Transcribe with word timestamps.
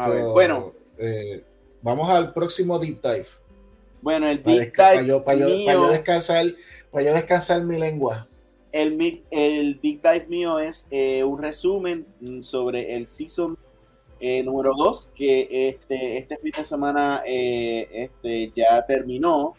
Vamos 0.00 0.16
a 0.16 0.24
ver. 0.24 0.32
Bueno, 0.32 0.72
eh, 0.98 1.44
vamos 1.82 2.08
al 2.08 2.32
próximo 2.32 2.78
deep 2.78 3.02
dive. 3.02 3.26
Bueno, 4.00 4.28
el 4.28 4.42
deep 4.42 4.72
dive. 4.72 5.20
Para 5.20 5.38
yo, 5.38 5.88
descansar, 5.90 6.46
para 6.90 7.04
yo 7.04 7.12
descansar 7.12 7.62
mi 7.64 7.78
lengua. 7.78 8.26
El, 8.72 9.22
el 9.30 9.80
deep 9.82 10.00
dive 10.02 10.26
mío 10.28 10.58
es 10.58 10.86
eh, 10.90 11.22
un 11.22 11.38
resumen 11.38 12.06
sobre 12.40 12.94
el 12.96 13.06
season 13.06 13.58
eh, 14.20 14.42
número 14.42 14.72
2, 14.74 15.12
que 15.14 15.68
este, 15.68 16.16
este 16.18 16.38
fin 16.38 16.52
de 16.56 16.64
semana 16.64 17.22
este, 17.26 18.50
ya 18.54 18.84
terminó 18.86 19.54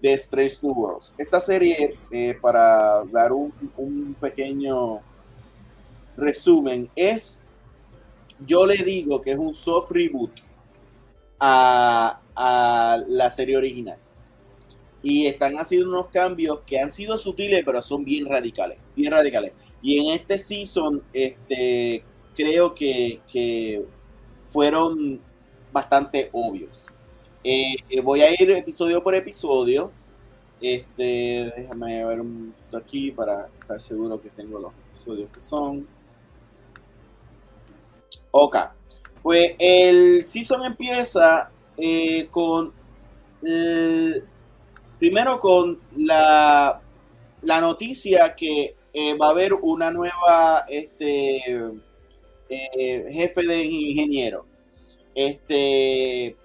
de 0.00 0.14
Strange 0.14 0.56
New 0.62 0.72
Worlds. 0.72 1.14
Esta 1.18 1.40
serie, 1.40 1.98
para 2.40 3.04
dar 3.12 3.32
un, 3.32 3.52
un 3.76 4.16
pequeño 4.18 5.00
resumen, 6.16 6.88
es 6.96 7.42
yo 8.44 8.66
le 8.66 8.76
digo 8.76 9.22
que 9.22 9.32
es 9.32 9.38
un 9.38 9.54
soft 9.54 9.90
reboot 9.90 10.30
a, 11.40 12.20
la 13.08 13.30
serie 13.30 13.56
original. 13.56 13.98
Y 15.02 15.26
están 15.26 15.56
haciendo 15.56 15.88
unos 15.88 16.08
cambios 16.08 16.60
que 16.66 16.80
han 16.80 16.90
sido 16.90 17.16
sutiles, 17.16 17.62
pero 17.64 17.80
son 17.80 18.04
bien 18.04 18.26
radicales. 18.26 18.78
Bien 18.96 19.12
radicales. 19.12 19.52
Y 19.80 19.98
en 19.98 20.14
este 20.14 20.36
season, 20.36 21.02
este, 21.12 22.02
creo 22.34 22.74
que, 22.74 23.84
fueron 24.44 25.20
bastante 25.72 26.30
obvios. 26.32 26.92
Eh, 27.44 27.76
eh, 27.90 28.00
voy 28.00 28.22
a 28.22 28.30
ir 28.32 28.50
episodio 28.50 29.02
por 29.02 29.14
episodio. 29.14 29.90
Este, 30.60 31.52
déjame 31.56 32.04
ver 32.04 32.20
un 32.20 32.52
poquito 32.52 32.76
aquí 32.78 33.10
para 33.10 33.48
estar 33.60 33.80
seguro 33.80 34.20
que 34.20 34.30
tengo 34.30 34.58
los 34.58 34.72
episodios 34.88 35.30
que 35.30 35.42
son. 35.42 35.86
Ok. 38.38 38.56
Pues 39.22 39.54
el 39.58 40.22
season 40.24 40.66
empieza 40.66 41.50
eh, 41.78 42.28
con. 42.30 42.70
primero 44.98 45.40
con 45.40 45.80
la, 45.96 46.78
la 47.40 47.60
noticia 47.62 48.34
que 48.34 48.76
eh, 48.92 49.14
va 49.14 49.28
a 49.28 49.30
haber 49.30 49.54
una 49.54 49.90
nueva 49.90 50.66
este, 50.68 51.42
eh, 52.50 53.06
jefe 53.10 53.42
de 53.46 53.64
ingeniero. 53.64 54.44
Este 55.14 56.36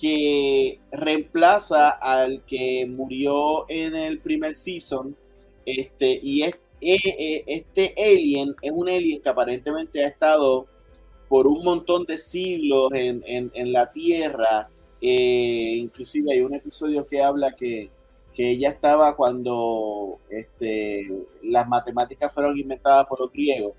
que 0.00 0.78
reemplaza 0.92 1.88
al 1.90 2.44
que 2.46 2.86
murió 2.88 3.66
en 3.68 3.96
el 3.96 4.20
primer 4.20 4.54
season. 4.54 5.16
Este, 5.66 6.20
y 6.22 6.44
este 6.80 7.94
alien 7.98 8.54
es 8.62 8.70
un 8.72 8.88
alien 8.88 9.20
que 9.20 9.28
aparentemente 9.28 10.04
ha 10.04 10.08
estado 10.08 10.68
por 11.30 11.46
un 11.46 11.62
montón 11.62 12.04
de 12.06 12.18
siglos 12.18 12.88
en, 12.92 13.72
la 13.72 13.92
Tierra. 13.92 14.68
Eh, 15.00 15.76
inclusive 15.76 16.32
hay 16.32 16.40
un 16.40 16.54
episodio 16.54 17.06
que 17.06 17.22
habla 17.22 17.52
que, 17.52 17.88
ella 18.36 18.70
estaba 18.70 19.14
cuando 19.16 20.18
este, 20.30 21.06
las 21.42 21.68
matemáticas 21.68 22.32
fueron 22.32 22.58
inventadas 22.58 23.06
por 23.06 23.20
los 23.20 23.30
griegos. 23.30 23.74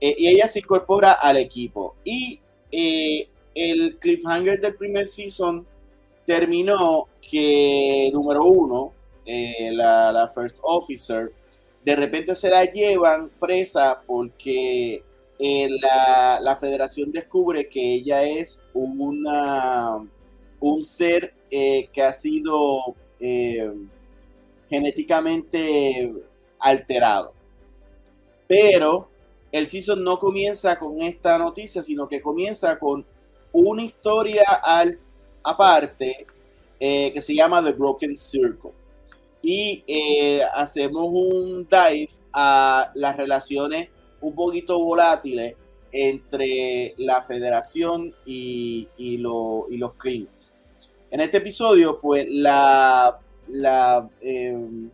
Eh, 0.00 0.16
y 0.18 0.26
ella 0.26 0.48
se 0.48 0.58
incorpora 0.58 1.12
al 1.12 1.36
equipo. 1.36 1.94
Y 2.02 2.40
eh, 2.72 3.28
el 3.54 3.96
cliffhanger 4.00 4.60
del 4.60 4.74
primer 4.74 5.06
season 5.08 5.64
terminó 6.26 7.06
que, 7.20 8.10
número 8.12 8.44
uno, 8.44 8.92
la, 9.24 10.10
la 10.10 10.28
First 10.28 10.56
Officer, 10.62 11.32
de 11.84 11.94
repente 11.94 12.34
se 12.34 12.50
la 12.50 12.64
llevan 12.64 13.30
presa 13.38 14.02
porque 14.04 15.04
eh, 15.44 15.68
la, 16.40 16.54
federación 16.54 17.10
descubre 17.10 17.68
que 17.68 17.94
ella 17.94 18.22
es 18.22 18.62
un 18.72 19.24
ser 20.84 21.34
eh, 21.50 21.88
que 21.92 22.00
ha 22.00 22.12
sido 22.12 22.94
eh, 23.18 23.68
genéticamente 24.70 26.14
alterado. 26.60 27.34
Pero 28.46 29.08
el 29.50 29.66
season 29.66 30.04
no 30.04 30.16
comienza 30.20 30.78
con 30.78 31.02
esta 31.02 31.36
noticia, 31.38 31.82
sino 31.82 32.08
que 32.08 32.20
comienza 32.20 32.78
con 32.78 33.04
una 33.50 33.82
historia 33.82 34.44
al, 34.62 35.00
aparte 35.42 36.24
que 36.78 37.20
se 37.20 37.34
llama 37.34 37.64
The 37.64 37.72
Broken 37.72 38.16
Circle. 38.16 38.70
Y 39.42 39.82
hacemos 40.54 41.08
un 41.08 41.66
dive 41.68 42.10
a 42.32 42.92
las 42.94 43.16
relaciones 43.16 43.88
un 44.22 44.34
poquito 44.34 44.78
volátiles 44.78 45.56
entre 45.92 46.94
la 46.96 47.20
federación 47.20 48.14
y, 48.24 48.88
los 49.18 49.94
Klingons. 49.98 50.52
En 51.10 51.20
este 51.20 51.38
episodio, 51.38 51.98
pues 52.00 52.26
la, 52.30 53.18
la, 53.48 54.08
em, 54.22 54.90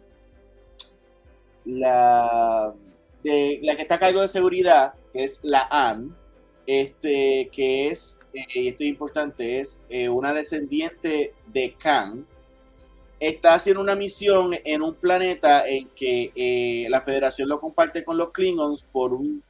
la, 1.64 2.74
de, 3.22 3.60
la 3.62 3.76
que 3.76 3.82
está 3.82 3.94
a 3.94 4.00
cargo 4.00 4.22
de 4.22 4.28
seguridad, 4.28 4.94
que 5.12 5.22
es 5.24 5.38
la 5.42 5.68
AN, 5.70 6.16
este, 6.66 7.48
que 7.52 7.88
es, 7.88 8.18
eh, 8.34 8.44
y 8.54 8.68
esto 8.68 8.82
es 8.82 8.88
importante, 8.88 9.60
es 9.60 9.82
eh, 9.88 10.08
una 10.08 10.32
descendiente 10.32 11.34
de 11.46 11.74
Khan, 11.78 12.26
está 13.20 13.54
haciendo 13.54 13.80
una 13.80 13.94
misión 13.94 14.54
en 14.64 14.82
un 14.82 14.94
planeta 14.94 15.66
en 15.66 15.88
que 15.90 16.32
eh, 16.34 16.86
la 16.88 17.00
federación 17.00 17.48
lo 17.48 17.60
comparte 17.60 18.04
con 18.04 18.16
los 18.16 18.30
Klingons 18.32 18.82
por 18.92 19.12
un, 19.12 19.42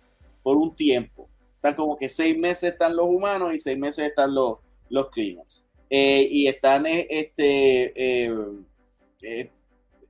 por 0.42 0.56
un 0.56 0.74
tiempo. 0.74 1.28
Están 1.56 1.74
como 1.74 1.96
que 1.96 2.08
seis 2.08 2.38
meses 2.38 2.72
están 2.72 2.96
los 2.96 3.06
humanos 3.06 3.52
y 3.54 3.58
seis 3.58 3.78
meses 3.78 4.08
están 4.08 4.34
los, 4.34 4.54
los 4.88 5.10
Klingons. 5.10 5.64
Eh, 5.90 6.26
y 6.30 6.46
están 6.46 6.86
eh, 6.86 7.06
este, 7.08 8.22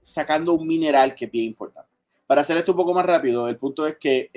sacando 0.00 0.54
un 0.54 0.66
mineral 0.66 1.14
que 1.14 1.24
es 1.26 1.30
bien 1.30 1.47
importante. 1.47 1.88
Para 2.26 2.42
hacer 2.42 2.58
esto 2.58 2.72
un 2.72 2.78
poco 2.78 2.92
más 2.92 3.06
rápido, 3.06 3.48
el 3.48 3.56
punto 3.56 3.86
es 3.86 3.97
que 3.97 4.30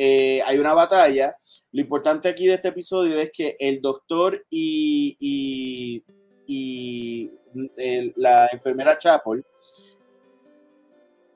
hay 0.46 0.58
una 0.58 0.74
batalla. 0.74 1.36
Lo 1.74 1.82
importante 1.82 2.30
aquí 2.30 2.48
de 2.48 2.54
este 2.54 2.70
episodio 2.70 3.20
es 3.20 3.32
que 3.34 3.58
el 3.60 3.82
doctor 3.82 4.46
y 4.50 6.02
la 8.16 8.48
enfermera 8.52 8.98
Chapel, 8.98 9.44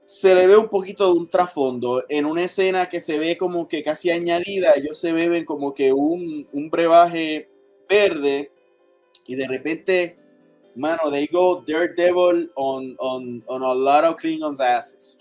se 0.06 0.36
le 0.36 0.46
ve 0.46 0.56
un 0.56 0.70
poquito 0.70 1.12
de 1.12 1.20
un 1.20 1.30
trasfondo 1.30 2.04
en 2.08 2.26
una 2.26 2.44
escena 2.44 2.88
que 2.88 3.02
se 3.02 3.18
ve 3.18 3.38
como 3.38 3.68
que 3.68 3.84
casi 3.84 4.12
añadida. 4.12 4.74
Ellos 4.76 4.98
se 5.00 5.12
beben 5.12 5.46
como 5.46 5.74
que 5.74 5.92
un, 5.92 6.48
un 6.54 6.70
brebaje 6.70 7.50
verde 7.90 8.52
y 9.26 9.36
de 9.36 9.48
repente, 9.48 10.18
mano, 10.76 11.10
they 11.10 11.28
go 11.32 11.64
Daredevil 11.68 12.52
on, 12.56 12.96
on, 13.00 13.44
on 13.48 13.64
a 13.64 13.74
lot 13.74 14.06
of 14.06 14.16
Klingons' 14.16 14.60
asses. 14.60 15.18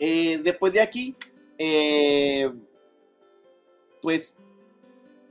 Eh, 0.00 0.40
después 0.42 0.72
de 0.72 0.80
aquí, 0.80 1.14
eh, 1.56 2.50
pues 4.02 4.36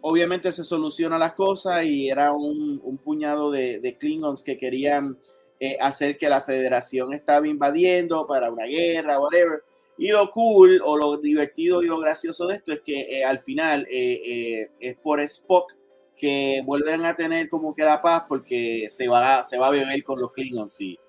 obviamente 0.07 0.51
se 0.51 0.63
soluciona 0.63 1.17
las 1.17 1.33
cosas 1.33 1.83
y 1.83 2.09
era 2.09 2.31
un, 2.31 2.99
puñado 3.03 3.49
de, 3.49 3.97
Klingons 3.99 4.43
que 4.43 4.55
querían 4.55 5.17
eh, 5.59 5.77
hacer 5.81 6.19
que 6.19 6.29
la 6.29 6.41
federación 6.41 7.11
estaba 7.11 7.47
invadiendo 7.47 8.27
para 8.27 8.51
una 8.51 8.65
guerra, 8.65 9.19
whatever. 9.19 9.63
Y 9.97 10.09
lo 10.09 10.29
cool 10.29 10.79
o 10.85 10.95
lo 10.95 11.17
divertido 11.17 11.81
y 11.81 11.87
lo 11.87 11.97
gracioso 11.97 12.45
de 12.45 12.57
esto 12.57 12.71
es 12.71 12.81
que 12.81 13.01
eh, 13.01 13.25
al 13.25 13.39
final 13.39 13.87
eh, 13.89 14.69
es 14.79 14.95
por 14.97 15.21
Spock 15.21 15.73
que 16.15 16.61
vuelven 16.63 17.03
a 17.03 17.15
tener 17.15 17.49
como 17.49 17.73
que 17.73 17.83
la 17.83 17.99
paz 17.99 18.25
porque 18.29 18.87
se 18.91 19.07
va, 19.07 19.39
a 19.39 19.69
beber 19.71 20.03
con 20.03 20.19
los 20.19 20.31
Klingons 20.31 20.79
y, 20.81 20.99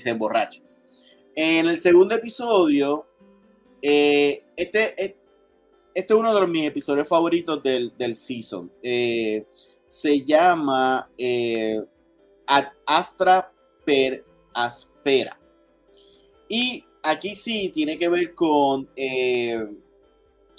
se 0.00 0.10
emborracha. 0.10 0.60
En 1.36 1.68
el 1.68 1.78
segundo 1.78 2.16
episodio, 2.16 3.06
este 3.80 5.22
es 5.94 6.10
uno 6.10 6.34
de 6.34 6.46
mis 6.48 6.64
episodios 6.64 7.06
favoritos 7.06 7.62
del, 7.62 8.16
season. 8.16 8.70
Eh, 8.82 9.46
se 9.86 10.24
llama 10.24 11.08
eh, 11.16 11.80
Astra 12.84 13.52
per 13.84 14.24
Aspera. 14.52 15.38
Y 16.48 16.84
aquí 17.02 17.36
sí 17.36 17.70
tiene 17.72 17.96
que 17.96 18.08
ver 18.08 18.34
con 18.34 18.88
eh, 18.96 19.64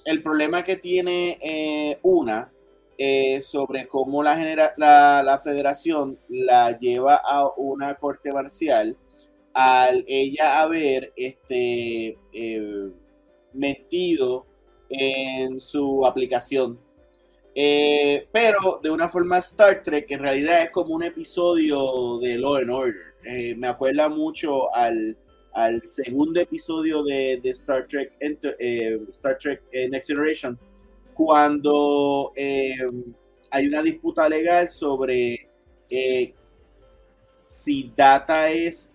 el 0.05 0.23
problema 0.23 0.63
que 0.63 0.77
tiene 0.77 1.99
una 2.03 2.51
sobre 3.41 3.89
cómo 3.89 4.23
la, 4.23 4.73
la, 4.77 5.41
federación 5.43 6.17
la 6.29 6.77
lleva 6.77 7.15
a 7.15 7.49
una 7.57 7.95
corte 7.95 8.31
marcial 8.31 8.97
al 9.53 10.05
ella 10.07 10.61
haber 10.61 11.11
este, 11.17 12.17
metido 13.51 14.45
en 14.89 15.59
su 15.59 16.05
aplicación. 16.05 16.79
Eh, 17.57 18.27
pero 18.33 18.81
de 18.83 18.89
una 18.89 19.07
forma 19.07 19.37
Star 19.37 19.81
Trek, 19.81 20.11
en 20.11 20.19
realidad 20.19 20.63
es 20.63 20.71
como 20.71 20.93
un 20.93 21.03
episodio 21.03 22.19
de 22.19 22.37
Law 22.37 22.55
and 22.55 22.69
Order. 22.69 23.15
Eh, 23.23 23.55
me 23.55 23.67
acuerda 23.67 24.09
mucho 24.09 24.73
al, 24.75 25.17
al 25.53 25.81
segundo 25.81 26.41
episodio 26.41 27.01
de, 27.03 27.39
Star 27.45 27.87
Trek, 27.87 28.13
eh, 28.19 28.99
Star 29.07 29.37
Trek 29.37 29.63
Next 29.89 30.09
Generation, 30.09 30.59
cuando 31.13 32.33
hay 32.35 33.67
una 33.67 33.81
disputa 33.81 34.27
legal 34.27 34.67
sobre 34.67 35.47
si 37.45 37.93
Data 37.95 38.49
es 38.49 38.93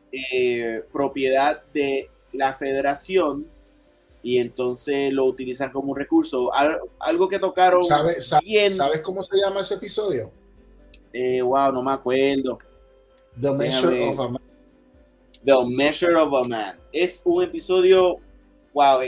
propiedad 0.92 1.64
de 1.72 2.10
la 2.32 2.52
federación 2.52 3.46
y 4.22 4.38
entonces 4.38 5.12
lo 5.12 5.24
utilizan 5.24 5.70
como 5.72 5.92
un 5.92 5.98
recurso. 5.98 6.50
algo 6.98 7.28
que 7.28 7.38
tocaron 7.38 7.82
¿Sabes, 7.84 8.26
¿Sabes 8.26 9.00
cómo 9.02 9.22
se 9.22 9.36
llama 9.38 9.60
ese 9.60 9.74
episodio? 9.74 10.30
wow, 11.44 11.72
no 11.72 11.82
me 11.82 11.92
acuerdo. 11.92 12.58
The 13.40 13.52
Measure 13.52 14.08
of 14.08 14.20
a 14.20 14.28
Man. 14.28 14.42
The 15.44 15.64
Measure 15.66 16.16
of 16.16 16.34
a 16.34 16.44
Man. 16.44 16.78
Es 16.92 17.22
un 17.24 17.42
episodio, 17.44 18.18
wow, 18.74 19.00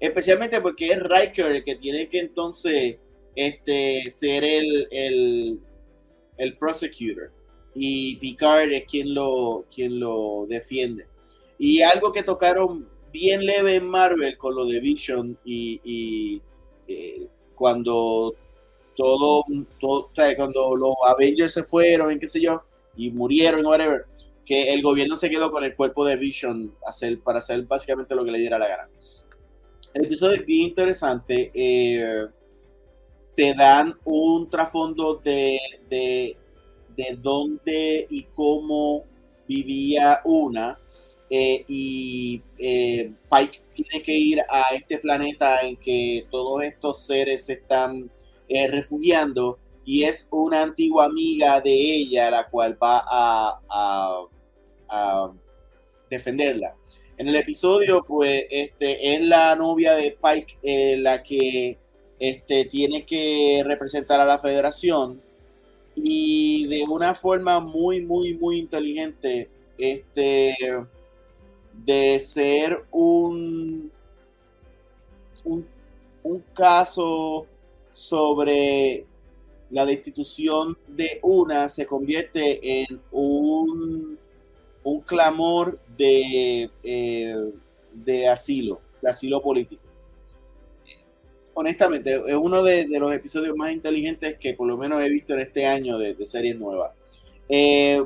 especialmente 0.00 0.60
porque 0.60 0.92
es 0.92 0.98
Riker 1.02 1.46
el 1.46 1.64
que 1.64 1.76
tiene 1.76 2.08
que 2.08 2.20
entonces 2.20 2.96
este, 3.34 4.10
ser 4.10 4.44
el, 4.44 4.88
el, 4.90 5.60
el 6.36 6.56
prosecutor 6.58 7.30
y 7.74 8.16
Picard 8.16 8.72
es 8.72 8.84
quien 8.84 9.14
lo, 9.14 9.64
quien 9.72 10.00
lo 10.00 10.46
defiende. 10.48 11.06
Y 11.58 11.82
algo 11.82 12.12
que 12.12 12.22
tocaron 12.22 12.88
bien 13.12 13.44
leve 13.44 13.76
en 13.76 13.86
Marvel 13.86 14.36
con 14.36 14.54
lo 14.54 14.66
de 14.66 14.80
Vision 14.80 15.38
y, 15.44 16.40
eh, 16.86 17.28
cuando 17.54 18.34
todo, 18.94 19.44
todo 19.80 20.10
cuando 20.36 20.76
los 20.76 20.94
Avengers 21.06 21.52
se 21.52 21.62
fueron 21.62 22.12
y 22.12 22.18
qué 22.18 22.28
sé 22.28 22.40
yo, 22.40 22.62
y 22.96 23.10
murieron, 23.10 23.64
whatever, 23.64 24.06
que 24.44 24.72
el 24.72 24.82
gobierno 24.82 25.16
se 25.16 25.30
quedó 25.30 25.50
con 25.50 25.62
el 25.62 25.76
cuerpo 25.76 26.04
de 26.04 26.16
Vision 26.16 26.74
hacer, 26.86 27.20
para 27.20 27.38
hacer 27.38 27.62
básicamente 27.62 28.14
lo 28.14 28.24
que 28.24 28.30
le 28.30 28.38
diera 28.38 28.58
la 28.58 28.68
gana. 28.68 28.88
El 29.94 30.06
episodio 30.06 30.36
es 30.36 30.46
bien 30.46 30.68
interesante. 30.68 31.50
Eh, 31.54 32.26
te 33.34 33.54
dan 33.54 33.94
un 34.04 34.48
trasfondo 34.50 35.16
de, 35.16 35.58
de, 35.88 36.36
de, 36.96 37.18
dónde 37.20 38.06
y 38.10 38.24
cómo 38.24 39.04
vivía 39.46 40.20
una. 40.24 40.78
Eh, 41.30 41.64
y 41.68 42.42
eh, 42.58 43.12
Pike 43.30 43.60
tiene 43.74 44.02
que 44.02 44.12
ir 44.12 44.40
a 44.48 44.74
este 44.74 44.98
planeta 44.98 45.60
en 45.60 45.76
que 45.76 46.26
todos 46.30 46.62
estos 46.62 47.06
seres 47.06 47.44
se 47.44 47.54
están 47.54 48.10
refugiando 48.70 49.58
y 49.88 50.04
es 50.04 50.28
una 50.30 50.62
antigua 50.62 51.06
amiga 51.06 51.62
de 51.62 51.72
ella 51.72 52.30
la 52.30 52.46
cual 52.46 52.76
va 52.82 53.02
a, 53.08 54.28
a, 54.90 55.32
defenderla. 56.10 56.74
En 57.16 57.26
el 57.26 57.36
episodio, 57.36 58.04
pues, 58.06 58.44
este, 58.50 59.14
es 59.14 59.22
la 59.22 59.56
novia 59.56 59.94
de 59.94 60.16
Pike 60.22 60.58
eh, 60.62 60.96
la 60.98 61.22
que 61.22 61.78
este, 62.18 62.66
tiene 62.66 63.06
que 63.06 63.62
representar 63.64 64.20
a 64.20 64.26
la 64.26 64.38
federación 64.38 65.22
y 65.94 66.66
de 66.66 66.84
una 66.84 67.14
forma 67.14 67.58
muy, 67.58 68.04
muy, 68.04 68.34
muy 68.34 68.58
inteligente, 68.58 69.48
este, 69.78 70.54
de 71.84 72.18
ser 72.20 72.84
un, 72.90 73.90
un, 75.44 75.66
un 76.22 76.44
caso 76.54 77.46
sobre 77.90 79.06
la 79.70 79.84
destitución 79.84 80.76
de 80.86 81.18
una 81.22 81.68
se 81.68 81.86
convierte 81.86 82.82
en 82.82 83.00
un 83.10 84.18
un 84.88 85.00
clamor 85.00 85.78
de, 85.96 86.70
eh, 86.82 87.52
de 87.92 88.28
asilo, 88.28 88.80
de 89.02 89.10
asilo 89.10 89.42
político. 89.42 89.82
Honestamente, 91.54 92.14
es 92.26 92.34
uno 92.34 92.62
de, 92.62 92.86
los 92.88 93.12
episodios 93.12 93.56
más 93.56 93.72
inteligentes 93.72 94.38
que 94.38 94.54
por 94.54 94.68
lo 94.68 94.76
menos 94.76 95.02
he 95.02 95.10
visto 95.10 95.34
en 95.34 95.40
este 95.40 95.66
año 95.66 95.98
de, 95.98 96.14
series 96.26 96.56
nuevas. 96.56 96.92
Eh, 97.48 98.02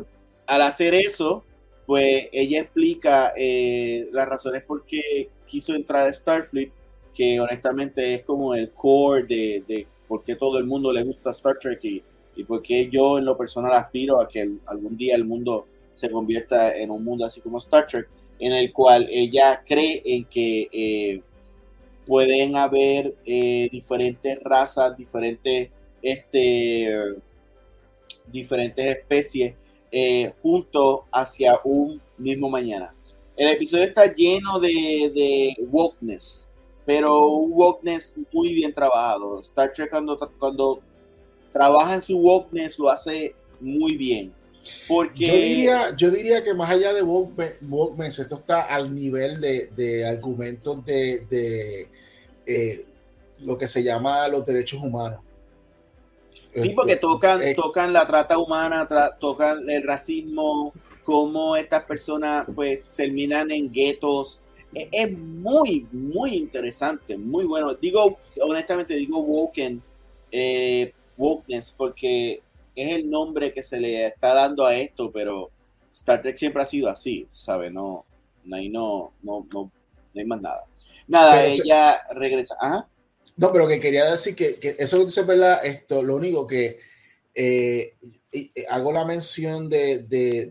al 0.47 0.63
hacer 0.63 0.95
eso, 0.95 1.45
pues 1.93 2.31
ella 2.33 2.63
explica 2.63 3.35
eh, 3.37 4.09
las 4.13 4.27
razones 4.27 4.65
por 4.65 4.87
qué 4.87 5.29
quiso 5.45 5.75
entrar 5.75 6.09
a 6.09 6.13
Starfleet, 6.15 6.73
que 7.15 7.39
honestamente 7.39 8.15
es 8.15 8.25
como 8.25 8.55
el 8.55 8.71
core 8.71 9.25
de, 9.25 9.87
por 10.09 10.25
qué 10.25 10.35
todo 10.35 10.57
el 10.57 10.65
mundo 10.65 10.91
le 10.91 11.05
gusta 11.05 11.33
Star 11.33 11.59
Trek 11.59 11.85
y, 11.85 12.03
y 12.35 12.45
por 12.45 12.63
qué 12.63 12.89
yo 12.89 13.19
en 13.19 13.27
lo 13.27 13.37
personal 13.37 13.75
aspiro 13.75 14.23
a 14.23 14.27
que 14.27 14.53
algún 14.65 14.97
día 14.97 15.15
el 15.15 15.27
mundo 15.27 15.67
se 15.93 16.11
convierta 16.11 16.75
en 16.75 16.91
un 16.91 17.05
mundo 17.05 17.27
así 17.27 17.43
como 17.43 17.59
Star 17.59 17.87
Trek, 17.87 18.09
en 18.39 18.55
el 18.55 18.73
cual 18.73 19.07
ella 19.11 19.63
cree 19.63 20.01
en 20.07 20.25
que 20.25 20.69
eh, 20.73 21.21
pueden 22.07 22.57
haber 22.57 23.15
eh, 23.27 23.69
diferentes 23.71 24.43
razas, 24.43 24.97
diferentes, 24.97 25.69
este, 26.01 26.91
diferentes 28.33 28.97
especies 28.97 29.57
eh, 29.93 30.33
juntos 30.43 31.03
hacia 31.13 31.61
un 31.63 32.01
mismo 32.19 32.49
mañana. 32.49 32.95
El 33.37 33.49
episodio 33.49 33.85
está 33.85 34.13
lleno 34.13 34.59
de, 34.59 35.13
de 35.15 35.57
wokeness, 35.71 36.49
pero 36.85 37.29
un 37.29 37.53
wokeness 37.53 38.15
muy 38.33 38.55
bien 38.55 38.73
trabajado. 38.73 39.39
Star 39.41 39.73
Trek 39.73 39.91
cuando, 39.91 40.17
cuando 40.39 40.81
trabaja 41.53 41.95
en 41.95 42.03
su 42.03 42.19
wokeness 42.19 42.79
lo 42.79 42.91
hace 42.91 43.35
muy 43.61 43.97
bien. 43.97 44.35
Porque... 44.87 45.27
Yo 45.27 45.33
diría, 45.35 45.97
yo 45.97 46.11
diría 46.11 46.45
que 46.45 46.55
más 46.55 46.71
allá 46.71 46.93
de 46.93 47.03
Walkman, 47.03 48.07
esto 48.07 48.37
está 48.37 48.63
al 48.63 48.95
nivel 48.95 49.41
de, 49.41 49.67
de 49.69 50.07
argumentos 50.07 50.85
de, 50.85 51.27
de 51.29 51.89
eh, 52.47 52.87
lo 53.41 53.59
que 53.59 53.67
se 53.67 53.83
llama 53.83 54.29
los 54.29 54.47
derechos 54.47 54.81
humanos. 54.81 55.21
Sí, 56.55 56.71
porque 56.71 56.97
tocan, 56.97 57.41
eh, 57.43 57.55
tocan 57.55 57.93
la 57.93 58.07
trata 58.07 58.39
humana, 58.39 58.87
tocan 59.19 59.69
el 59.71 59.83
racismo, 59.85 60.73
cómo 61.03 61.57
estas 61.57 61.85
personas 61.85 62.47
pues 62.55 62.81
terminan 62.95 63.51
en 63.51 63.73
guetos. 63.73 64.41
Es, 64.75 64.89
es, 64.93 65.19
muy, 65.19 65.87
muy 65.93 66.37
interesante, 66.37 67.17
muy 67.17 67.47
bueno. 67.47 67.75
Digo, 67.75 68.19
honestamente, 68.43 68.95
digo 68.95 69.19
woken, 69.21 69.83
eh, 70.31 70.93
wokeness, 71.17 71.73
porque 71.73 72.43
es 72.75 72.93
el 72.93 73.11
nombre 73.11 73.53
que 73.53 73.63
se 73.63 73.81
le 73.81 74.07
está 74.07 74.35
dando 74.35 74.65
a 74.67 74.75
esto, 74.75 75.11
pero 75.11 75.51
Star 75.93 76.23
Trek 76.23 76.39
siempre 76.39 76.63
ha 76.63 76.67
sido 76.67 76.89
así, 76.89 77.27
¿sabes? 77.29 77.73
No, 77.73 78.05
no, 78.45 78.57
no, 78.71 79.13
no, 79.23 79.47
no, 79.53 79.71
hay 80.15 80.25
más 80.25 80.41
nada. 80.41 80.65
Nada, 81.07 81.45
ella 81.45 82.03
regresa. 82.13 82.57
No, 83.37 83.53
pero 83.53 83.67
que 83.67 83.81
quería 83.81 84.11
decir 84.11 84.35
que, 84.35 84.59
eso 84.79 84.99
que 84.99 85.07
dice, 85.07 85.23
¿verdad? 85.23 85.65
Esto, 85.65 86.03
lo 86.03 86.17
único 86.17 86.47
que 86.47 86.79
eh, 87.35 87.95
hago 88.69 88.93
la 88.93 89.05
mención 89.05 89.69
de, 89.69 90.03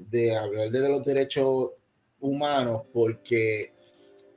de, 0.09 0.35
hablar 0.35 0.69
de 0.69 0.89
los 0.89 1.03
derechos 1.03 1.71
humanos 2.19 2.83
porque 2.93 3.73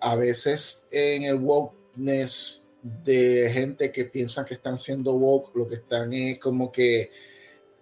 a 0.01 0.15
veces 0.15 0.87
en 0.91 1.25
el 1.25 1.37
wokeness 1.37 2.65
de 2.83 3.51
gente 3.53 3.91
que 3.91 4.05
piensa 4.05 4.45
que 4.45 4.55
están 4.55 4.79
siendo 4.79 5.15
woke, 5.15 5.55
lo 5.57 5.67
que 5.67 5.77
están 5.77 6.13
es 6.13 6.39
como 6.39 6.71
que 6.71 7.11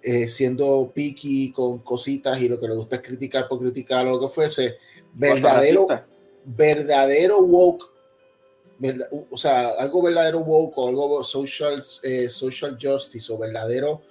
eh, 0.01 0.29
siendo 0.29 0.93
picky 0.95 1.53
con 1.53 1.81
cositas 1.81 2.41
y 2.41 2.49
lo 2.49 2.59
que 2.59 2.69
le 2.69 2.75
gusta 2.75 2.97
es 2.97 3.03
criticar 3.03 3.49
por 3.49 3.61
criticar 3.61 4.07
o 4.07 4.11
lo 4.11 4.21
que 4.21 4.29
fuese, 4.29 4.79
verdadero, 5.13 5.87
verdadero 6.45 7.41
woke, 7.41 7.92
o 9.31 9.37
sea, 9.37 9.69
algo 9.79 10.03
verdadero 10.03 10.41
woke 10.41 10.79
o 10.79 10.89
algo 10.89 11.25
social, 11.25 11.83
eh, 12.03 12.29
social 12.29 12.77
justice 12.81 13.33
o 13.33 13.39
verdadero 13.39 14.03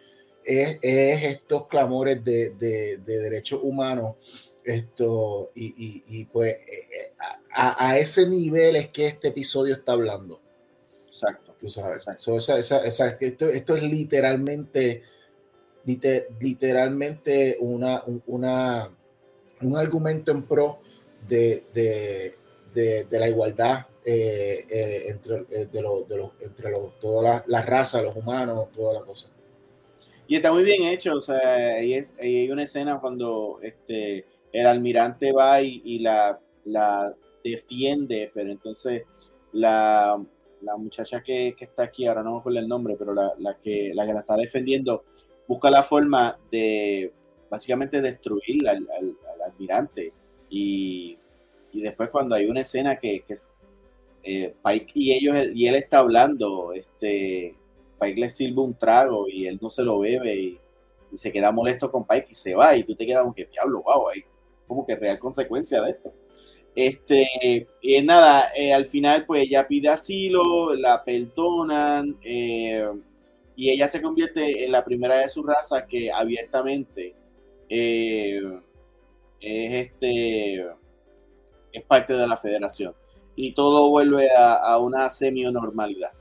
es, 0.44 0.80
estos 0.82 1.68
clamores 1.68 2.24
de, 2.24 2.52
de, 2.52 2.98
derechos 2.98 3.60
humanos. 3.64 4.16
Esto, 4.64 5.52
y, 5.56 6.04
y, 6.08 6.26
pues 6.26 6.54
eh, 6.54 7.14
a, 7.54 7.98
ese 7.98 8.30
nivel 8.30 8.76
es 8.76 8.90
que 8.90 9.08
este 9.08 9.30
episodio 9.30 9.74
está 9.74 9.94
hablando. 9.94 10.40
Exacto. 11.08 11.56
Tú 11.60 11.70
sabes. 11.70 12.06
esto, 13.22 13.50
esto 13.50 13.76
es 13.76 13.84
literalmente 13.84 15.04
literalmente 15.84 17.58
una, 17.60 18.04
una, 18.28 18.90
un 19.62 19.78
argumento 19.78 20.32
en 20.32 20.44
pro 20.44 20.80
de, 21.28 21.64
de, 21.74 22.36
de, 22.74 23.20
la 23.20 23.28
igualdad 23.30 23.88
eh, 24.04 24.66
eh, 24.70 25.04
entre, 25.10 25.46
eh, 25.52 25.68
de 25.72 25.82
los, 25.82 26.08
de 26.08 26.18
los, 26.18 26.32
entre 26.42 26.72
los, 26.72 27.00
todas 27.00 27.48
las 27.48 27.66
razas, 27.66 28.04
los 28.04 28.16
humanos, 28.16 28.72
toda 28.72 29.00
la 29.00 29.02
cosa. 29.02 29.30
Y 30.28 30.36
está 30.36 30.52
muy 30.52 30.64
bien 30.64 30.84
hecho, 30.84 31.16
o 31.16 31.22
sea, 31.22 31.76
hay, 31.76 32.04
hay 32.20 32.50
una 32.50 32.64
escena 32.64 33.00
cuando 33.00 33.60
este, 33.62 34.26
el 34.54 34.66
almirante 34.66 35.32
va 35.32 35.62
y, 35.62 36.00
la, 36.00 36.40
la 36.66 37.14
defiende, 37.44 38.32
pero 38.34 38.50
entonces 38.50 39.04
la, 39.52 40.24
la 40.62 40.78
muchacha 40.78 41.22
que, 41.22 41.54
que, 41.58 41.66
está 41.66 41.84
aquí, 41.84 42.08
ahora 42.08 42.24
no 42.24 42.34
me 42.34 42.40
acuerdo 42.40 42.60
el 42.60 42.68
nombre, 42.68 42.96
pero 42.98 43.14
la, 43.14 43.34
la, 43.40 43.58
que, 43.58 43.92
la 43.94 44.06
que 44.06 44.14
la 44.14 44.22
está 44.22 44.36
defendiendo, 44.36 45.04
busca 45.48 45.70
la 45.70 45.84
forma 45.84 46.40
de 46.52 47.12
básicamente 47.50 48.02
destruir 48.02 48.68
al, 48.68 48.88
al, 48.98 49.16
almirante. 49.46 50.14
Y, 50.50 51.18
y, 51.72 51.82
después 51.82 52.10
cuando 52.10 52.36
hay 52.36 52.46
una 52.46 52.62
escena 52.62 52.98
que, 52.98 53.24
que, 53.28 53.36
eh, 54.24 54.56
Pike 54.64 54.92
y 54.96 55.12
ellos, 55.14 55.36
y 55.54 55.68
él 55.68 55.76
está 55.76 56.00
hablando, 56.00 56.74
este, 56.74 57.56
Pike 58.00 58.20
le 58.20 58.30
sirve 58.30 58.62
un 58.62 58.74
trago 58.74 59.28
y 59.28 59.48
él 59.48 59.60
no 59.62 59.70
se 59.70 59.84
lo 59.84 60.00
bebe 60.00 60.36
y, 60.36 60.60
se 61.14 61.30
queda 61.30 61.52
molesto 61.52 61.92
con 61.92 62.08
Pike 62.08 62.28
y 62.30 62.36
se 62.36 62.56
va 62.56 62.74
y 62.74 62.86
tú 62.86 62.96
te 62.96 63.06
quedas 63.06 63.24
como 63.24 63.36
que 63.36 63.46
diablo, 63.46 63.84
wow, 63.84 64.10
hay 64.10 64.24
como 64.66 64.86
que 64.86 64.96
real 64.96 65.20
consecuencia 65.20 65.82
de 65.82 65.92
esto. 65.92 66.14
Este, 66.74 67.68
eh, 67.82 68.02
nada, 68.02 68.50
eh, 68.56 68.74
al 68.74 68.86
final 68.86 69.26
pues 69.26 69.44
ella 69.44 69.68
pide 69.68 69.90
asilo, 69.90 70.74
la 70.74 71.04
perdonan 71.04 72.18
eh, 72.24 72.88
y 73.58 73.70
ella 73.70 73.90
se 73.90 74.02
convierte 74.02 74.64
en 74.64 74.72
la 74.72 74.86
primera 74.86 75.18
de 75.18 75.28
su 75.28 75.44
raza 75.44 75.86
que 75.86 76.10
abiertamente 76.10 77.14
es 77.68 78.42
este 79.42 80.62
es 81.74 81.84
parte 81.88 82.14
de 82.14 82.28
la 82.28 82.38
federación 82.38 82.94
y 83.36 83.54
todo 83.54 83.90
vuelve 83.90 84.30
a, 84.38 84.78
una 84.78 85.10
semi-normalidad. 85.10 86.12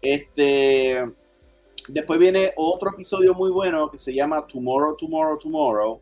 Este, 0.00 1.10
después 1.88 2.18
viene 2.18 2.52
otro 2.56 2.90
episodio 2.90 3.34
muy 3.34 3.50
bueno 3.50 3.90
que 3.90 3.96
se 3.96 4.12
llama 4.12 4.46
Tomorrow, 4.46 4.96
Tomorrow, 4.96 5.38
Tomorrow, 5.38 6.00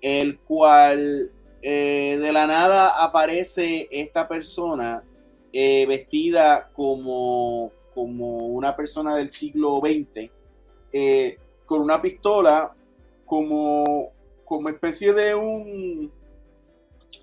el 0.00 0.38
cual 0.40 1.30
eh, 1.62 2.18
de 2.20 2.32
la 2.32 2.46
nada 2.46 3.02
aparece 3.02 3.88
esta 3.90 4.28
persona 4.28 5.02
eh, 5.52 5.86
vestida 5.86 6.70
como, 6.74 7.72
como 7.94 8.36
una 8.48 8.76
persona 8.76 9.16
del 9.16 9.30
siglo 9.30 9.80
XX, 9.82 10.30
eh, 10.92 11.38
con 11.64 11.80
una 11.80 12.00
pistola, 12.00 12.74
como, 13.24 14.12
como 14.44 14.68
especie 14.68 15.12
de 15.12 15.34
un 15.34 16.12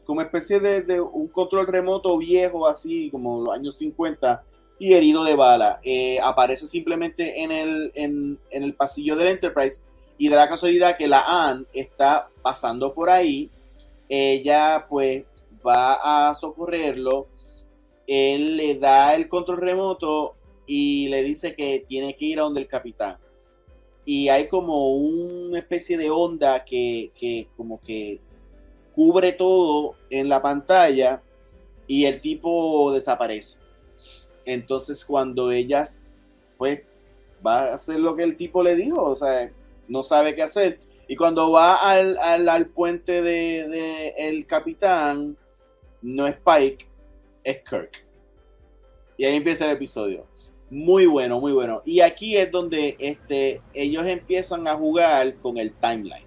como 0.06 0.22
especie 0.22 0.60
de, 0.60 1.02
un 1.02 1.28
control 1.28 1.68
remoto 1.68 2.18
viejo, 2.18 2.68
así 2.68 3.10
como 3.10 3.42
los 3.42 3.56
años 3.56 3.76
50, 3.76 4.44
y 4.80 4.94
herido 4.94 5.24
de 5.24 5.36
bala. 5.36 5.80
aparece 6.24 6.68
simplemente 6.68 7.42
en 7.42 7.52
el, 7.52 7.92
en, 7.96 8.40
el 8.52 8.74
pasillo 8.74 9.16
del 9.16 9.28
Enterprise 9.30 9.82
y 10.18 10.30
de 10.30 10.36
la 10.36 10.48
casualidad 10.48 10.98
que 10.98 11.08
la 11.08 11.24
Anne 11.26 11.66
está 11.74 12.30
pasando 12.42 12.94
por 12.94 13.10
ahí 13.10 13.50
ella 14.16 14.86
pues 14.90 15.26
va 15.66 16.30
a 16.30 16.36
socorrerlo, 16.36 17.28
él 18.06 18.58
le 18.58 18.76
da 18.76 19.16
el 19.16 19.28
control 19.28 19.58
remoto 19.58 20.36
y 20.68 21.08
le 21.10 21.24
dice 21.24 21.56
que 21.56 21.84
tiene 21.88 22.16
que 22.16 22.26
ir 22.26 22.40
a 22.40 22.44
donde 22.44 22.62
el 22.62 22.68
capitán. 22.68 23.18
Y 24.06 24.28
hay 24.28 24.48
como 24.48 24.96
una 24.96 25.60
especie 25.60 25.98
de 25.98 26.12
onda 26.12 26.64
que, 26.66 27.12
que 27.18 27.48
como 27.56 27.82
que 27.82 28.20
cubre 28.94 29.34
todo 29.34 29.96
en 30.10 30.30
la 30.30 30.42
pantalla 30.42 31.22
y 31.88 32.06
el 32.06 32.22
tipo 32.22 32.92
desaparece. 32.94 33.58
Entonces 34.46 35.04
cuando 35.06 35.52
ella 35.52 35.88
pues 36.58 36.82
va 37.46 37.60
a 37.60 37.74
hacer 37.74 38.00
lo 38.00 38.16
que 38.16 38.24
el 38.24 38.36
tipo 38.36 38.64
le 38.64 38.76
dijo, 38.76 39.04
o 39.04 39.16
sea, 39.16 39.52
no 39.88 40.04
sabe 40.04 40.34
qué 40.34 40.44
hacer, 40.44 40.78
y 41.08 41.16
cuando 41.16 41.52
va 41.52 41.76
al, 41.76 42.18
al, 42.18 42.68
puente 42.68 43.22
de, 43.22 44.14
el 44.18 44.46
capitán, 44.46 45.38
no 46.02 46.28
es 46.28 46.36
Pike, 46.38 46.88
es 47.44 47.58
Kirk. 47.70 48.06
Y 49.18 49.26
ahí 49.26 49.36
empieza 49.36 49.66
el 49.66 49.72
episodio. 49.72 50.26
Muy 50.70 51.06
bueno, 51.06 51.40
muy 51.40 51.52
bueno. 51.52 51.82
Y 51.86 52.00
aquí 52.00 52.38
es 52.38 52.50
donde 52.50 52.96
este, 53.00 53.62
ellos 53.74 54.08
empiezan 54.08 54.68
a 54.68 54.76
jugar 54.76 55.36
con 55.36 55.58
el 55.58 55.74
timeline. 55.74 56.23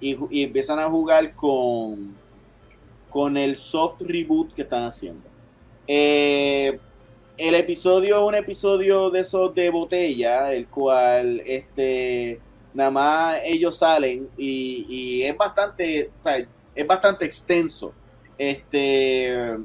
Y, 0.00 0.42
empiezan 0.42 0.78
a 0.78 0.88
jugar 0.88 1.34
con, 1.34 2.16
con 3.08 3.36
el 3.36 3.56
soft 3.56 4.00
reboot 4.00 4.54
que 4.54 4.62
están 4.62 4.84
haciendo. 4.84 5.28
Eh, 5.86 6.78
el 7.36 7.54
episodio 7.54 8.18
es 8.18 8.22
un 8.22 8.34
episodio 8.34 9.10
de 9.10 9.20
esos 9.20 9.54
de 9.54 9.70
botella, 9.70 10.52
el 10.52 10.66
cual 10.68 11.42
este 11.46 12.40
nada 12.72 12.90
más 12.90 13.40
ellos 13.44 13.78
salen 13.78 14.28
y, 14.36 15.22
es 15.22 15.36
bastante, 15.36 16.10
es 16.74 16.86
bastante 16.86 17.24
extenso. 17.24 17.92
Este, 18.38 19.58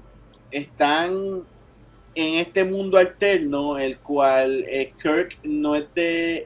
están 0.51 1.45
en 2.15 2.35
este 2.35 2.63
mundo 2.63 2.97
alterno, 2.97 3.77
el 3.77 3.99
cual 3.99 4.65
eh, 4.67 4.93
Kirk 5.01 5.37
no 5.43 5.75
es, 5.75 5.85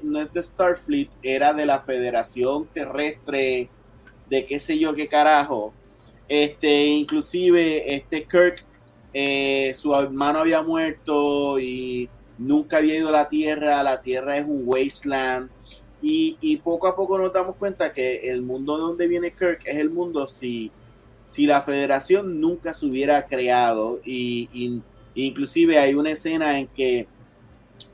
no 0.03 0.19
es 0.19 0.33
de 0.33 0.43
Starfleet, 0.43 1.09
era 1.21 1.53
de 1.53 1.65
la 1.65 1.79
Federación 1.79 2.65
Terrestre, 2.73 3.69
de 4.29 4.45
qué 4.45 4.59
sé 4.59 4.77
yo 4.77 4.93
qué 4.93 5.07
carajo. 5.07 5.73
Este, 6.27 6.85
inclusive, 6.85 7.93
este 7.93 8.23
Kirk, 8.23 8.63
eh, 9.13 9.73
su 9.73 9.93
hermano 9.95 10.39
había 10.39 10.61
muerto 10.61 11.59
y 11.59 12.09
nunca 12.37 12.77
había 12.77 12.97
ido 12.97 13.09
a 13.09 13.13
la 13.13 13.29
Tierra. 13.29 13.83
La 13.83 14.01
Tierra 14.01 14.37
es 14.37 14.45
un 14.45 14.63
wasteland. 14.65 15.49
Y, 16.01 16.57
poco 16.63 16.87
a 16.87 16.95
poco 16.95 17.17
nos 17.17 17.33
damos 17.33 17.55
cuenta 17.57 17.91
que 17.91 18.29
el 18.29 18.41
mundo 18.41 18.77
donde 18.77 19.07
viene 19.07 19.33
Kirk 19.33 19.61
es 19.65 19.77
el 19.77 19.89
mundo 19.89 20.27
si, 20.27 20.71
si 21.25 21.45
la 21.45 21.61
federación 21.61 22.39
nunca 22.39 22.73
se 22.73 22.85
hubiera 22.85 23.25
creado. 23.25 23.99
Y, 24.05 24.81
inclusive 25.15 25.77
hay 25.77 25.95
una 25.95 26.11
escena 26.11 26.59
en 26.59 26.67
que 26.67 27.07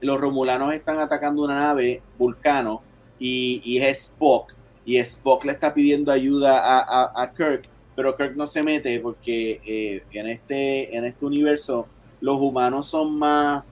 los 0.02 0.20
romulanos 0.20 0.74
están 0.74 1.00
atacando 1.00 1.44
una 1.44 1.56
nave, 1.56 2.02
Vulcano, 2.18 2.84
y, 3.18 3.78
es 3.80 4.10
Spock. 4.10 4.55
Y 4.86 4.98
Spock 4.98 5.46
le 5.46 5.52
está 5.54 5.74
pidiendo 5.74 6.12
ayuda 6.12 6.62
a, 6.62 7.34
Kirk, 7.36 7.64
pero 7.96 8.16
Kirk 8.16 8.36
no 8.36 8.46
se 8.46 8.62
mete 8.62 9.00
porque 9.00 9.60
eh, 9.66 10.04
en, 10.12 10.28
este, 10.28 10.96
en 10.96 11.06
este 11.06 11.26
universo 11.26 11.88
los 12.22 12.40
humanos 12.40 12.88
son 12.88 13.18
más 13.18 13.64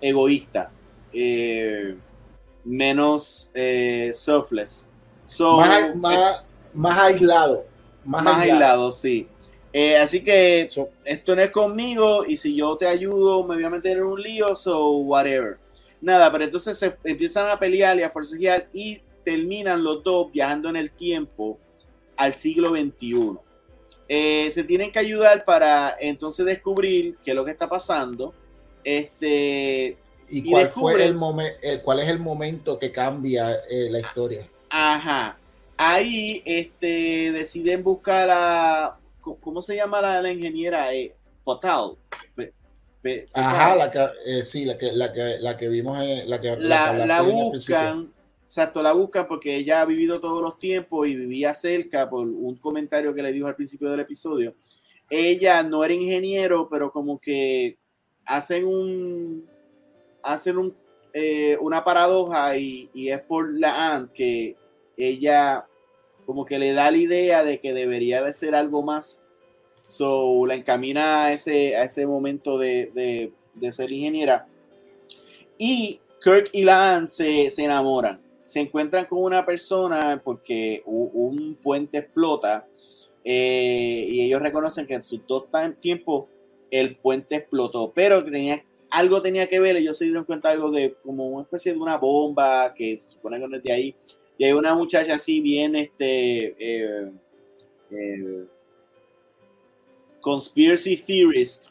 egoístas. 0.00 0.68
Eh, 1.12 1.96
menos 2.64 3.50
eh, 3.54 4.12
selfless. 4.14 4.88
más, 5.96 6.44
más, 6.72 6.98
aislado. 6.98 7.66
Más, 8.04 8.38
aislado. 8.38 8.92
sí. 8.92 9.28
Eh, 9.72 9.96
así 9.96 10.22
que 10.22 10.68
esto 11.04 11.34
no 11.34 11.40
es 11.40 11.50
conmigo 11.50 12.26
y 12.26 12.36
si 12.36 12.54
yo 12.54 12.76
te 12.76 12.86
ayudo 12.86 13.42
me 13.44 13.54
voy 13.54 13.64
a 13.64 13.70
meter 13.70 13.96
en 13.96 14.04
un 14.04 14.20
lío, 14.20 14.54
so 14.54 14.98
whatever. 14.98 15.58
Nada, 16.00 16.30
pero 16.30 16.44
entonces 16.44 16.76
se 16.76 16.94
empiezan 17.04 17.48
a 17.48 17.58
pelear 17.58 17.98
y 17.98 18.02
a 18.02 18.10
forcejear 18.10 18.68
y 18.72 19.00
terminan 19.24 19.82
los 19.82 20.02
dos 20.02 20.30
viajando 20.32 20.68
en 20.68 20.76
el 20.76 20.90
tiempo 20.90 21.58
al 22.16 22.34
siglo 22.34 22.70
XXI. 22.70 23.38
Eh, 24.08 24.50
se 24.52 24.64
tienen 24.64 24.92
que 24.92 24.98
ayudar 24.98 25.44
para 25.44 25.96
entonces 25.98 26.44
descubrir 26.44 27.16
qué 27.24 27.30
es 27.30 27.34
lo 27.34 27.44
que 27.44 27.50
está 27.50 27.68
pasando. 27.68 28.34
Este, 28.84 29.96
¿Y, 30.28 30.50
cuál, 30.50 30.68
fue 30.68 31.04
el 31.04 31.14
momento, 31.14 31.58
eh, 31.62 31.80
cuál 31.82 32.00
es 32.00 32.08
el 32.08 32.18
momento 32.18 32.78
que 32.78 32.90
cambia 32.90 33.54
eh, 33.70 33.88
la 33.90 34.00
historia? 34.00 34.48
Ajá. 34.70 35.38
Ahí 35.76 36.42
este, 36.44 37.32
deciden 37.32 37.82
buscar 37.82 38.28
a. 38.30 38.98
¿Cómo 39.20 39.62
se 39.62 39.76
llama 39.76 40.00
la, 40.00 40.32
ingeniera? 40.32 40.92
Eh, 40.94 41.14
Potal. 41.44 41.96
Ajá, 43.32 43.74
la 43.76 43.90
que, 43.90 44.08
eh, 44.26 44.42
sí, 44.44 44.64
la 44.64 44.78
que, 44.78 44.92
la 44.92 45.12
que, 45.12 45.38
la 45.40 45.56
que 45.56 45.68
vimos, 45.68 45.98
la 46.26 46.40
que 46.40 46.56
la, 46.56 46.92
la, 46.92 47.22
buscan, 47.22 48.12
exacto, 48.52 48.82
la 48.82 48.92
buscan 48.92 49.26
porque 49.26 49.56
ella 49.56 49.80
ha 49.80 49.86
vivido 49.86 50.20
todos 50.20 50.42
los 50.42 50.58
tiempos 50.58 51.08
y 51.08 51.16
vivía 51.16 51.54
cerca 51.54 52.10
por 52.10 52.28
un 52.28 52.56
comentario 52.56 53.14
que 53.14 53.22
le 53.22 53.32
dijo 53.32 53.46
al 53.46 53.56
principio 53.56 53.90
del 53.90 54.00
episodio. 54.00 54.54
Ella 55.08 55.62
no 55.62 55.82
era 55.82 55.94
ingeniero, 55.94 56.68
pero 56.70 56.92
como 56.92 57.18
que 57.18 57.78
hacen 58.26 58.66
un, 58.66 59.48
hacen 60.22 60.76
eh, 61.14 61.56
una 61.62 61.82
paradoja 61.82 62.54
y, 62.58 62.90
es 62.94 63.22
por 63.22 63.58
la 63.58 63.94
Anne 63.94 64.08
que 64.12 64.54
ella 64.98 65.66
como 66.26 66.44
que 66.44 66.58
le 66.58 66.74
da 66.74 66.90
la 66.90 66.98
idea 66.98 67.44
de 67.44 67.58
que 67.58 67.72
debería 67.72 68.22
de 68.22 68.34
ser 68.34 68.54
algo 68.54 68.82
más. 68.82 69.22
So 69.82 70.44
la 70.44 70.56
encamina 70.56 71.24
a 71.24 71.32
ese, 71.32 71.74
a 71.74 71.84
ese 71.84 72.06
momento 72.06 72.58
de, 72.58 73.32
ser 73.70 73.90
ingeniera. 73.90 74.46
Y 75.56 76.00
Kirk 76.22 76.50
y 76.52 76.64
la 76.64 76.96
Anne 76.96 77.08
se, 77.08 77.48
enamoran. 77.56 78.21
Se 78.52 78.60
encuentran 78.60 79.06
con 79.06 79.22
una 79.22 79.46
persona 79.46 80.20
porque 80.22 80.82
un, 80.84 81.54
puente 81.62 81.96
explota 81.96 82.68
eh, 83.24 84.06
y 84.10 84.20
ellos 84.20 84.42
reconocen 84.42 84.86
que 84.86 84.92
en 84.92 85.00
sus 85.00 85.26
dos 85.26 85.46
tiempos 85.80 86.26
el 86.70 86.96
puente 86.96 87.36
explotó, 87.36 87.92
pero 87.94 88.22
tenía 88.22 88.62
algo 88.90 89.22
tenía 89.22 89.48
que 89.48 89.58
ver, 89.58 89.76
ellos 89.76 89.96
se 89.96 90.04
dieron 90.04 90.26
cuenta 90.26 90.50
algo 90.50 90.70
de 90.70 90.94
como 91.02 91.28
una 91.28 91.44
especie 91.44 91.72
de 91.72 91.78
una 91.78 91.96
bomba 91.96 92.74
que 92.74 92.94
se 92.94 93.12
supone 93.12 93.40
que 93.40 93.48
no 93.48 93.56
es 93.56 93.62
de 93.62 93.72
ahí. 93.72 93.96
Y 94.36 94.44
hay 94.44 94.52
una 94.52 94.74
muchacha 94.74 95.14
así 95.14 95.40
bien, 95.40 95.74
este, 95.74 96.54
eh, 96.58 97.10
eh, 97.90 98.44
conspiracy 100.20 100.98
theorist, 100.98 101.68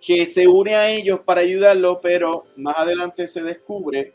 que 0.00 0.26
se 0.26 0.48
une 0.48 0.74
a 0.74 0.90
ellos 0.90 1.20
para 1.20 1.42
ayudarlo, 1.42 2.00
pero 2.00 2.46
más 2.56 2.76
adelante 2.78 3.28
se 3.28 3.44
descubre 3.44 4.12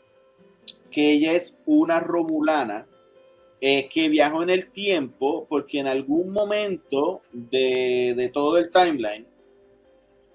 que 0.92 1.10
ella 1.12 1.32
es 1.32 1.58
una 1.66 1.98
romulana 1.98 2.86
eh, 3.60 3.88
que 3.88 4.08
viajó 4.08 4.42
en 4.42 4.50
el 4.50 4.70
tiempo 4.70 5.46
porque 5.48 5.80
en 5.80 5.88
algún 5.88 6.32
momento 6.32 7.22
de, 7.32 8.14
de 8.16 8.28
todo 8.28 8.58
el 8.58 8.70
timeline 8.70 9.26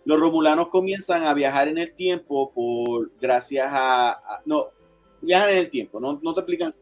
los 0.07 0.19
romulanos 0.19 0.69
comienzan 0.69 1.23
a 1.23 1.33
viajar 1.33 1.67
en 1.67 1.77
el 1.77 1.93
tiempo 1.93 2.51
por 2.53 3.11
gracias 3.19 3.67
a, 3.69 4.41
no, 4.45 4.69
viajan 5.21 5.49
en 5.49 5.57
el 5.57 5.69
tiempo, 5.69 5.99
no, 5.99 6.17
no 6.23 6.33
te 6.33 6.39
explican 6.39 6.73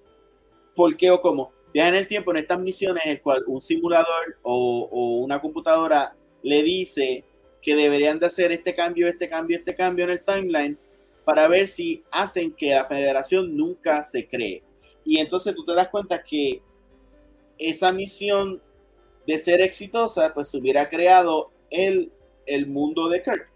por 0.75 0.96
qué 0.96 1.10
o 1.10 1.20
cómo. 1.20 1.51
Viajan 1.74 1.96
en 1.96 2.01
el 2.01 2.08
tiempo 2.08 2.29
en 2.29 2.38
estas 2.38 2.60
misiones 2.60 3.03
el 3.08 3.22
cual 3.22 3.44
un 3.48 3.63
simulador 3.63 4.38
o, 4.44 4.88
o 4.91 5.20
una 5.22 5.41
computadora 5.41 6.15
le 6.44 6.62
dice 6.62 7.24
que 7.63 7.75
deberían 7.75 8.20
de 8.20 8.27
hacer 8.27 8.51
este 8.51 8.75
cambio, 8.75 9.08
este 9.08 9.27
cambio, 9.27 9.58
este 9.58 9.74
cambio 9.74 10.05
en 10.05 10.12
el 10.12 10.22
timeline 10.22 10.77
para 11.25 11.48
ver 11.48 11.67
si 11.67 12.03
hacen 12.12 12.53
que 12.53 12.72
la 12.72 12.86
federación 12.86 13.58
nunca 13.58 14.03
se 14.03 14.27
cree. 14.27 14.63
Y 15.03 15.17
entonces 15.17 15.55
tú 15.55 15.65
te 15.65 15.74
das 15.74 15.89
cuenta 15.89 16.24
que 16.24 16.62
esa 17.58 17.91
misión 17.91 18.62
de 19.25 19.38
ser 19.38 19.62
exitosa, 19.62 20.34
pues 20.34 20.50
se 20.50 20.58
hubiera 20.58 20.89
creado 20.89 21.51
el, 21.70 22.12
el 22.46 22.67
mundo 22.67 23.10
de 23.10 23.22
Kirk. 23.22 23.51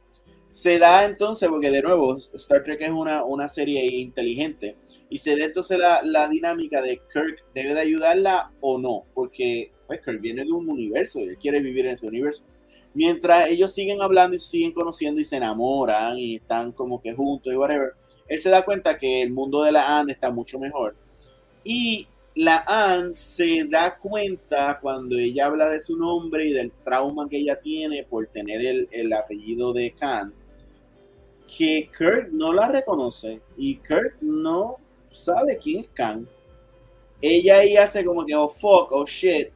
Se 0.50 0.80
da 0.80 1.06
entonces, 1.06 1.48
porque 1.48 1.70
de 1.70 1.84
nuevo, 1.84 2.18
Star 2.18 2.64
Trek 2.64 2.82
es 2.82 2.90
una, 2.90 3.24
una 3.24 3.48
serie 3.48 3.86
inteligente, 3.86 4.78
y 5.08 5.20
se 5.20 5.38
da 5.38 5.46
entonces 5.46 5.78
la, 5.78 6.02
la, 6.04 6.28
dinámica 6.28 6.82
de 6.82 7.00
Kirk 7.14 7.46
debe 7.54 7.76
de 7.76 7.82
ayudarla 7.82 8.52
o 8.60 8.80
no, 8.80 9.06
porque 9.14 9.72
pues, 9.86 10.02
Kirk 10.02 10.20
viene 10.20 10.46
de 10.46 10.52
un 10.52 10.68
universo 10.68 11.20
y 11.20 11.30
él 11.30 11.38
quiere 11.38 11.60
vivir 11.60 11.86
en 11.86 11.94
ese 11.94 12.08
universo. 12.08 12.44
Mientras 12.94 13.48
ellos 13.50 13.72
siguen 13.72 14.02
hablando 14.02 14.36
y 14.36 14.40
siguen 14.40 14.72
conociendo 14.72 15.22
y 15.22 15.24
se 15.24 15.38
enamoran 15.38 16.18
y 16.18 16.36
están 16.38 16.72
como 16.72 17.02
que 17.02 17.14
juntos 17.14 17.54
y 17.54 17.56
whatever, 17.56 17.94
él 18.28 18.40
se 18.40 18.50
da 18.50 18.64
cuenta 18.64 18.98
que 18.98 19.22
el 19.22 19.32
mundo 19.32 19.64
de 19.64 19.72
la 19.72 20.00
Anne 20.00 20.14
está 20.14 20.32
mucho 20.32 20.60
mejor. 20.60 20.96
Y 21.64 22.08
la 22.36 22.64
Anne 22.68 23.14
se 23.14 23.66
da 23.66 23.98
cuenta 23.98 24.80
cuando 24.82 25.18
ella 25.18 25.48
habla 25.48 25.70
de 25.70 25.80
su 25.80 25.98
nombre 25.98 26.48
y 26.48 26.54
del 26.54 26.72
trauma 26.72 27.28
que 27.28 27.38
ella 27.38 27.60
tiene 27.60 28.04
por 28.04 28.28
tener 28.28 28.88
el, 28.92 29.14
apellido 29.14 29.74
de 29.74 29.92
Khan, 29.92 30.34
que 31.58 31.90
Kurt 31.96 32.30
no 32.32 32.54
la 32.54 32.68
reconoce 32.70 33.42
y 33.58 33.76
Kurt 33.78 34.22
no 34.22 34.78
sabe 35.12 35.58
quién 35.58 35.82
es 35.82 35.90
Khan. 35.90 36.28
Ella 37.22 37.58
ahí 37.58 37.76
hace 37.76 38.06
como 38.06 38.26
que, 38.26 38.36
oh 38.36 38.48
fuck, 38.48 38.92
oh 38.92 39.06
shit. 39.06 39.50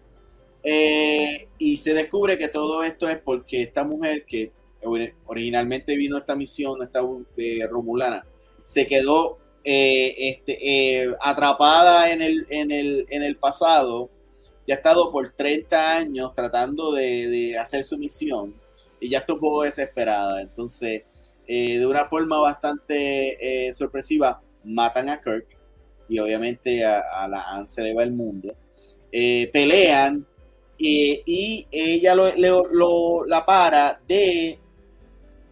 Eh, 0.64 1.50
y 1.58 1.76
se 1.76 1.94
descubre 1.94 2.38
que 2.38 2.48
todo 2.48 2.84
esto 2.84 3.10
es 3.10 3.20
porque 3.20 3.64
esta 3.64 3.84
mujer 3.84 4.26
que 4.26 4.52
originalmente 5.26 5.96
vino 5.96 6.18
a 6.18 6.20
esta 6.20 6.36
misión, 6.36 6.82
esta 6.82 7.02
de 7.36 7.68
Romulana, 7.70 8.26
se 8.62 8.88
quedó 8.88 9.40
eh, 9.64 10.16
este, 10.18 10.58
eh, 10.62 11.16
atrapada 11.22 12.12
en 12.12 12.22
el, 12.22 12.48
en, 12.50 12.72
el, 12.72 13.06
en 13.10 13.24
el 13.24 13.38
pasado 13.38 14.10
ya 14.66 14.76
ha 14.76 14.78
estado 14.78 15.12
por 15.12 15.30
30 15.30 15.98
años 15.98 16.34
tratando 16.34 16.94
de, 16.94 17.58
hacer 17.60 17.84
su 17.84 17.98
misión 17.98 18.56
y 19.02 19.10
ya 19.10 19.20
está 19.20 19.34
un 19.34 19.42
poco 19.42 19.64
desesperada. 19.64 20.42
Entonces, 20.42 21.04
de 21.46 21.86
una 21.86 22.06
forma 22.06 22.40
bastante 22.40 23.70
sorpresiva, 23.74 24.42
matan 24.64 25.10
a 25.10 25.20
Kirk 25.20 25.48
y 26.08 26.20
obviamente 26.20 26.86
a, 26.86 27.28
la 27.28 27.66
se 27.68 27.94
va 27.94 28.04
el 28.04 28.14
mundo. 28.14 28.56
pelean 29.12 30.26
y 30.78 31.68
ella 31.72 32.16
lo, 32.16 33.26
la 33.26 33.46
para 33.46 34.02
de 34.08 34.60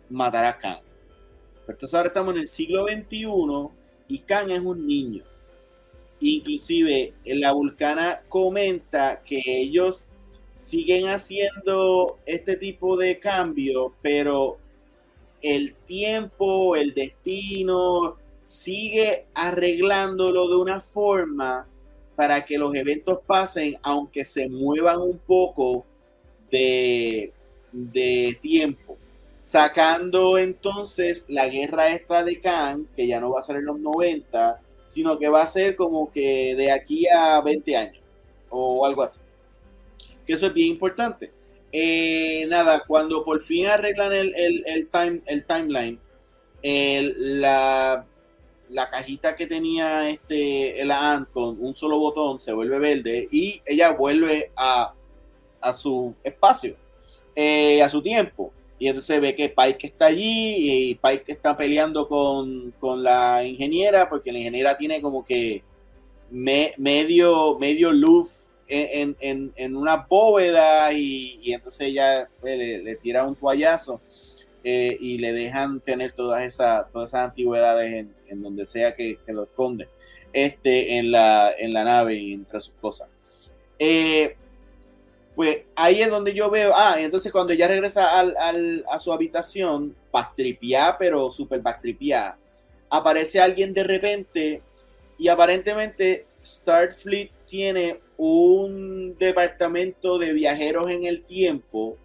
matar 0.10 0.46
a 0.46 0.58
Khan. 0.58 0.80
Entonces 1.68 1.94
ahora 1.94 2.08
estamos 2.08 2.36
en 2.36 2.42
el 2.42 2.48
siglo 2.48 2.84
XXI 2.84 3.70
y 4.08 4.20
Khan 4.20 4.52
es 4.52 4.60
un 4.60 4.86
niño. 4.86 5.24
Inclusive 6.20 7.14
la 7.26 7.52
vulcana 7.54 8.22
comenta 8.28 9.24
que 9.24 9.42
ellos 9.46 10.08
siguen 10.56 11.08
haciendo 11.08 12.20
este 12.26 12.56
tipo 12.58 12.98
de 12.98 13.20
cambio, 13.20 13.96
pero 14.02 14.60
el 15.42 15.74
tiempo, 15.86 16.76
el 16.76 16.94
destino, 16.94 18.18
sigue 18.42 19.26
arreglándolo 19.34 20.50
de 20.50 20.56
una 20.58 20.80
forma 20.80 21.68
para 22.16 22.46
que 22.46 22.58
los 22.58 22.74
eventos 22.76 23.20
pasen, 23.26 23.78
aunque 23.82 24.26
se 24.26 24.50
muevan 24.50 25.00
un 25.00 25.18
poco 25.18 25.86
de, 26.52 27.32
de 27.72 28.38
tiempo 28.42 28.98
sacando 29.42 30.38
entonces 30.38 31.26
la 31.28 31.50
guerra 31.50 31.90
esta 31.90 32.24
de 32.24 32.40
Khan, 32.40 32.88
que 32.96 33.08
ya 33.08 33.20
no 33.20 33.32
va 33.32 33.40
a 33.40 33.44
ser 33.44 33.58
en 33.58 33.66
los 33.66 33.80
90, 33.80 34.62
sino 34.86 35.18
que 35.18 35.28
va 35.30 35.42
a 35.42 35.48
ser 35.48 35.76
como 35.76 36.12
que 36.12 36.56
de 36.56 36.72
aquí 36.72 37.08
a 37.08 37.42
20 37.42 37.76
años 37.76 38.04
o 38.50 38.86
algo 38.86 39.02
así. 39.02 39.20
Que 40.26 40.34
eso 40.34 40.48
es 40.48 40.54
bien 40.54 40.70
importante. 40.70 41.32
Eh, 41.72 42.46
nada, 42.50 42.84
cuando 42.88 43.26
por 43.26 43.42
fin 43.42 43.66
arreglan 43.66 44.14
el, 44.14 44.34
el, 44.36 44.90
time, 44.90 45.22
el 45.26 45.44
timeline, 45.44 46.00
la, 46.62 48.06
la, 48.72 48.90
cajita 48.90 49.36
que 49.36 49.48
tenía 49.48 50.10
este, 50.10 50.82
el 50.82 50.92
ANT 50.92 51.30
con 51.32 51.58
un 51.60 51.74
solo 51.76 52.00
botón 52.00 52.40
se 52.40 52.54
vuelve 52.54 52.80
verde 52.80 53.28
y 53.32 53.62
ella 53.66 53.92
vuelve 53.92 54.52
a, 54.56 54.94
a 55.62 55.74
su 55.74 56.16
espacio, 56.24 56.76
eh, 57.36 57.82
a 57.82 57.90
su 57.90 58.02
tiempo. 58.02 58.52
Y 58.80 58.88
entonces 58.88 59.22
ve 59.22 59.36
que 59.36 59.50
Pike 59.50 59.88
está 59.88 60.08
allí 60.08 60.90
y 60.90 60.96
Pike 60.96 61.32
está 61.32 61.56
peleando 61.56 62.08
con, 62.08 62.74
la 63.04 63.44
ingeniera 63.46 64.10
porque 64.10 64.32
la 64.32 64.40
ingeniera 64.40 64.76
tiene 64.76 65.00
como 65.02 65.24
que 65.24 65.64
medio, 66.32 67.60
medio 67.60 67.92
luz 67.92 68.46
en, 68.68 69.76
una 69.76 70.08
bóveda 70.10 70.92
y, 70.94 71.54
entonces 71.54 71.90
ella 71.90 72.28
pues, 72.40 72.58
le, 72.58 72.96
tira 72.96 73.24
un 73.28 73.36
toallazo 73.36 74.02
eh, 74.64 74.98
y 75.00 75.18
le 75.18 75.34
dejan 75.34 75.80
tener 75.80 76.12
todas 76.12 76.44
esas, 76.44 76.92
todas 76.92 77.10
esas 77.10 77.26
antigüedades 77.26 78.06
en, 78.28 78.42
donde 78.42 78.66
sea 78.66 78.94
que, 78.94 79.20
lo 79.28 79.44
esconde 79.44 79.88
este, 80.32 80.98
en, 80.98 81.12
la, 81.12 81.52
en 81.58 81.74
la 81.74 81.84
nave 81.84 82.16
y 82.16 82.34
entre 82.34 82.62
sus 82.62 82.74
cosas. 82.80 83.10
Eh, 83.80 84.36
pues 85.36 85.60
ahí 85.76 86.02
es 86.02 86.10
donde 86.10 86.34
yo 86.34 86.50
veo, 86.50 86.74
ah, 86.76 86.96
entonces 87.00 87.32
cuando 87.32 87.54
ella 87.54 87.68
regresa 87.68 88.20
a 88.20 89.00
su 89.00 89.12
habitación, 89.12 89.96
bastripiá, 90.12 90.98
pero 91.00 91.30
súper 91.30 91.62
bastripiá, 91.62 92.38
aparece 92.90 93.40
alguien 93.40 93.74
de 93.74 93.84
repente 93.84 94.62
y 95.18 95.30
aparentemente 95.30 96.26
Starfleet 96.44 97.32
tiene 97.48 98.00
un 98.18 99.18
departamento 99.18 100.20
de 100.20 100.34
viajeros 100.34 100.90
en 100.90 101.06
el 101.06 101.24
tiempo 101.24 101.98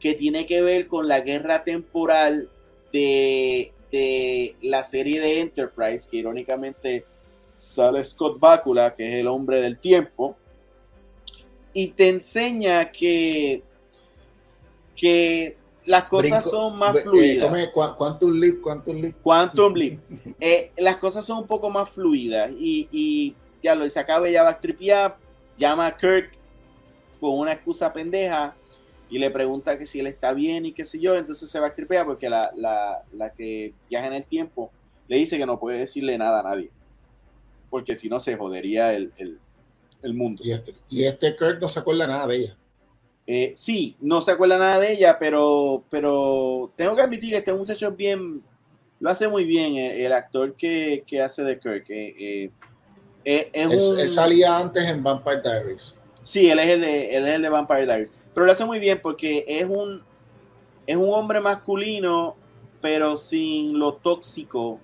que 0.00 0.14
tiene 0.14 0.46
que 0.46 0.62
ver 0.62 0.86
con 0.86 1.08
la 1.08 1.20
guerra 1.20 1.64
temporal 1.64 2.48
de, 2.92 3.72
de 3.90 4.56
la 4.62 4.84
serie 4.84 5.20
de 5.20 5.40
Enterprise, 5.40 6.08
que 6.08 6.18
irónicamente 6.18 7.04
sale 7.54 8.02
Scott 8.04 8.38
Bakula, 8.38 8.94
que 8.94 9.12
es 9.12 9.20
el 9.20 9.26
hombre 9.26 9.60
del 9.60 9.78
tiempo 9.78 10.36
y 11.72 11.88
te 11.88 12.08
enseña 12.08 12.90
que, 12.90 13.62
que 14.96 15.56
las 15.84 16.04
cosas 16.04 16.48
son 16.50 16.76
más 16.76 16.96
eh, 16.96 17.00
fluidas. 17.02 17.56
Eh, 17.56 17.70
Quantum 17.72 18.32
Leap, 18.32 18.60
Quantum 18.60 18.96
Leap. 18.96 19.22
Quantum 19.22 19.74
Leap. 19.74 19.98
Eh, 20.40 20.72
las 20.78 20.96
cosas 20.96 21.24
son 21.24 21.38
un 21.38 21.46
poco 21.46 21.70
más 21.70 21.88
fluidas 21.88 22.50
y, 22.58 22.88
y 22.90 23.34
ya 23.62 23.74
lo 23.74 23.84
dice 23.84 24.00
acá, 24.00 24.20
ella 24.26 24.42
va 24.42 24.50
a 24.50 24.60
tripear, 24.60 25.16
llama 25.56 25.86
a 25.86 25.96
Kirk 25.96 26.32
con 27.20 27.38
una 27.38 27.52
excusa 27.52 27.92
pendeja 27.92 28.56
y 29.10 29.18
le 29.18 29.30
pregunta 29.30 29.78
que 29.78 29.86
si 29.86 30.00
él 30.00 30.06
está 30.06 30.32
bien 30.32 30.66
y 30.66 30.72
qué 30.72 30.84
sé 30.84 30.98
yo, 30.98 31.16
entonces 31.16 31.50
se 31.50 31.60
va 31.60 31.68
a 31.68 31.74
tripear 31.74 32.06
porque 32.06 32.28
la, 32.28 32.50
la, 32.54 33.02
la 33.12 33.30
que 33.30 33.74
viaja 33.88 34.06
en 34.06 34.12
el 34.14 34.24
tiempo 34.24 34.70
le 35.06 35.16
dice 35.16 35.38
que 35.38 35.46
no 35.46 35.58
puede 35.58 35.78
decirle 35.78 36.18
nada 36.18 36.40
a 36.40 36.42
nadie 36.42 36.70
porque 37.70 37.96
si 37.96 38.08
no 38.08 38.20
se 38.20 38.36
jodería 38.36 38.92
el, 38.94 39.12
el, 39.18 39.38
el 40.02 40.14
mundo. 40.14 40.42
Y 40.44 40.52
este, 40.52 40.74
y 40.88 41.04
este 41.04 41.36
Kurt 41.36 41.60
no 41.60 41.68
se 41.68 41.80
acuerda 41.80 42.06
nada 42.06 42.26
de 42.26 42.36
ella. 42.36 42.56
Eh, 43.26 43.52
sí, 43.56 43.96
no 44.00 44.22
se 44.22 44.30
acuerda 44.30 44.58
nada 44.58 44.80
de 44.80 44.92
ella, 44.92 45.18
pero, 45.18 45.84
pero 45.90 46.72
tengo 46.76 46.96
que 46.96 47.02
admitir 47.02 47.30
que 47.30 47.36
este 47.36 47.52
muchacho 47.52 47.92
bien, 47.92 48.42
lo 49.00 49.10
hace 49.10 49.28
muy 49.28 49.44
bien 49.44 49.76
eh, 49.76 50.06
el, 50.06 50.12
actor 50.12 50.54
que, 50.54 51.04
que, 51.06 51.20
hace 51.20 51.42
de 51.42 51.58
Kirk. 51.58 51.84
Eh, 51.90 52.50
eh 53.24 53.50
él 53.52 54.08
salía 54.08 54.58
antes 54.58 54.82
en 54.84 55.02
Vampire 55.02 55.42
Diaries. 55.42 55.94
Sí, 56.22 56.50
él 56.50 56.58
es, 56.58 56.68
el 56.68 56.80
de, 56.80 57.16
él 57.16 57.26
es 57.26 57.34
el 57.34 57.42
de 57.42 57.48
Vampire 57.50 57.84
Diaries. 57.84 58.14
Pero 58.38 58.46
lo 58.46 58.52
hace 58.52 58.64
muy 58.64 58.78
bien 58.78 59.00
porque 59.02 59.44
es 59.48 59.66
un, 59.68 60.00
es 60.86 60.96
un 60.96 61.12
hombre 61.12 61.40
masculino, 61.40 62.36
pero 62.80 63.16
sin 63.16 63.76
lo 63.76 63.94
tóxico 63.94 64.78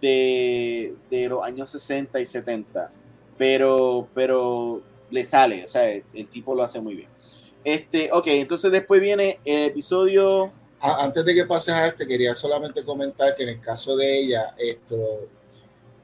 de, 0.00 0.94
de 1.10 1.28
los 1.28 1.42
años 1.42 1.68
60 1.70 2.20
y 2.20 2.26
70 2.26 2.92
pero, 3.36 4.06
pero 4.14 4.82
le 5.10 5.24
sale, 5.24 5.64
o 5.64 5.66
sea, 5.66 5.90
el, 5.90 6.28
tipo 6.30 6.54
lo 6.54 6.62
hace 6.62 6.78
muy 6.78 6.94
bien. 6.94 7.08
Este, 7.64 8.08
ok, 8.12 8.28
entonces 8.28 8.70
después 8.70 9.00
viene 9.00 9.40
el 9.44 9.64
episodio. 9.64 10.52
antes 10.78 11.24
de 11.24 11.34
que 11.34 11.44
pases 11.44 11.74
a 11.74 11.88
este, 11.88 12.06
quería 12.06 12.36
solamente 12.36 12.84
comentar 12.84 13.34
que 13.34 13.42
en 13.42 13.48
el 13.48 13.60
caso 13.60 13.96
de 13.96 14.16
ella, 14.16 14.54
esto, 14.56 15.26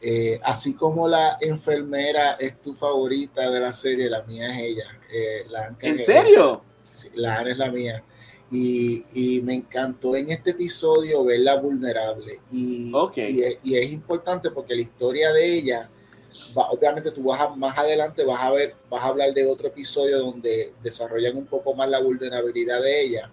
eh, 0.01 0.41
así 0.43 0.75
como 0.75 1.07
la 1.07 1.39
enfermera 1.41 2.33
es 2.41 2.61
tu 2.61 2.75
favorita 2.75 3.49
de 3.49 3.61
la 3.61 3.73
serie, 3.73 4.11
la 4.11 4.25
mía 4.25 4.51
es 4.51 4.63
ella. 4.65 4.99
Eh, 5.13 5.45
¿En 5.83 5.99
serio? 6.01 6.65
La 7.15 7.39
Ana 7.39 7.51
es 7.53 7.59
la 7.59 7.71
mía. 7.71 8.03
Y, 8.51 9.41
me 9.45 9.55
encantó 9.55 10.15
en 10.15 10.31
este 10.31 10.51
episodio 10.51 11.25
verla 11.25 11.59
vulnerable. 11.59 12.41
Y, 12.51 12.93
y, 13.65 13.75
es, 13.77 13.93
importante 13.93 14.51
porque 14.51 14.75
la 14.75 14.83
historia 14.83 15.33
de 15.33 15.55
ella, 15.55 15.89
obviamente 16.55 17.11
tú 17.13 17.25
vas 17.25 17.57
más 17.57 17.79
adelante, 17.79 18.25
vas 18.25 18.43
a 18.43 18.51
ver, 18.51 18.75
vas 18.91 19.03
a 19.03 19.09
hablar 19.09 19.33
de 19.33 19.47
otro 19.47 19.69
episodio 19.69 20.19
donde 20.19 20.75
desarrollan 20.83 21.37
un 21.39 21.47
poco 21.47 21.75
más 21.75 21.89
la 21.89 22.03
vulnerabilidad 22.03 22.83
de 22.83 23.03
ella. 23.03 23.31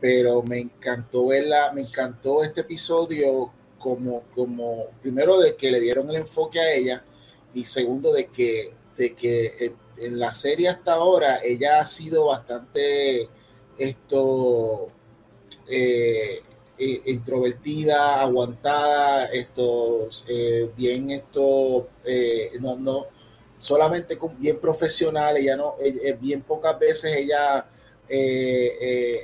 Pero 0.00 0.42
me 0.42 0.60
encantó 0.60 1.26
verla, 1.26 1.72
me 1.74 1.80
encantó 1.80 2.44
este 2.44 2.60
episodio 2.60 3.50
como, 3.78 4.22
como, 4.34 4.86
primero 5.02 5.38
de 5.40 5.56
que 5.56 5.70
le 5.72 5.80
dieron 5.80 6.08
el 6.10 6.16
enfoque 6.16 6.60
a 6.60 6.72
ella 6.74 7.02
y 7.54 7.64
segundo 7.64 8.12
de 8.12 8.26
que, 8.26 8.72
de 8.96 9.14
que 9.14 9.72
en 10.00 10.18
la 10.18 10.32
serie 10.32 10.68
hasta 10.68 10.94
ahora 10.94 11.40
ella 11.42 11.80
ha 11.80 11.84
sido 11.84 12.26
bastante 12.26 13.28
esto 13.78 14.90
eh, 15.68 16.42
eh, 16.78 17.02
introvertida, 17.06 18.20
aguantada, 18.20 19.26
esto 19.26 20.08
eh, 20.28 20.70
bien 20.76 21.10
esto 21.10 21.88
no, 22.60 22.76
no 22.76 23.06
solamente 23.58 24.16
con, 24.16 24.38
bien 24.38 24.58
profesional, 24.60 25.36
ella 25.36 25.56
no, 25.56 25.74
bien 26.20 26.42
pocas 26.42 26.78
veces 26.78 27.16
ella 27.16 27.66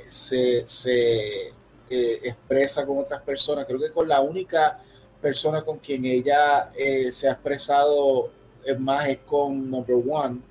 se, 0.07 0.63
se 0.67 1.53
expresa 1.89 2.85
con 2.85 2.99
otras 2.99 3.21
personas. 3.21 3.65
Creo 3.65 3.79
que 3.79 3.91
con 3.91 4.07
la 4.07 4.19
única 4.19 4.79
persona 5.21 5.63
con 5.63 5.79
quien 5.79 6.05
ella 6.05 6.69
se 7.09 7.29
ha 7.29 7.31
expresado 7.31 8.29
más 8.77 9.07
es 9.07 9.19
con 9.19 9.69
Number 9.71 9.95
One 9.95 10.41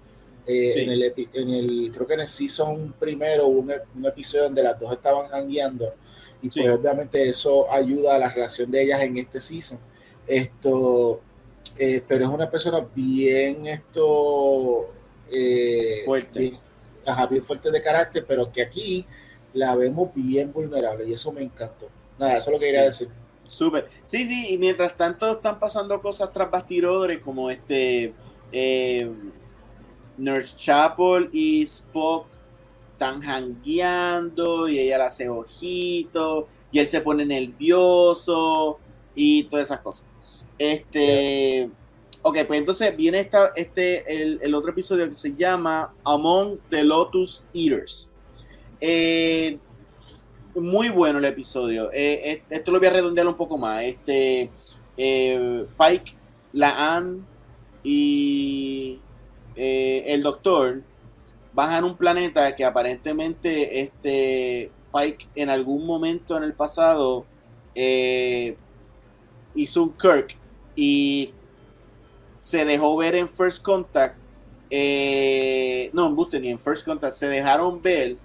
eh, 0.46 0.82
en, 0.82 0.90
el, 0.90 1.02
en 1.32 1.50
el, 1.50 1.90
creo 1.92 2.06
que 2.06 2.14
en 2.14 2.20
el 2.20 2.28
season 2.28 2.94
primero 2.98 3.46
hubo 3.46 3.60
un, 3.60 4.06
episodio 4.06 4.44
donde 4.44 4.62
las 4.62 4.78
dos 4.78 4.92
estaban 4.92 5.32
hangueando 5.32 5.94
y 6.42 6.50
pues 6.50 6.68
obviamente 6.68 7.26
eso 7.26 7.70
ayuda 7.72 8.16
a 8.16 8.18
la 8.18 8.28
relación 8.28 8.70
de 8.70 8.82
ellas 8.82 9.02
en 9.02 9.16
este 9.16 9.40
season. 9.40 9.78
Esto, 10.26 11.20
eh, 11.78 12.02
pero 12.06 12.26
es 12.26 12.30
una 12.30 12.50
persona 12.50 12.86
bien 12.94 13.66
esto 13.66 14.90
eh, 15.30 16.02
fuerte. 16.04 16.38
Bien, 16.38 16.58
bien 17.30 17.42
fuerte 17.42 17.70
de 17.70 17.80
carácter, 17.80 18.26
pero 18.28 18.52
que 18.52 18.60
aquí 18.60 19.06
la 19.54 19.74
vemos 19.74 20.10
bien 20.14 20.52
vulnerable 20.52 21.08
y 21.08 21.14
eso 21.14 21.32
me 21.32 21.40
encantó. 21.40 21.88
Nada, 22.18 22.36
eso 22.36 22.50
es 22.50 22.54
lo 22.54 22.60
que 22.60 22.66
quería 22.66 22.82
decir. 22.82 23.08
Súper. 23.48 23.86
Sí, 24.04 24.26
sí, 24.26 24.54
y 24.54 24.58
mientras 24.58 24.96
tanto 24.96 25.32
están 25.32 25.58
pasando 25.58 26.00
cosas 26.02 26.30
tras 26.32 26.50
bastidores 26.50 27.20
como 27.20 27.50
este 27.50 28.12
eh, 28.52 29.10
Nurse 30.16 30.54
Chapel 30.56 31.28
y 31.32 31.62
Spock 31.62 32.26
están 32.92 33.22
hangueando 33.22 34.68
y 34.68 34.78
ella 34.78 34.98
le 34.98 35.04
hace 35.04 35.28
ojitos 35.28 36.44
y 36.70 36.78
él 36.78 36.88
se 36.88 37.00
pone 37.00 37.26
nervioso 37.26 38.78
y 39.14 39.44
todas 39.44 39.66
esas 39.66 39.80
cosas. 39.80 40.06
Este, 40.58 41.68
ok, 42.22 42.38
pues 42.46 42.60
entonces 42.60 42.96
viene 42.96 43.20
esta, 43.20 43.52
este, 43.56 44.44
el, 44.44 44.54
otro 44.54 44.70
episodio 44.70 45.08
que 45.08 45.14
se 45.14 45.34
llama 45.34 45.92
Among 46.04 46.58
the 46.70 46.84
Lotus 46.84 47.44
Eaters. 47.52 48.10
Eh, 48.80 49.58
muy 50.54 50.88
bueno 50.88 51.18
el 51.18 51.24
episodio. 51.24 51.90
Eh, 51.92 52.20
eh, 52.24 52.42
esto 52.48 52.70
lo 52.70 52.78
voy 52.78 52.88
a 52.88 52.92
redondear 52.92 53.26
un 53.26 53.36
poco 53.36 53.58
más. 53.58 53.82
Este, 53.82 54.50
Pike, 54.96 56.16
la 56.52 56.96
Anne 56.96 57.22
y 57.82 59.00
eh, 59.56 60.04
el 60.06 60.22
doctor 60.22 60.82
baja 61.52 61.78
en 61.78 61.84
un 61.84 61.96
planeta 61.96 62.54
que 62.56 62.64
aparentemente 62.64 63.80
este 63.80 64.70
Pike 64.92 65.28
en 65.34 65.50
algún 65.50 65.86
momento 65.86 66.36
en 66.36 66.42
el 66.42 66.54
pasado 66.54 67.24
eh, 67.74 68.56
hizo 69.54 69.84
un 69.84 69.92
Kirk 69.96 70.36
y 70.74 71.32
se 72.38 72.64
dejó 72.64 72.96
ver 72.96 73.14
en 73.14 73.28
First 73.28 73.62
Contact. 73.62 74.16
Eh, 74.70 75.90
no, 75.92 76.08
en 76.32 76.42
ni 76.42 76.48
en 76.48 76.58
First 76.58 76.84
Contact 76.84 77.14
se 77.14 77.28
dejaron 77.28 77.80
ver 77.80 78.16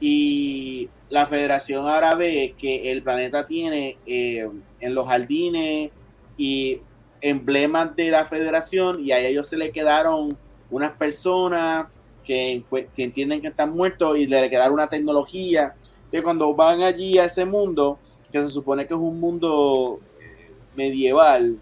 y 0.00 0.88
la 1.08 1.26
Federación 1.26 1.88
Árabe 1.88 2.54
que 2.56 2.92
el 2.92 3.02
planeta 3.02 3.46
tiene 3.46 3.96
en 4.06 4.94
los 4.94 5.08
jardines 5.08 5.90
y 6.36 6.80
emblemas 7.20 7.96
de 7.96 8.10
la 8.10 8.24
Federación 8.24 9.00
y 9.00 9.12
a 9.12 9.18
ellos 9.18 9.48
se 9.48 9.56
le 9.56 9.72
quedaron 9.72 10.38
unas 10.70 10.92
personas 10.92 11.86
que, 12.24 12.62
que 12.94 13.04
entienden 13.04 13.40
que 13.40 13.48
están 13.48 13.70
muertos 13.70 14.18
y 14.18 14.26
le 14.26 14.50
quedaron 14.50 14.74
una 14.74 14.88
tecnología 14.88 15.74
que 16.10 16.22
cuando 16.22 16.54
van 16.54 16.82
allí 16.82 17.18
a 17.18 17.26
ese 17.26 17.44
mundo, 17.44 17.98
que 18.30 18.42
se 18.44 18.50
supone 18.50 18.86
que 18.86 18.94
es 18.94 19.00
un 19.00 19.20
mundo 19.20 20.00
eh, 20.20 20.52
medieval, 20.76 21.58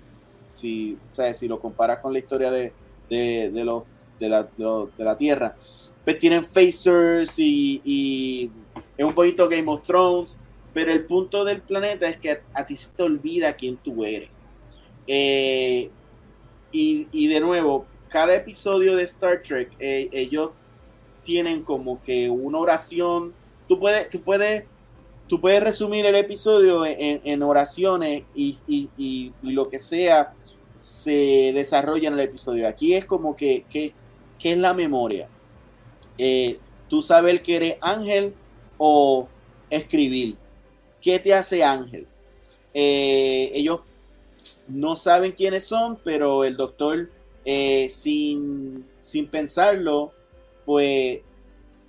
si, 0.49 0.97
si 1.35 1.49
lo 1.49 1.61
comparas 1.61 1.99
con 1.99 2.13
la 2.13 2.19
historia 2.19 2.51
de, 2.51 2.73
de, 3.09 3.65
los, 3.65 3.85
de, 4.19 4.29
la, 4.29 4.43
de, 4.45 5.05
la 5.05 5.17
Tierra, 5.17 5.57
pues 6.05 6.19
tienen 6.19 6.45
facers 6.45 7.39
y, 7.39 8.51
es 8.97 9.05
un 9.05 9.15
poquito 9.15 9.49
Game 9.49 9.71
of 9.71 9.83
Thrones, 9.83 10.37
pero 10.73 10.93
el 10.93 11.05
punto 11.05 11.45
del 11.45 11.63
planeta 11.63 12.09
es 12.09 12.19
que 12.19 12.41
a, 12.53 12.67
ti 12.67 12.77
se 12.77 12.91
te 12.91 13.03
olvida 13.03 13.55
quién 13.55 13.77
tú 13.77 14.05
eres. 14.05 14.31
Eh, 15.07 15.91
y, 16.73 17.09
y, 17.13 17.27
de 17.29 17.41
nuevo, 17.41 17.87
cada 18.09 18.35
episodio 18.35 18.97
de 18.97 19.05
Star 19.05 19.43
Trek, 19.43 19.71
eh, 19.79 20.09
ellos 20.13 20.51
tienen 21.23 21.63
como 21.63 22.03
que 22.03 22.31
una 22.31 22.59
oración. 22.59 23.35
Tú 23.69 23.79
puedes, 23.79 24.09
tú 24.11 24.21
puedes, 24.23 24.65
tú 25.27 25.41
puedes 25.41 25.63
resumir 25.63 26.07
el 26.07 26.15
episodio 26.15 26.85
en, 26.87 27.43
oraciones 27.43 28.25
y, 28.35 29.33
lo 29.43 29.69
que 29.69 29.79
sea 29.79 30.35
se 30.77 31.53
desarrolla 31.55 32.09
en 32.09 32.15
el 32.15 32.21
episodio. 32.21 32.69
Aquí 32.69 32.95
es 32.95 33.05
como 33.05 33.35
que, 33.35 33.65
que, 33.69 33.93
es 34.41 34.59
la 34.59 34.73
memoria. 34.73 35.29
Eh, 36.17 36.59
tú 36.89 37.03
sabes 37.03 37.41
que 37.41 37.57
eres 37.57 37.77
ángel 37.81 38.35
o 38.79 39.27
escribir. 39.69 40.37
¿Qué 41.01 41.19
te 41.19 41.35
hace 41.35 41.65
ángel? 41.65 42.07
Eh, 42.73 43.51
ellos 43.55 43.81
no 44.69 44.95
saben 44.97 45.33
quiénes 45.33 45.65
son, 45.65 45.99
pero 46.05 46.45
el 46.45 46.57
doctor 46.57 47.11
eh, 47.49 47.89
sin, 47.91 48.85
sin 49.01 49.29
pensarlo, 49.29 50.13
pues 50.65 51.21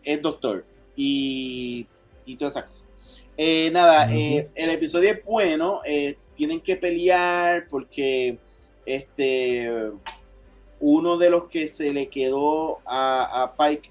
es 0.03 0.21
doctor 0.21 0.63
y, 0.95 1.87
y 2.27 2.35
todas 2.35 2.55
esas 2.55 2.69
cosas. 2.69 2.85
Eh, 3.35 3.71
nada, 3.71 4.13
eh, 4.13 4.49
el 4.53 4.69
episodio 4.69 5.11
es 5.13 5.25
bueno, 5.25 5.81
tienen 6.35 6.61
que 6.61 6.75
pelear 6.75 7.67
porque 7.67 8.37
este 8.85 9.89
uno 10.79 11.17
de 11.17 11.31
los 11.31 11.47
que 11.47 11.67
se 11.67 11.91
le 11.91 12.07
quedó 12.07 12.77
a, 12.85 13.55
Pike 13.57 13.89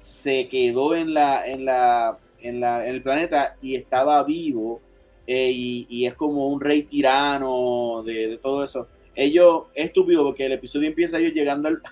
se 0.00 0.48
quedó 0.48 0.94
en 0.94 1.12
la, 1.12 1.46
en 1.46 1.66
la, 1.66 2.18
en 2.40 2.58
la, 2.58 2.86
en 2.86 2.94
el 2.94 3.02
planeta 3.02 3.58
y 3.60 3.74
estaba 3.74 4.22
vivo 4.24 4.80
y, 5.26 6.06
es 6.06 6.14
como 6.14 6.48
un 6.48 6.62
rey 6.62 6.84
tirano 6.84 8.02
de 8.02 8.38
todo 8.38 8.64
eso 8.64 8.88
ellos, 9.14 9.64
es 9.74 9.86
estúpido 9.86 10.24
porque 10.24 10.46
el 10.46 10.52
episodio 10.52 10.88
empieza 10.88 11.18
ellos 11.18 11.32
llegando 11.32 11.68
al, 11.68 11.82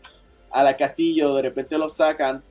a 0.50 0.62
la 0.62 0.76
castillo, 0.76 1.34
de 1.34 1.42
repente 1.42 1.78
los 1.78 1.94
sacan 1.94 2.42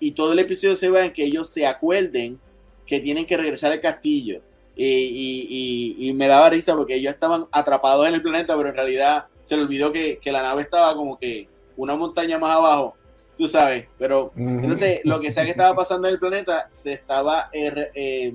y 0.00 0.12
todo 0.12 0.32
el 0.32 0.38
episodio 0.38 0.76
se 0.76 0.88
va 0.88 1.04
en 1.04 1.12
que 1.12 1.24
ellos 1.24 1.48
se 1.48 1.66
acuerden 1.66 2.38
que 2.86 3.00
tienen 3.00 3.26
que 3.26 3.36
regresar 3.36 3.72
al 3.72 3.80
castillo. 3.80 4.40
Y, 4.76 6.12
me 6.14 6.28
daba 6.28 6.50
risa 6.50 6.76
porque 6.76 6.94
ellos 6.94 7.12
estaban 7.12 7.46
atrapados 7.50 8.06
en 8.06 8.14
el 8.14 8.22
planeta, 8.22 8.56
pero 8.56 8.68
en 8.68 8.76
realidad 8.76 9.26
se 9.42 9.56
le 9.56 9.62
olvidó 9.62 9.92
que, 9.92 10.20
la 10.26 10.42
nave 10.42 10.62
estaba 10.62 10.94
como 10.94 11.18
que 11.18 11.48
una 11.76 11.96
montaña 11.96 12.38
más 12.38 12.56
abajo, 12.56 12.94
tú 13.36 13.48
sabes. 13.48 13.86
Pero 13.98 14.32
entonces 14.36 15.00
lo 15.04 15.20
que 15.20 15.32
sea 15.32 15.44
que 15.44 15.50
estaba 15.50 15.74
pasando 15.74 16.06
en 16.06 16.14
el 16.14 16.20
planeta 16.20 16.68
se 16.70 16.92
estaba 16.92 17.50
eh, 17.52 18.34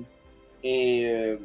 eh, 0.62 1.38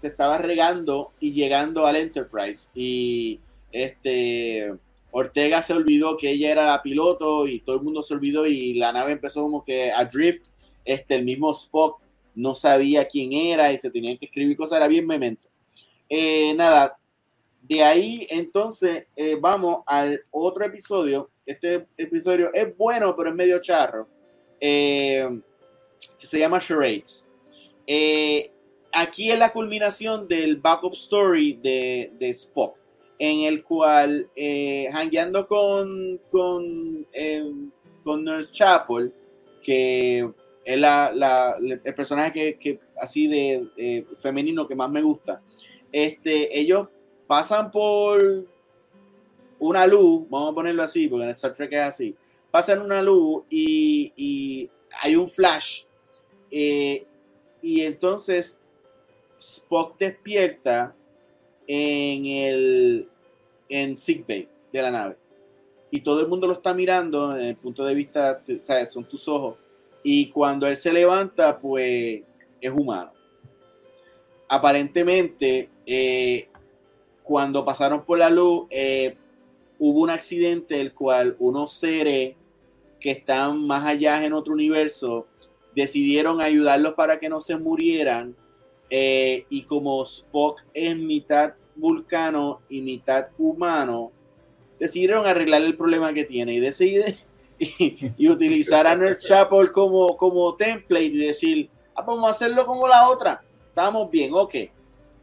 se 0.00 0.08
estaba 0.08 0.38
regando 0.38 1.12
y 1.20 1.32
llegando 1.32 1.86
al 1.86 1.96
Enterprise. 1.96 2.70
Y 2.74 3.38
este 3.70 4.72
Ortega 5.10 5.60
se 5.62 5.74
olvidó 5.74 6.16
que 6.16 6.30
ella 6.30 6.52
era 6.52 6.66
la 6.66 6.82
piloto 6.82 7.46
y 7.46 7.60
todo 7.60 7.76
el 7.76 7.82
mundo 7.82 8.02
se 8.02 8.14
olvidó 8.14 8.46
y 8.46 8.74
la 8.74 8.92
nave 8.92 9.12
empezó 9.12 9.42
como 9.42 9.62
que 9.62 9.92
a 9.92 10.04
drift. 10.06 10.46
Este, 10.84 11.16
el 11.16 11.24
mismo 11.24 11.50
Spock 11.50 12.00
no 12.34 12.54
sabía 12.54 13.06
quién 13.06 13.32
era 13.32 13.70
y 13.72 13.78
se 13.78 13.90
tenían 13.90 14.16
que 14.16 14.24
escribir 14.24 14.56
cosas, 14.56 14.78
era 14.78 14.88
bien 14.88 15.06
memento. 15.06 15.46
Eh, 16.08 16.54
nada, 16.54 16.98
de 17.60 17.82
ahí 17.82 18.26
entonces 18.30 19.04
eh, 19.14 19.36
vamos 19.38 19.82
al 19.86 20.22
otro 20.30 20.64
episodio. 20.64 21.28
Este 21.44 21.86
episodio 21.98 22.50
es 22.54 22.74
bueno, 22.76 23.14
pero 23.14 23.28
es 23.28 23.36
medio 23.36 23.60
charro. 23.60 24.08
Eh, 24.58 25.28
que 26.18 26.26
se 26.26 26.38
llama 26.38 26.60
Charades 26.60 27.30
aquí 28.92 29.30
es 29.30 29.38
la 29.38 29.52
culminación 29.52 30.28
del 30.28 30.56
backup 30.56 30.94
story 30.94 31.54
de, 31.62 32.30
Spock, 32.30 32.76
en 33.18 33.40
el 33.40 33.62
cual, 33.62 34.28
eh, 34.36 34.90
con, 35.48 36.20
con, 36.30 37.06
eh, 37.12 37.52
con 38.02 38.24
Nurse 38.24 38.50
Chapel, 38.50 39.12
que 39.62 40.30
es 40.64 40.78
la, 40.78 41.56
el 41.60 41.94
personaje 41.94 42.58
que, 42.58 42.80
así 43.00 43.26
de 43.26 44.06
femenino 44.16 44.66
que 44.66 44.74
más 44.74 44.90
me 44.90 45.02
gusta. 45.02 45.42
Este, 45.92 46.58
ellos 46.58 46.88
pasan 47.26 47.70
por 47.70 48.46
una 49.58 49.86
luz, 49.86 50.26
vamos 50.28 50.52
a 50.52 50.54
ponerlo 50.54 50.82
así, 50.82 51.08
porque 51.08 51.24
en 51.24 51.30
Star 51.30 51.54
Trek 51.54 51.72
es 51.72 51.80
así. 51.80 52.16
Pasan 52.50 52.80
una 52.80 53.02
luz 53.02 53.44
y, 53.48 54.68
hay 55.02 55.14
un 55.14 55.28
flash. 55.28 55.84
Eh, 56.50 57.06
y 57.62 57.82
entonces 57.82 58.62
Spock 59.40 59.98
despierta 59.98 60.94
en 61.66 62.26
el 62.26 63.08
en 63.68 63.96
sickbay 63.96 64.48
de 64.72 64.82
la 64.82 64.90
nave. 64.90 65.16
Y 65.90 66.02
todo 66.02 66.20
el 66.20 66.28
mundo 66.28 66.46
lo 66.46 66.52
está 66.52 66.74
mirando 66.74 67.30
desde 67.30 67.50
el 67.50 67.56
punto 67.56 67.84
de 67.84 67.94
vista, 67.94 68.42
son 68.90 69.08
tus 69.08 69.26
ojos. 69.28 69.56
Y 70.02 70.30
cuando 70.30 70.66
él 70.66 70.76
se 70.76 70.92
levanta, 70.92 71.58
pues 71.58 72.22
es 72.60 72.70
humano. 72.70 73.12
Aparentemente, 74.48 75.70
eh, 75.86 76.48
cuando 77.22 77.64
pasaron 77.64 78.04
por 78.04 78.18
la 78.18 78.30
luz, 78.30 78.66
eh, 78.70 79.16
hubo 79.78 80.00
un 80.00 80.10
accidente 80.10 80.80
el 80.80 80.92
cual 80.92 81.36
unos 81.38 81.72
seres 81.72 82.36
que 83.00 83.12
están 83.12 83.66
más 83.66 83.86
allá 83.86 84.24
en 84.24 84.32
otro 84.32 84.52
universo 84.52 85.26
decidieron 85.74 86.40
ayudarlos 86.40 86.94
para 86.94 87.18
que 87.18 87.28
no 87.28 87.40
se 87.40 87.56
murieran. 87.56 88.36
Eh, 88.90 89.46
y 89.48 89.62
como 89.62 90.02
Spock 90.02 90.62
es 90.74 90.96
mitad 90.96 91.54
vulcano 91.76 92.60
y 92.68 92.82
mitad 92.82 93.28
humano, 93.38 94.10
decidieron 94.78 95.26
arreglar 95.26 95.62
el 95.62 95.76
problema 95.76 96.12
que 96.12 96.24
tiene 96.24 96.54
y 96.54 96.60
decide 96.60 97.16
y, 97.58 98.28
utilizar 98.28 98.86
a 98.86 98.96
Nurse 98.96 99.28
Chapel 99.28 99.70
como, 99.70 100.16
como 100.16 100.56
template 100.56 101.04
y 101.04 101.26
decir, 101.26 101.70
ah, 101.94 102.02
vamos 102.02 102.26
a 102.26 102.32
hacerlo 102.32 102.66
como 102.66 102.88
la 102.88 103.08
otra. 103.08 103.42
Estamos 103.68 104.10
bien, 104.10 104.30
ok. 104.34 104.54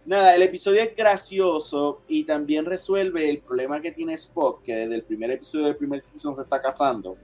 Nada, 0.06 0.34
el 0.36 0.42
episodio 0.42 0.82
es 0.82 0.96
gracioso 0.96 2.02
y 2.08 2.24
también 2.24 2.64
resuelve 2.64 3.30
el 3.30 3.40
problema 3.40 3.82
que 3.82 3.92
tiene 3.92 4.14
Spock, 4.14 4.64
que 4.64 4.74
desde 4.74 4.96
el 4.96 5.04
primer 5.04 5.32
episodio 5.32 5.66
del 5.66 5.76
primer 5.76 6.02
season 6.02 6.34
se 6.34 6.44
está 6.44 6.62
casando. 6.62 7.18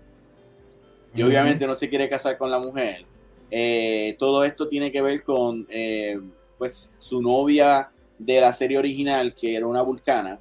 Y 1.15 1.23
obviamente 1.23 1.65
no 1.65 1.75
se 1.75 1.87
quiere 1.87 2.09
casar 2.09 2.37
con 2.37 2.51
la 2.51 2.59
mujer. 2.59 3.05
Eh, 3.55 4.15
todo 4.17 4.43
esto 4.43 4.67
tiene 4.67 4.91
que 4.91 5.03
ver 5.03 5.23
con 5.23 5.67
eh, 5.69 6.19
pues 6.57 6.95
su 6.97 7.21
novia 7.21 7.91
de 8.17 8.41
la 8.41 8.51
serie 8.51 8.79
original, 8.79 9.35
que 9.35 9.55
era 9.55 9.67
una 9.67 9.83
vulcana. 9.83 10.39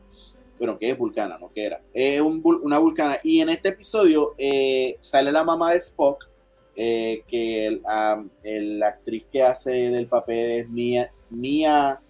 Bueno, 0.59 0.79
que 0.79 0.88
es 0.88 0.96
vulcana, 0.96 1.37
no 1.38 1.53
que 1.53 1.66
era. 1.66 1.83
Es 1.92 2.22
una 2.22 2.79
vulcana. 2.79 3.18
Y 3.22 3.40
en 3.40 3.51
este 3.51 3.68
episodio 3.68 4.33
eh, 4.38 4.96
sale 4.98 5.31
la 5.31 5.44
mamá 5.44 5.72
de 5.72 5.79
Spock, 5.79 6.27
que 6.75 7.81
la 7.85 8.87
actriz 8.87 9.27
que 9.31 9.42
hace 9.42 9.70
del 9.70 10.07
papel 10.07 10.61
es 10.61 10.70
Mia, 10.70 11.12
Mia 11.29 12.01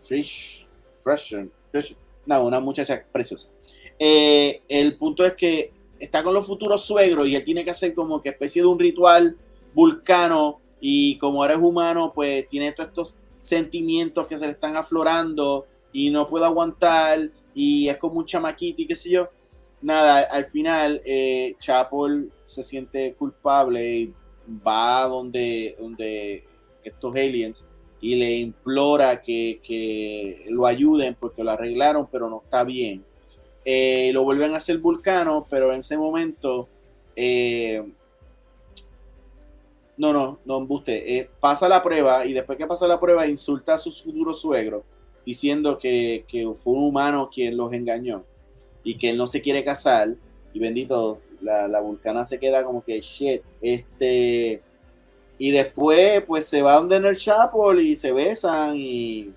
Trish, 0.00 0.66
no, 2.24 2.46
una 2.46 2.60
muchacha 2.60 3.04
preciosa. 3.12 3.50
El 3.98 4.96
punto 4.96 5.26
es 5.26 5.34
que 5.34 5.70
está 5.98 6.22
con 6.22 6.32
los 6.32 6.46
futuros 6.46 6.82
suegros 6.82 7.28
y 7.28 7.36
él 7.36 7.44
tiene 7.44 7.62
que 7.62 7.72
hacer 7.72 7.92
como 7.92 8.22
que 8.22 8.30
especie 8.30 8.62
de 8.62 8.68
un 8.68 8.78
ritual 8.78 9.36
vulcano 9.74 10.60
y 10.80 11.18
como 11.18 11.42
ahora 11.42 11.54
es 11.54 11.60
humano, 11.60 12.12
pues 12.14 12.46
tiene 12.48 12.72
todos 12.72 12.88
estos 12.88 13.18
sentimientos 13.38 14.26
que 14.26 14.38
se 14.38 14.46
le 14.46 14.52
están 14.52 14.76
aflorando 14.76 15.66
y 15.92 16.10
no 16.10 16.26
puede 16.26 16.44
aguantar 16.44 17.30
y 17.54 17.88
es 17.88 17.98
como 17.98 18.18
un 18.18 18.26
chamaquito 18.26 18.82
y 18.82 18.86
qué 18.86 18.96
sé 18.96 19.10
yo. 19.10 19.28
Nada, 19.80 20.20
al 20.20 20.46
final 20.46 21.02
eh, 21.04 21.56
se 22.46 22.64
siente 22.64 23.14
culpable 23.14 23.96
y 23.96 24.12
va 24.66 25.06
donde, 25.06 25.76
donde 25.78 26.44
estos 26.82 27.14
aliens 27.14 27.64
y 28.00 28.16
le 28.16 28.36
implora 28.36 29.22
que, 29.22 30.44
lo 30.50 30.66
ayuden 30.66 31.16
porque 31.18 31.42
lo 31.42 31.52
arreglaron, 31.52 32.08
pero 32.10 32.28
no 32.28 32.42
está 32.44 32.62
bien. 32.62 33.02
Eh, 33.64 34.10
lo 34.12 34.24
vuelven 34.24 34.52
a 34.52 34.58
hacer 34.58 34.76
vulcano, 34.78 35.46
pero 35.48 35.72
en 35.72 35.80
ese 35.80 35.96
momento. 35.96 36.68
Eh, 37.16 37.82
no, 39.96 40.12
no, 40.12 40.38
no 40.44 40.58
embuste. 40.58 41.18
Eh, 41.18 41.30
pasa 41.40 41.68
la 41.68 41.82
prueba 41.82 42.26
y 42.26 42.32
después 42.32 42.58
que 42.58 42.66
pasa 42.66 42.86
la 42.86 43.00
prueba 43.00 43.26
insulta 43.26 43.74
a 43.74 43.78
sus 43.78 44.02
futuros 44.02 44.40
suegros 44.40 44.82
diciendo 45.24 45.78
que, 45.78 46.24
fue 46.54 46.74
un 46.74 46.84
humano 46.84 47.30
quien 47.32 47.56
los 47.56 47.72
engañó 47.72 48.24
y 48.82 48.98
que 48.98 49.10
él 49.10 49.16
no 49.16 49.26
se 49.26 49.40
quiere 49.40 49.64
casar. 49.64 50.14
Y 50.52 50.58
bendito, 50.58 51.16
la, 51.40 51.80
vulcana 51.80 52.24
se 52.24 52.38
queda 52.38 52.64
como 52.64 52.84
que 52.84 53.00
shit. 53.00 53.42
Este 53.60 54.62
y 55.36 55.50
después, 55.50 56.22
pues 56.22 56.46
se 56.46 56.62
va 56.62 56.76
donde 56.76 56.96
en 56.96 57.06
el 57.06 57.16
Chapel 57.16 57.80
y 57.80 57.96
se 57.96 58.12
besan 58.12 58.76
y 58.76 59.32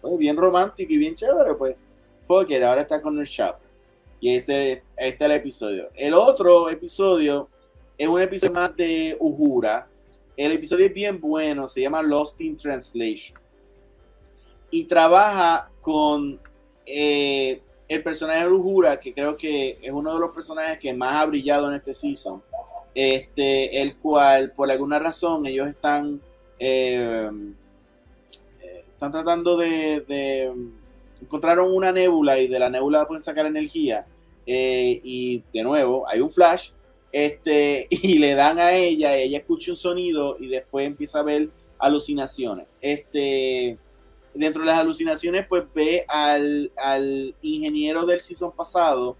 pues 0.00 0.16
bien 0.16 0.36
romántico 0.36 0.92
y 0.92 0.96
bien 0.96 1.14
chévere, 1.14 1.54
pues 1.54 1.74
fuck 2.20 2.50
ahora 2.52 2.82
está 2.82 3.02
con 3.02 3.18
el 3.18 3.26
Chapel. 3.26 3.66
Y 4.20 4.36
este, 4.36 4.72
este 4.72 4.84
es 4.96 5.20
el 5.20 5.32
episodio. 5.32 5.88
El 5.94 6.14
otro 6.14 6.70
episodio 6.70 7.48
es 7.96 8.08
un 8.08 8.20
episodio 8.20 8.52
más 8.52 8.76
de 8.76 9.16
Uhura. 9.20 9.88
El 10.36 10.52
episodio 10.52 10.86
es 10.86 10.94
bien 10.94 11.20
bueno, 11.20 11.68
se 11.68 11.80
llama 11.80 12.02
Lost 12.02 12.40
in 12.40 12.56
Translation. 12.56 13.38
Y 14.70 14.84
trabaja 14.84 15.70
con 15.80 16.40
eh, 16.86 17.62
el 17.88 18.02
personaje 18.02 18.40
de 18.40 18.50
Uhura, 18.50 18.98
que 18.98 19.14
creo 19.14 19.36
que 19.36 19.78
es 19.80 19.92
uno 19.92 20.12
de 20.12 20.20
los 20.20 20.30
personajes 20.30 20.78
que 20.78 20.92
más 20.92 21.14
ha 21.14 21.26
brillado 21.26 21.68
en 21.68 21.76
este 21.76 21.94
season 21.94 22.42
este, 22.94 23.82
el 23.82 23.96
cual 23.96 24.52
por 24.52 24.70
alguna 24.70 24.98
razón 24.98 25.46
ellos 25.46 25.68
están, 25.68 26.20
eh, 26.58 27.28
están 28.92 29.10
tratando 29.10 29.56
de, 29.56 30.52
encontraron 31.20 31.74
una 31.74 31.90
nébula 31.90 32.38
y 32.38 32.46
de 32.46 32.58
la 32.58 32.70
nébula 32.70 33.06
pueden 33.06 33.22
sacar 33.22 33.46
energía 33.46 34.06
eh, 34.46 35.00
y 35.02 35.42
de 35.52 35.62
nuevo 35.62 36.08
hay 36.08 36.20
un 36.20 36.30
flash 36.30 36.70
este, 37.14 37.86
y 37.90 38.18
le 38.18 38.34
dan 38.34 38.58
a 38.58 38.72
ella, 38.72 39.16
ella 39.16 39.38
escucha 39.38 39.70
un 39.70 39.76
sonido 39.76 40.36
y 40.40 40.48
después 40.48 40.84
empieza 40.86 41.20
a 41.20 41.22
ver 41.22 41.48
alucinaciones. 41.78 42.66
Este, 42.80 43.78
dentro 44.34 44.62
de 44.62 44.66
las 44.66 44.80
alucinaciones, 44.80 45.46
pues 45.48 45.62
ve 45.72 46.04
al, 46.08 46.72
ingeniero 47.40 48.04
del 48.04 48.20
season 48.20 48.50
pasado 48.50 49.16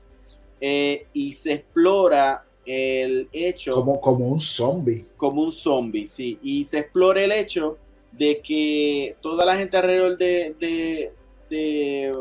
eh, 0.60 1.06
y 1.12 1.34
se 1.34 1.52
explora 1.52 2.44
el 2.66 3.28
hecho... 3.32 3.74
Como, 3.74 4.00
como 4.00 4.26
un 4.26 4.40
zombie. 4.40 5.06
Como 5.16 5.42
un 5.42 5.52
zombie, 5.52 6.08
sí. 6.08 6.36
Y 6.42 6.64
se 6.64 6.80
explora 6.80 7.22
el 7.22 7.30
hecho 7.30 7.78
de 8.10 8.40
que 8.40 9.16
toda 9.20 9.44
la 9.44 9.56
gente 9.56 9.76
alrededor 9.76 10.18
de, 10.18 10.56
de, 10.58 11.12
de, 11.48 12.12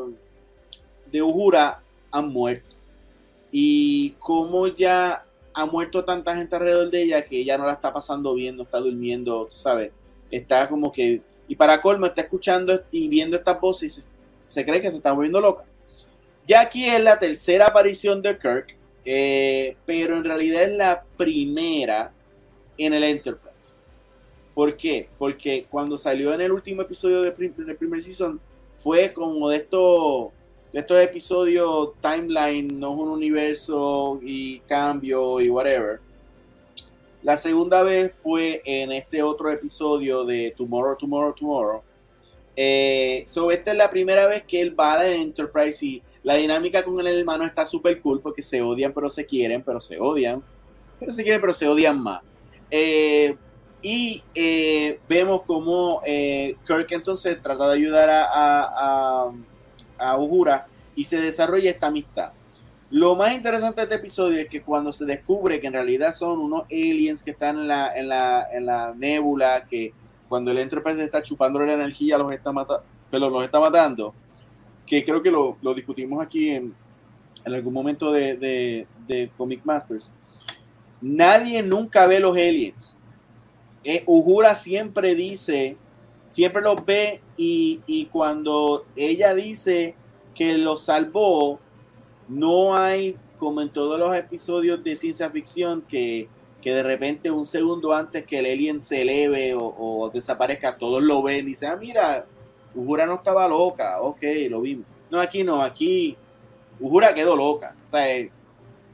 de 1.12 1.22
Uhura 1.24 1.82
han 2.12 2.30
muerto. 2.30 2.76
Y 3.52 4.12
como 4.20 4.68
ya 4.68 5.24
ha 5.54 5.66
muerto 5.66 6.04
tanta 6.04 6.36
gente 6.36 6.56
alrededor 6.56 6.89
de 6.89 7.04
ella 7.04 7.24
que 7.24 7.39
ella 7.39 7.58
no 7.58 7.66
la 7.66 7.74
está 7.74 7.94
pasando 7.94 8.34
bien, 8.34 8.58
no 8.58 8.63
está 8.63 8.80
durmiendo, 8.80 9.48
¿sabes? 9.50 9.92
Está 10.32 10.68
como 10.68 10.92
que... 10.92 11.22
Y 11.48 11.56
para 11.56 11.82
colmo, 11.82 12.06
está 12.06 12.22
escuchando 12.22 12.82
y 12.92 13.08
viendo 13.08 13.36
estas 13.36 13.60
voces 13.60 13.98
y 13.98 14.04
se, 14.48 14.66
cree 14.66 14.82
que 14.82 14.89
se 14.89 14.98
está 14.98 15.12
volviendo 15.12 15.42
loca. 15.42 15.66
Ya 16.46 16.62
aquí 16.62 16.86
es 16.86 17.02
la 17.02 17.20
tercera 17.20 17.68
aparición 17.68 18.22
de 18.22 18.38
Kirk 18.38 18.78
eh, 19.06 19.76
pero 19.86 20.18
en 20.18 20.24
realidad 20.24 20.63
es 20.63 20.72
la 20.72 21.04
primera 21.18 22.12
en 22.78 22.94
el 22.94 23.04
Enterprise. 23.04 23.78
¿Por 24.54 24.78
qué? 24.78 25.10
Porque 25.18 25.66
cuando 25.70 25.98
salió 25.98 26.34
en 26.34 26.42
el 26.42 26.52
último 26.52 26.84
episodio 26.84 27.22
del, 27.22 27.34
primer 27.34 28.02
season, 28.02 28.39
fue 28.72 29.12
como 29.12 29.50
de 29.50 29.58
estos, 29.58 30.30
de 30.30 30.34
estos 30.74 31.00
episodios 31.00 31.92
timeline, 32.02 32.80
no 32.80 32.94
es 32.94 33.00
un 33.00 33.10
universo 33.10 34.20
y 34.22 34.60
cambio 34.62 35.40
y 35.40 35.50
whatever. 35.50 36.00
La 37.22 37.38
segunda 37.38 37.84
vez 37.84 38.14
fue 38.14 38.62
en 38.66 38.92
este 38.92 39.24
otro 39.24 39.50
episodio 39.50 40.26
de 40.26 40.54
Tomorrow, 40.58 40.98
Tomorrow, 40.98 41.34
Tomorrow. 41.34 41.82
Eh, 42.56 43.24
so, 43.26 43.50
esta 43.52 43.72
es 43.72 43.78
la 43.78 43.90
primera 43.90 44.28
vez 44.28 44.44
que 44.44 44.62
él 44.62 44.78
va 44.78 44.94
a 44.94 44.98
la 44.98 45.08
Enterprise 45.08 45.86
y 45.86 46.04
la 46.24 46.36
dinámica 46.36 46.84
con 46.84 47.00
el 47.00 47.20
hermano 47.20 47.46
está 47.46 47.66
súper 47.66 48.02
cool 48.02 48.20
porque 48.20 48.42
se 48.42 48.62
odian, 48.62 48.94
pero 48.94 49.10
se 49.10 49.26
quieren, 49.26 49.64
pero 49.64 49.80
se 49.80 50.00
odian. 50.00 50.44
Pero 51.00 51.14
se 51.14 51.24
quieren, 51.24 51.42
pero 51.42 51.54
se 51.54 51.68
odian 51.68 52.02
más. 52.02 52.22
Eh, 52.70 53.36
y 53.84 54.24
eh, 54.34 55.00
vemos 55.10 55.42
cómo 55.46 56.02
eh, 56.06 56.56
Kirk 56.66 56.88
entonces 56.92 57.40
trata 57.42 57.68
de 57.68 57.76
ayudar 57.76 58.10
a, 58.10 59.30
Uhura 60.18 60.68
y 60.96 61.04
se 61.04 61.20
desarrolla 61.20 61.72
esta 61.72 61.88
amistad. 61.88 62.32
Lo 62.89 63.16
más 63.16 63.34
interesante 63.34 63.82
de 63.82 63.86
este 63.86 63.96
episodio 63.96 64.39
es 64.39 64.48
que 64.48 64.62
cuando 64.62 64.94
se 64.94 65.06
descubre 65.06 65.60
que 65.60 65.68
en 65.68 65.74
realidad 65.74 66.13
son 66.13 66.39
unos 66.39 66.63
aliens 66.66 67.24
que 67.24 67.32
están 67.32 67.58
en 67.58 67.68
la, 67.68 67.96
en 67.96 68.08
la, 68.08 68.48
en 68.54 68.66
la 68.68 68.94
nebula, 68.96 69.66
que 69.68 69.94
cuando 70.30 70.52
el 70.52 70.60
Enterprise 70.60 71.04
está 71.04 71.22
chupando 71.24 71.60
la 71.60 71.74
energía, 71.74 72.18
los 72.18 72.32
está, 72.32 72.52
pero 73.10 73.30
los 73.30 73.44
está 73.44 73.60
matando, 73.60 74.13
que 74.86 75.04
creo 75.04 75.24
que 75.24 75.32
lo, 75.32 75.58
lo 75.62 75.74
discutimos 75.74 76.24
aquí 76.24 76.50
en, 76.52 76.74
en 77.46 77.54
algún 77.54 77.74
momento 77.74 78.12
de, 78.12 78.38
de, 78.38 78.88
de, 79.08 79.30
Comic 79.38 79.62
Masters. 79.63 80.12
Nadie 81.02 81.63
nunca 81.63 82.06
ve 82.06 82.20
los 82.20 82.38
aliens. 82.38 82.96
eh, 83.84 84.04
Uhura 84.06 84.56
siempre 84.56 85.16
dice, 85.16 85.78
siempre 86.34 86.62
los 86.62 86.84
ve 86.86 87.22
y, 87.38 87.80
y 87.86 88.08
cuando 88.08 88.86
ella 88.96 89.34
dice 89.34 89.96
que 90.34 90.58
lo 90.58 90.76
salvó, 90.76 91.60
no 92.28 92.76
hay 92.76 93.15
como 93.38 93.62
en 93.62 93.69
todos 93.69 94.00
los 94.00 94.15
episodios 94.15 94.84
de 94.84 94.96
ciencia 94.96 95.30
ficción 95.30 95.82
que, 95.84 96.28
que 96.62 96.74
de 96.74 96.82
repente 96.82 97.30
un 97.30 97.46
segundo 97.46 97.93
antes 97.93 98.26
que 98.26 98.39
el 98.39 98.46
alien 98.46 98.82
se 98.82 99.04
eleve 99.04 99.54
o, 99.56 100.10
desaparezca, 100.13 100.78
todos 100.78 101.04
lo 101.04 101.22
ven 101.22 101.39
y 101.39 101.50
dicen, 101.50 101.69
ah, 101.69 101.76
mira, 101.76 102.26
Uhura 102.74 103.06
no 103.06 103.15
estaba 103.15 103.48
loca, 103.48 104.02
ok, 104.02 104.24
lo 104.50 104.62
vimos. 104.62 104.86
No, 105.12 105.19
aquí 105.19 105.43
no, 105.43 105.62
aquí 105.62 106.17
Uhura 106.80 107.13
quedó 107.13 107.36
loca. 107.36 107.76
O 107.86 107.89
sea, 107.89 108.06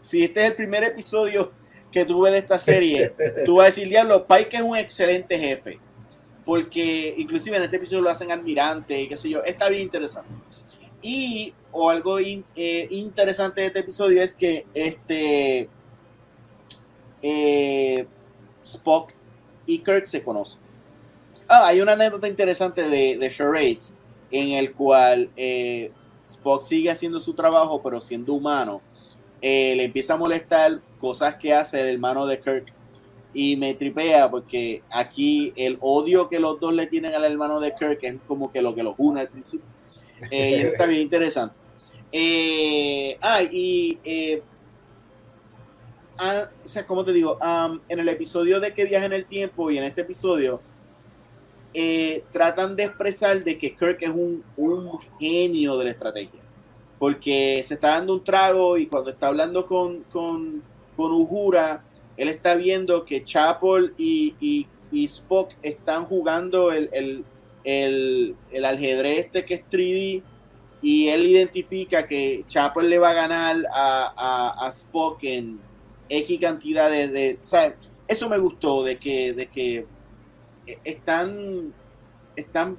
si 0.02 0.24
este 0.24 0.42
es 0.42 0.48
el 0.48 0.56
primer 0.56 0.84
episodio 0.84 1.52
que 1.92 2.04
tuve 2.04 2.32
de 2.32 2.40
esta 2.40 2.60
serie, 2.60 3.14
tú 3.46 3.58
vas 3.58 3.64
a 3.64 3.68
decir, 3.68 3.88
diablo, 3.88 4.28
Pike 4.28 4.58
es 4.58 4.64
un 4.64 4.76
excelente 4.76 5.40
jefe. 5.40 5.80
Porque 6.50 7.14
inclusive 7.16 7.58
en 7.58 7.62
este 7.62 7.76
episodio 7.76 8.02
lo 8.02 8.10
hacen 8.10 8.32
admirante 8.32 9.00
y 9.00 9.08
qué 9.08 9.18
sé 9.18 9.30
yo, 9.30 9.44
está 9.44 9.70
bien 9.70 9.84
interesante. 9.84 10.32
Y 11.00 11.54
o 11.72 11.92
algo 11.92 12.18
eh, 12.18 12.88
interesante 12.90 13.62
de 13.62 13.68
este 13.68 13.80
episodio 13.82 14.24
es 14.24 14.34
que 14.34 14.66
este 14.74 15.70
eh, 17.22 18.08
Spock 18.64 19.12
y 19.68 19.78
Kirk 19.78 20.06
se 20.06 20.24
conocen. 20.24 20.60
Ah, 21.48 21.68
hay 21.68 21.82
una 21.82 21.92
anécdota 21.92 22.28
interesante 22.28 22.82
de, 22.90 23.20
de 23.20 23.30
Charades 23.30 23.94
en 24.32 24.54
el 24.54 24.74
cual 24.74 25.30
eh, 25.38 25.92
Spock 26.26 26.64
sigue 26.64 26.90
haciendo 26.90 27.20
su 27.20 27.36
trabajo, 27.36 27.80
pero 27.84 28.02
siendo 28.02 28.34
humano. 28.34 28.82
le 29.40 29.84
empieza 29.84 30.16
a 30.16 30.18
molestar 30.18 30.82
cosas 30.98 31.36
que 31.36 31.54
hace 31.54 31.80
el 31.80 31.90
hermano 31.90 32.26
de 32.26 32.40
Kirk 32.40 32.79
y 33.34 33.56
me 33.58 33.74
tripea 33.74 34.30
porque 34.30 34.82
aquí 34.90 35.54
el 35.56 35.78
odio 35.82 36.30
que 36.30 36.40
los 36.40 36.60
dos 36.60 36.74
le 36.74 36.88
tienen 36.88 37.14
al 37.14 37.26
hermano 37.26 37.60
de 37.60 37.74
Kirk 37.76 38.00
es 38.02 38.16
como 38.28 38.52
que 38.52 38.62
lo 38.62 38.74
que 38.74 38.84
los 38.84 38.96
une 38.98 39.22
al 39.22 39.30
principio. 39.30 39.68
y 40.32 40.36
está 40.36 40.86
bien 40.86 41.02
interesante. 41.02 41.56
Eh, 42.12 43.18
ah, 43.22 43.44
y 43.44 44.00
eh, 44.04 44.42
ah, 46.18 46.50
o 46.64 46.68
sea, 46.68 46.86
como 46.86 47.06
te 47.06 47.14
digo, 47.14 47.38
en 47.88 48.00
el 48.00 48.10
episodio 48.10 48.60
de 48.60 48.74
que 48.74 48.86
viaja 48.86 49.06
en 49.06 49.14
el 49.14 49.26
tiempo 49.26 49.70
y 49.70 49.78
en 49.78 49.84
este 49.84 50.02
episodio, 50.02 50.62
eh, 51.74 52.24
tratan 52.32 52.76
de 52.76 52.86
expresar 52.86 53.44
de 53.44 53.58
que 53.60 53.76
Kirk 53.76 54.02
es 54.02 54.10
un, 54.10 54.44
un, 54.58 55.00
genio 55.20 55.78
de 55.78 55.86
la 55.86 55.92
estrategia. 55.92 56.42
Porque 56.98 57.64
se 57.66 57.76
está 57.76 57.90
dando 57.90 58.14
un 58.14 58.24
trago 58.24 58.78
y 58.78 58.88
cuando 58.88 59.12
está 59.12 59.28
hablando 59.28 59.66
con, 59.68 60.04
con, 60.06 60.64
con 60.98 61.12
Uhura, 61.12 61.84
él 62.20 62.28
está 62.28 62.56
viendo 62.56 63.06
que 63.06 63.24
Chapel 63.24 63.94
y, 63.98 64.36
y, 64.42 64.68
y 64.92 65.06
Spock 65.06 65.54
están 65.64 66.04
jugando 66.04 66.74
el, 66.74 66.90
el, 66.92 67.24
el, 67.64 68.36
el 68.52 68.66
ajedrez 68.66 69.26
este 69.26 69.46
que 69.46 69.54
es 69.54 69.62
3D 69.72 70.22
y 70.82 71.08
él 71.08 71.26
identifica 71.26 72.06
que 72.06 72.44
Chapel 72.46 72.90
le 72.90 73.00
va 73.00 73.12
a 73.12 73.14
ganar 73.14 73.56
a, 73.74 74.66
a, 74.66 74.70
Spock 74.70 75.24
en 75.24 75.62
X 76.10 76.40
cantidad 76.42 76.90
de, 76.92 77.40
O 77.42 77.46
sea, 77.46 77.74
eso 78.08 78.28
me 78.28 78.38
gustó, 78.38 78.84
de 78.84 78.98
que, 78.98 79.32
de 79.34 79.48
que 79.48 79.86
están, 80.84 81.74
están 82.36 82.78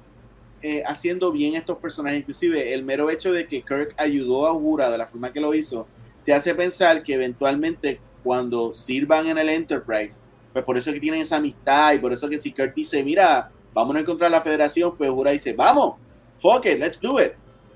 eh, 0.61 0.83
haciendo 0.85 1.31
bien 1.31 1.55
estos 1.55 1.77
personajes. 1.79 2.19
Inclusive 2.19 2.73
el 2.73 2.83
mero 2.83 3.09
hecho 3.09 3.31
de 3.31 3.47
que 3.47 3.63
Kirk 3.63 3.95
ayudó 3.97 4.45
a 4.45 4.53
Uhura 4.53 4.91
de 4.91 4.97
la 4.99 5.07
forma 5.07 5.33
que 5.33 5.39
lo 5.39 5.53
hizo, 5.53 5.87
te 6.25 6.33
hace 6.33 6.53
pensar 6.53 7.01
que 7.01 7.15
eventualmente 7.15 7.99
cuando 8.23 8.73
sirvan 8.73 9.27
en 9.27 9.37
el 9.37 9.49
Enterprise, 9.49 10.19
pues 10.53 10.65
por 10.65 10.77
eso 10.77 10.91
que 10.91 10.99
tienen 10.99 11.21
esa 11.21 11.37
amistad 11.37 11.93
y 11.93 11.99
por 11.99 12.13
eso 12.13 12.29
que 12.29 12.39
si 12.39 12.51
Kirk 12.51 12.73
dice, 12.73 13.03
mira, 13.03 13.51
vamos 13.73 13.95
a 13.95 13.99
encontrar 13.99 14.31
la 14.31 14.41
federación, 14.41 14.95
pues 14.97 15.09
Uhura 15.09 15.31
dice, 15.31 15.53
vamos, 15.53 15.95
fuck 16.35 16.65
it, 16.65 16.79
let's 16.79 16.99
do 16.99 17.21
it 17.21 17.33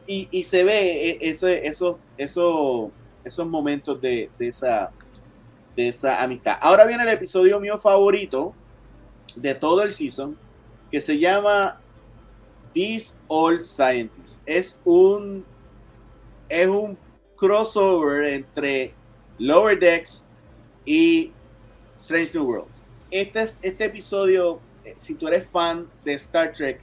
y, 0.07 0.43
se 0.43 0.63
ve 0.63 1.09
e, 1.09 1.29
ese, 1.29 1.67
eso, 1.67 1.99
eso, 2.17 2.91
esos 3.23 3.47
momentos 3.47 3.99
de, 3.99 4.29
esa, 4.39 4.91
de 5.75 5.87
esa 5.87 6.21
amistad. 6.21 6.57
Ahora 6.61 6.85
viene 6.85 7.03
el 7.03 7.09
episodio 7.09 7.59
mío 7.59 7.77
favorito 7.77 8.53
de 9.35 9.55
todo 9.55 9.81
el 9.81 9.91
season, 9.91 10.37
que 10.91 11.01
se 11.01 11.17
llama 11.17 11.81
These 12.73 13.15
All 13.27 13.63
Scientists. 13.63 14.41
Es 14.45 14.79
un, 14.85 15.45
es 16.49 16.67
un 16.67 16.97
crossover 17.35 18.33
entre 18.33 18.93
Lower 19.39 19.77
Decks 19.77 20.24
y 20.85 21.31
Strange 21.95 22.31
New 22.33 22.45
Worlds. 22.45 22.83
Este, 23.11 23.41
es, 23.41 23.59
este 23.61 23.85
episodio, 23.85 24.59
eh, 24.83 24.93
si 24.97 25.15
tú 25.15 25.27
eres 25.27 25.47
fan 25.47 25.89
de 26.03 26.13
Star 26.13 26.53
Trek, 26.53 26.81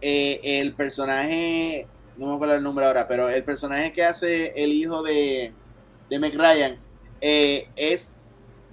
eh, 0.00 0.40
el 0.60 0.74
personaje 0.74 1.86
no 2.16 2.28
me 2.28 2.34
acuerdo 2.34 2.54
el 2.54 2.62
nombre 2.62 2.84
ahora, 2.86 3.08
pero 3.08 3.28
el 3.28 3.42
personaje 3.42 3.92
que 3.92 4.04
hace 4.04 4.52
el 4.56 4.72
hijo 4.72 5.02
de, 5.02 5.52
de 6.08 6.18
Ryan 6.18 6.78
eh, 7.20 7.68
es, 7.76 8.16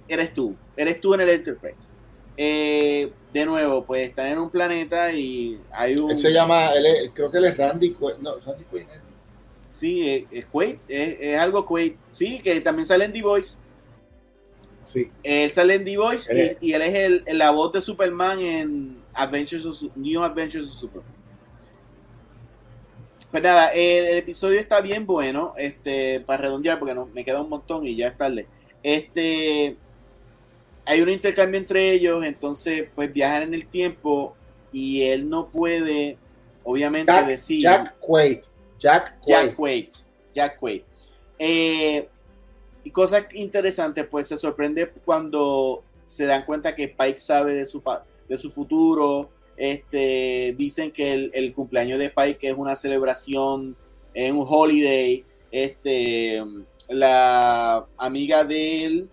eres 0.08 0.32
tú, 0.32 0.56
eres 0.76 1.00
tú 1.00 1.14
en 1.14 1.22
el 1.22 1.28
Enterprise. 1.28 1.88
Eh, 2.36 3.12
de 3.32 3.46
nuevo, 3.46 3.84
pues 3.84 4.08
están 4.08 4.26
en 4.28 4.38
un 4.38 4.50
planeta 4.50 5.12
y 5.12 5.60
hay 5.70 5.96
un... 5.96 6.10
Él 6.10 6.18
se 6.18 6.32
llama, 6.32 6.70
creo 7.14 7.30
que 7.30 7.38
él 7.38 7.46
es 7.46 7.56
Randy 7.56 7.96
no, 8.20 8.38
Randy 8.38 8.64
Quaid. 8.64 8.86
Sí, 9.68 10.26
es, 10.30 10.46
Quaid, 10.46 10.76
es, 10.88 11.38
algo 11.38 11.66
Quaid. 11.66 11.94
Sí, 12.10 12.40
que 12.40 12.60
también 12.60 12.86
sale 12.86 13.04
en 13.04 13.12
The 13.12 13.22
Voice. 13.22 13.58
Sí. 14.84 15.10
Él 15.22 15.50
sale 15.50 15.74
en 15.74 15.84
The 15.84 15.96
Voice 15.96 16.56
y, 16.60 16.72
él 16.72 16.82
es 16.82 16.94
el, 16.94 17.24
la 17.38 17.50
voz 17.50 17.72
de 17.72 17.80
Superman 17.80 18.40
en 18.40 19.02
Adventures 19.14 19.64
of, 19.64 19.82
New 19.94 20.22
Adventures 20.22 20.66
of 20.66 20.74
Superman. 20.74 21.12
Pues 23.30 23.42
nada, 23.42 23.68
el, 23.68 24.18
episodio 24.18 24.60
está 24.60 24.80
bien 24.82 25.06
bueno, 25.06 25.54
este, 25.56 26.20
para 26.20 26.42
redondear, 26.42 26.78
porque 26.78 26.94
no, 26.94 27.06
me 27.06 27.24
queda 27.24 27.40
un 27.40 27.48
montón 27.48 27.86
y 27.86 27.96
ya 27.96 28.08
es 28.08 28.16
tarde. 28.18 28.46
Este, 28.82 29.76
hay 30.84 31.00
un 31.00 31.08
intercambio 31.08 31.58
entre 31.58 31.92
ellos, 31.92 32.24
entonces, 32.24 32.88
pues 32.94 33.10
viajan 33.12 33.44
en 33.44 33.54
el 33.54 33.66
tiempo 33.66 34.36
y 34.70 35.04
él 35.04 35.30
no 35.30 35.48
puede, 35.48 36.18
obviamente, 36.64 37.12
decir. 37.24 37.62
Jack 37.62 37.98
Quaid. 38.00 38.40
Jack 38.78 39.18
Quaid. 39.20 39.46
Jack 39.46 39.56
Quaid. 39.56 39.88
Jack 40.34 40.58
Quaid. 40.58 40.82
Eh, 41.38 42.08
y 42.84 42.90
cosas 42.90 43.26
interesantes, 43.32 44.06
pues 44.10 44.28
se 44.28 44.36
sorprende 44.36 44.90
cuando 45.04 45.82
se 46.04 46.24
dan 46.26 46.44
cuenta 46.44 46.74
que 46.74 46.88
Pike 46.88 47.18
sabe 47.18 47.54
de 47.54 47.66
su, 47.66 47.82
de 48.28 48.38
su 48.38 48.50
futuro, 48.50 49.30
este, 49.56 50.54
dicen 50.58 50.90
que 50.90 51.30
el, 51.32 51.54
cumpleaños 51.54 51.98
de 51.98 52.10
Pike 52.10 52.48
es 52.48 52.54
una 52.56 52.76
celebración, 52.76 53.76
en 54.14 54.36
un 54.36 54.46
holiday. 54.48 55.24
Este, 55.50 56.42
la 56.88 57.86
amiga 57.96 58.44
de 58.44 58.84
él, 58.84 59.10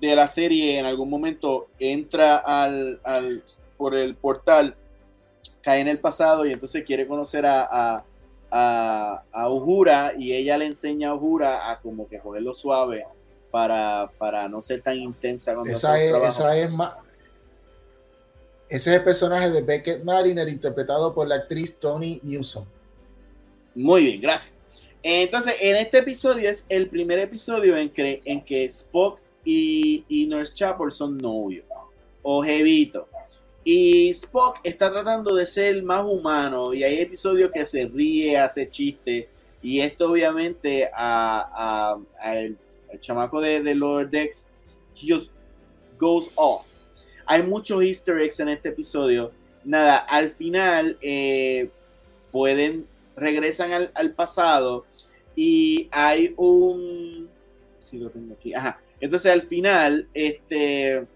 de 0.00 0.14
la 0.14 0.28
serie, 0.28 0.78
en 0.78 0.86
algún 0.86 1.08
momento 1.08 1.68
entra 1.78 2.36
al, 2.36 3.00
por 3.76 3.94
el 3.94 4.14
portal, 4.14 4.76
cae 5.62 5.80
en 5.80 5.88
el 5.88 5.98
pasado 5.98 6.46
y 6.46 6.52
entonces 6.52 6.84
quiere 6.84 7.06
conocer 7.06 7.46
a, 7.46 8.04
a, 8.56 9.48
Uhura 9.48 10.12
y 10.16 10.32
ella 10.32 10.58
le 10.58 10.66
enseña 10.66 11.10
a 11.10 11.14
Uhura 11.14 11.70
a 11.70 11.80
como 11.80 12.08
que 12.08 12.18
cogerlo 12.18 12.54
suave 12.54 13.04
para, 13.50 14.10
para 14.18 14.48
no 14.48 14.60
ser 14.60 14.80
tan 14.80 14.96
intensa. 14.96 15.54
esa, 15.66 16.02
es, 16.02 16.14
esa 16.14 16.56
es, 16.56 16.70
más, 16.70 16.94
ese 18.68 18.90
es 18.90 18.96
el 18.98 19.04
personaje 19.04 19.50
de 19.50 19.62
Beckett 19.62 20.04
Mariner 20.04 20.48
interpretado 20.48 21.14
por 21.14 21.26
la 21.26 21.36
actriz 21.36 21.76
Tony 21.78 22.20
Newsom. 22.22 22.64
Muy 23.74 24.04
bien, 24.04 24.20
gracias. 24.20 24.54
Entonces, 25.02 25.54
en 25.60 25.76
este 25.76 25.98
episodio 25.98 26.50
es 26.50 26.66
el 26.68 26.88
primer 26.88 27.18
episodio 27.18 27.76
en 27.76 27.90
que, 27.90 28.22
en 28.24 28.44
que 28.44 28.64
Spock 28.64 29.20
y, 29.44 30.04
y 30.08 30.26
Nurse 30.26 30.52
Chapel 30.52 30.90
son 30.90 31.16
novios 31.18 31.64
o 32.22 32.42
jevito. 32.42 33.08
Y 33.68 34.10
Spock 34.10 34.60
está 34.62 34.90
tratando 34.92 35.34
de 35.34 35.44
ser 35.44 35.82
más 35.82 36.04
humano 36.04 36.72
y 36.72 36.84
hay 36.84 37.00
episodios 37.00 37.50
que 37.50 37.66
se 37.66 37.86
ríe, 37.86 38.38
hace 38.38 38.70
chistes 38.70 39.26
y 39.60 39.80
esto 39.80 40.12
obviamente 40.12 40.88
a, 40.94 41.98
el, 42.24 42.56
chamaco 43.00 43.40
de, 43.40 43.60
de 43.60 43.74
Lower 43.74 44.08
Decks 44.08 44.48
just 44.94 45.32
goes 45.98 46.30
off 46.36 46.76
hay 47.26 47.42
muchos 47.42 47.82
easter 47.82 48.18
eggs 48.18 48.40
en 48.40 48.48
este 48.48 48.70
episodio. 48.70 49.32
Nada, 49.64 49.96
al 49.96 50.30
final 50.30 50.96
eh, 51.02 51.68
pueden, 52.30 52.86
regresan 53.16 53.90
al, 53.92 54.14
pasado 54.14 54.86
y 55.34 55.88
hay 55.90 56.32
un... 56.36 57.28
Si 57.80 57.98
lo 57.98 58.10
tengo 58.10 58.34
aquí. 58.34 58.54
Ajá. 58.54 58.80
Entonces 59.00 59.32
al 59.32 59.42
final, 59.42 60.08
este, 60.14 61.06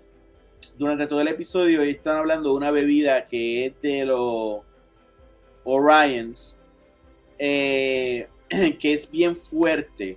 durante 0.81 1.07
todo 1.07 1.20
el 1.20 1.28
episodio 1.28 1.83
están 1.83 2.16
hablando 2.16 2.49
de 2.49 2.57
una 2.57 2.70
bebida 2.70 3.26
que 3.26 3.66
es 3.66 3.81
de 3.83 4.07
los 4.07 4.61
Orions, 5.62 6.57
eh, 7.39 8.26
que 8.49 8.95
es 8.95 9.11
bien 9.11 9.37
fuerte. 9.37 10.16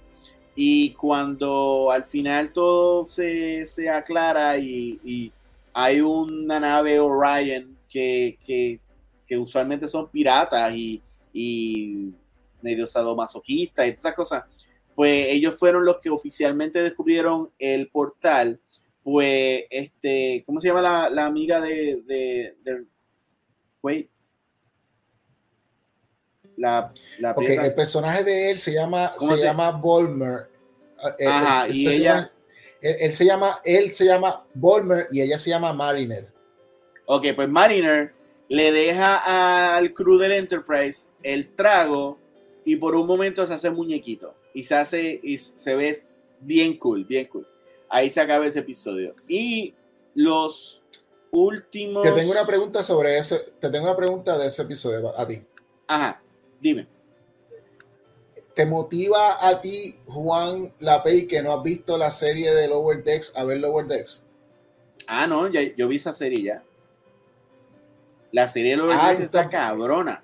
Y 0.55 0.91
cuando 0.93 1.91
al 1.91 2.05
final 2.05 2.53
todo 2.53 3.05
se, 3.09 3.89
aclara 3.93 4.57
y 4.57 5.33
hay 5.73 5.99
una 5.99 6.61
nave 6.61 6.97
Orion 6.97 7.77
que, 7.89 8.37
que, 8.45 8.79
que 9.27 9.37
usualmente 9.37 9.89
son 9.89 10.07
piratas 10.09 10.73
y, 10.73 11.01
y 11.33 12.13
medio 12.61 12.87
sadomasoquistas 12.87 13.85
y 13.85 13.89
todas 13.89 13.99
esas 13.99 14.13
cosas, 14.13 14.43
pues 14.95 15.27
ellos 15.29 15.57
fueron 15.57 15.83
los 15.83 15.97
que 15.99 16.09
oficialmente 16.09 16.81
descubrieron 16.81 17.51
el 17.59 17.89
portal. 17.89 18.61
Pues, 19.03 19.65
este, 19.69 20.43
¿cómo 20.45 20.59
se 20.59 20.69
llama 20.69 20.81
la, 20.81 21.09
la 21.09 21.25
amiga 21.25 21.59
de, 21.59 22.01
de, 22.05 22.55
de 22.63 22.85
wait, 23.81 24.09
la, 26.57 26.93
la 27.19 27.31
okay, 27.31 27.57
el 27.57 27.73
personaje 27.73 28.23
de 28.23 28.51
él 28.51 28.59
se 28.59 28.73
llama 28.73 29.13
se, 29.17 29.37
se, 29.37 29.43
llama 29.43 29.71
Volmer. 29.71 30.49
Eh, 31.19 31.27
Ajá, 31.27 31.65
el, 31.65 31.71
el, 31.71 31.77
y 31.77 31.87
ella 31.89 32.31
él, 32.81 32.95
él, 33.01 33.13
se 33.13 33.25
llama 33.25 33.59
él 33.63 33.93
se 33.93 34.05
llama 34.05 34.45
Volmer 34.53 35.07
y 35.11 35.21
ella 35.21 35.37
se 35.37 35.49
llama 35.49 35.73
Mariner. 35.73 36.31
Ok, 37.05 37.27
pues 37.35 37.49
Mariner 37.49 38.13
le 38.47 38.71
deja 38.71 39.75
al 39.75 39.93
crew 39.93 40.17
del 40.17 40.33
Enterprise 40.33 41.07
el 41.23 41.53
trago 41.55 42.19
y 42.65 42.75
por 42.75 42.95
un 42.95 43.07
momento 43.07 43.45
se 43.45 43.53
hace 43.53 43.69
muñequito 43.69 44.35
y 44.53 44.63
se 44.63 44.75
hace 44.75 45.19
y 45.21 45.37
se 45.37 45.75
ve 45.75 45.97
bien 46.39 46.77
cool, 46.77 47.03
bien 47.03 47.27
cool. 47.27 47.47
Ahí 47.93 48.09
se 48.09 48.19
acaba 48.19 48.47
ese 48.47 48.57
episodio. 48.57 49.13
Y 49.27 49.75
los 50.15 50.81
últimos. 51.29 52.01
Te 52.01 52.11
tengo 52.11 52.31
una 52.31 52.43
pregunta 52.43 52.81
sobre 52.81 53.19
ese. 53.19 53.37
Te 53.59 53.69
tengo 53.69 53.85
una 53.85 53.95
pregunta 53.95 54.35
de 54.35 54.47
ese 54.47 54.63
episodio 54.63 55.15
a 55.15 55.27
ti. 55.27 55.43
Ajá, 55.85 56.19
dime. 56.59 56.87
¿Te 58.55 58.65
motiva 58.65 59.47
a 59.47 59.61
ti, 59.61 59.95
Juan 60.07 60.73
Lapey, 60.79 61.27
que 61.27 61.43
no 61.43 61.53
has 61.53 61.61
visto 61.61 61.95
la 61.95 62.09
serie 62.09 62.51
de 62.55 62.67
Lower 62.67 63.03
Decks, 63.03 63.37
a 63.37 63.43
ver 63.43 63.59
Lower 63.59 63.85
Decks? 63.85 64.25
Ah, 65.05 65.27
no, 65.27 65.47
ya, 65.47 65.61
yo 65.61 65.87
vi 65.87 65.97
esa 65.97 66.13
serie 66.13 66.43
ya. 66.43 66.63
La 68.31 68.47
serie 68.47 68.71
de 68.71 68.77
Lower 68.77 68.97
ah, 68.99 69.09
Decks 69.09 69.21
está 69.21 69.49
cabrona. 69.51 70.23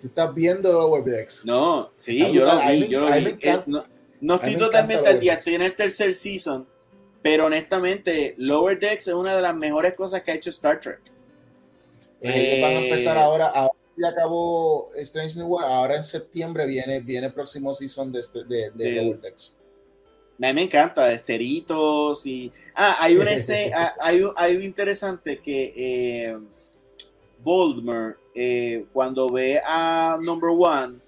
¿Tú 0.00 0.06
estás 0.06 0.34
viendo 0.34 0.72
Lower 0.72 1.04
Decks? 1.04 1.44
No, 1.44 1.92
sí, 1.98 2.32
yo 2.32 2.46
lo 2.46 2.58
vi, 2.60 2.88
yo 2.88 3.00
lo 3.00 3.14
vi. 3.14 3.91
Eh, 4.22 4.24
no, 4.24 4.36
estoy 4.36 4.56
totalmente 4.56 5.08
al 5.08 5.18
día, 5.18 5.34
estoy 5.34 5.56
en 5.56 5.62
el 5.62 5.74
tercer 5.74 6.14
season, 6.14 6.66
pero 7.22 7.46
honestamente, 7.46 8.34
Lower 8.38 8.78
Decks 8.78 9.08
es 9.08 9.14
una 9.14 9.34
de 9.34 9.42
las 9.42 9.54
mejores 9.56 9.94
cosas 9.94 10.22
que 10.22 10.30
ha 10.30 10.34
hecho 10.34 10.50
Star 10.50 10.78
Trek. 10.78 11.00
Eh, 12.20 12.60
van 12.62 12.70
a 12.70 12.80
empezar 12.82 13.18
ahora, 13.18 13.48
ahora 13.48 13.74
ya 13.96 14.08
acabó 14.08 14.90
Strange 14.94 15.36
New 15.36 15.48
World, 15.48 15.66
ahora 15.66 15.96
en 15.96 16.04
septiembre 16.04 16.66
viene, 16.66 17.00
viene 17.00 17.26
el 17.26 17.32
próximo 17.32 17.74
season 17.74 18.12
de, 18.12 18.20
este, 18.20 18.44
de, 18.44 18.70
de 18.70 18.92
Lower 18.92 19.20
Decks. 19.20 19.56
A 20.38 20.46
mí 20.46 20.52
me 20.54 20.62
encanta, 20.62 21.06
de 21.06 21.18
ceritos 21.18 22.24
y... 22.24 22.50
Ah, 22.74 22.96
hay 23.00 23.16
un, 23.16 23.28
ese, 23.28 23.72
ah, 23.76 23.94
hay, 24.00 24.22
hay 24.36 24.56
un 24.56 24.62
interesante 24.62 25.40
que... 25.40 25.72
Eh, 25.76 26.38
Voldemort, 27.42 28.18
eh, 28.36 28.86
cuando 28.92 29.28
ve 29.28 29.60
a 29.64 30.16
Number 30.20 30.50
One, 30.50 31.00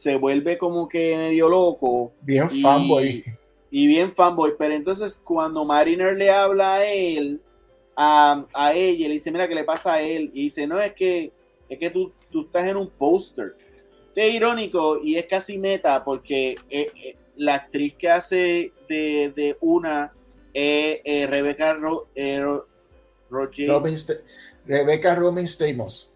se 0.00 0.16
vuelve 0.16 0.56
como 0.56 0.88
que 0.88 1.14
medio 1.14 1.50
loco. 1.50 2.12
Bien 2.22 2.48
fanboy. 2.48 3.22
Y 3.70 3.86
bien 3.86 4.10
fanboy. 4.10 4.54
Pero 4.58 4.72
entonces 4.74 5.20
cuando 5.22 5.62
Mariner 5.66 6.16
le 6.16 6.30
habla 6.30 6.76
a 6.76 6.86
él, 6.86 7.38
a, 7.94 8.46
a 8.54 8.72
ella, 8.72 9.08
le 9.08 9.14
dice, 9.14 9.30
mira, 9.30 9.46
¿qué 9.46 9.54
le 9.54 9.64
pasa 9.64 9.92
a 9.92 10.00
él? 10.00 10.30
Y 10.32 10.44
dice, 10.44 10.66
no, 10.66 10.80
es 10.80 10.94
que, 10.94 11.30
es 11.68 11.78
que 11.78 11.90
tú, 11.90 12.12
tú 12.30 12.46
estás 12.46 12.66
en 12.66 12.78
un 12.78 12.88
póster. 12.88 13.54
Es 14.14 14.32
irónico 14.32 15.00
y 15.04 15.16
es 15.16 15.26
casi 15.26 15.58
meta 15.58 16.02
porque 16.02 16.56
eh, 16.70 16.90
eh, 17.04 17.16
la 17.36 17.56
actriz 17.56 17.94
que 17.94 18.08
hace 18.08 18.72
de, 18.88 19.34
de 19.36 19.58
una 19.60 20.14
es 20.54 21.28
Rebecca 21.28 21.74
Ro, 21.74 22.08
Robin, 23.28 23.96
Rebecca 24.66 25.14
Roman 25.14 25.46
Stamos. 25.46 26.09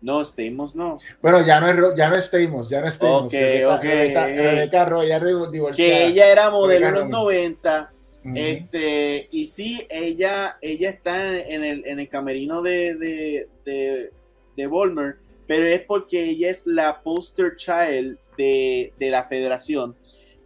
No, 0.00 0.24
Stamos 0.24 0.74
no. 0.76 0.98
Bueno, 1.20 1.44
ya 1.44 1.60
no 1.60 1.68
es, 1.68 1.96
ya 1.96 2.08
no 2.08 2.16
es 2.16 2.24
Stamos, 2.26 2.70
ya 2.70 2.80
no 2.80 2.86
es 2.86 2.94
Stamos. 2.94 3.26
Okay, 3.26 3.40
Rebecca, 3.40 3.76
okay. 3.76 3.90
Rebecca, 3.90 4.26
Rebecca 4.26 4.84
Ro, 4.84 5.04
ya 5.04 5.20
divorciada. 5.20 5.74
Que 5.74 6.06
ella 6.06 6.30
era 6.30 6.50
modelo 6.50 6.88
en 6.88 6.94
los 6.94 7.08
90. 7.08 7.92
Uh 8.24 8.28
-huh. 8.28 8.32
Este, 8.36 9.28
y 9.30 9.46
sí, 9.46 9.86
ella, 9.90 10.58
ella 10.60 10.90
está 10.90 11.38
en 11.38 11.64
el, 11.64 11.86
en 11.86 12.00
el 12.00 12.08
camerino 12.08 12.62
de, 12.62 12.94
de, 12.94 13.48
de, 13.64 14.12
de 14.56 14.66
Volmer, 14.66 15.16
pero 15.46 15.66
es 15.66 15.82
porque 15.82 16.30
ella 16.30 16.50
es 16.50 16.66
la 16.66 17.02
poster 17.02 17.56
child 17.56 18.18
de, 18.36 18.92
de 18.98 19.10
la 19.10 19.24
federación. 19.24 19.96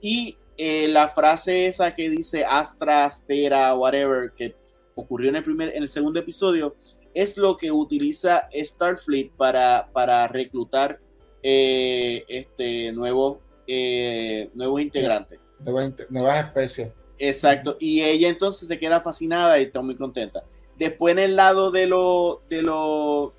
Y 0.00 0.36
eh, 0.56 0.86
la 0.88 1.08
frase 1.08 1.66
esa 1.66 1.94
que 1.94 2.10
dice 2.10 2.44
Astra, 2.44 3.06
Astera, 3.06 3.74
whatever, 3.74 4.32
que 4.32 4.54
ocurrió 4.94 5.30
en 5.30 5.36
el, 5.36 5.44
primer, 5.44 5.74
en 5.74 5.82
el 5.82 5.88
segundo 5.88 6.20
episodio, 6.20 6.76
es 7.14 7.36
lo 7.36 7.56
que 7.56 7.70
utiliza 7.70 8.48
Starfleet 8.52 9.30
para, 9.32 9.88
para 9.92 10.28
reclutar 10.28 11.00
eh, 11.42 12.24
este, 12.28 12.92
nuevos, 12.92 13.38
eh, 13.66 14.50
nuevos 14.54 14.80
integrantes. 14.80 15.38
Nuevas, 15.60 15.92
nuevas 16.08 16.46
especies. 16.46 16.92
Exacto, 17.18 17.76
y 17.78 18.02
ella 18.02 18.28
entonces 18.28 18.66
se 18.66 18.78
queda 18.78 19.00
fascinada 19.00 19.58
y 19.60 19.64
está 19.64 19.80
muy 19.80 19.94
contenta. 19.94 20.42
Después 20.76 21.12
en 21.12 21.20
el 21.20 21.36
lado 21.36 21.70
de 21.70 21.86
lo 21.86 22.42
de 22.48 22.62
lo 22.62 23.34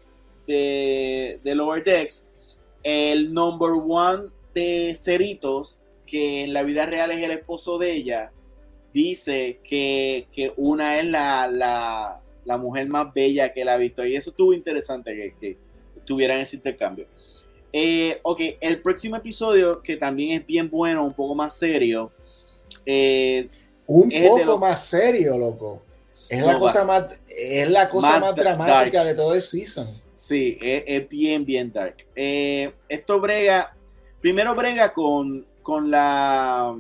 de, 0.47 1.41
de 1.43 1.55
Lower 1.55 1.83
Decks, 1.83 2.25
el 2.83 3.33
number 3.33 3.71
one 3.71 4.29
de 4.53 4.97
Ceritos, 4.99 5.81
que 6.05 6.43
en 6.43 6.53
la 6.53 6.63
vida 6.63 6.85
real 6.85 7.11
es 7.11 7.23
el 7.23 7.31
esposo 7.31 7.77
de 7.77 7.93
ella, 7.93 8.31
dice 8.93 9.59
que, 9.63 10.27
que 10.31 10.53
una 10.55 10.99
es 10.99 11.05
la, 11.05 11.47
la, 11.47 12.22
la, 12.45 12.57
mujer 12.57 12.87
más 12.87 13.13
bella 13.13 13.53
que 13.53 13.61
él 13.61 13.69
ha 13.69 13.77
visto. 13.77 14.05
Y 14.05 14.15
eso 14.15 14.29
estuvo 14.29 14.53
interesante 14.53 15.13
que, 15.15 15.35
que 15.39 15.57
tuvieran 16.05 16.39
ese 16.39 16.55
intercambio. 16.55 17.07
Eh, 17.75 18.19
ok, 18.21 18.39
el 18.61 18.81
próximo 18.81 19.15
episodio, 19.15 19.81
que 19.81 19.97
también 19.97 20.39
es 20.39 20.45
bien 20.45 20.69
bueno, 20.69 21.03
un 21.03 21.13
poco 21.13 21.33
más 21.33 21.55
serio. 21.55 22.11
Eh, 22.85 23.49
un 23.87 24.09
poco 24.09 24.59
más 24.59 24.85
serio, 24.85 25.37
loco. 25.39 25.81
Es 26.29 26.39
no, 26.39 26.45
la 26.45 26.59
cosa 26.59 26.85
más, 26.85 27.05
es 27.27 27.69
la 27.69 27.89
cosa 27.89 28.11
más, 28.11 28.21
más 28.21 28.35
dramática 28.35 28.99
dark. 28.99 29.07
de 29.07 29.15
todo 29.15 29.33
el 29.33 29.41
season. 29.41 29.83
Sí, 30.13 30.57
es, 30.61 30.83
es 30.85 31.09
bien, 31.09 31.43
bien 31.43 31.73
dark. 31.73 32.05
Eh, 32.15 32.71
esto 32.87 33.19
brega, 33.19 33.75
primero 34.21 34.53
brega 34.53 34.93
con, 34.93 35.47
con 35.63 35.89
la 35.89 36.77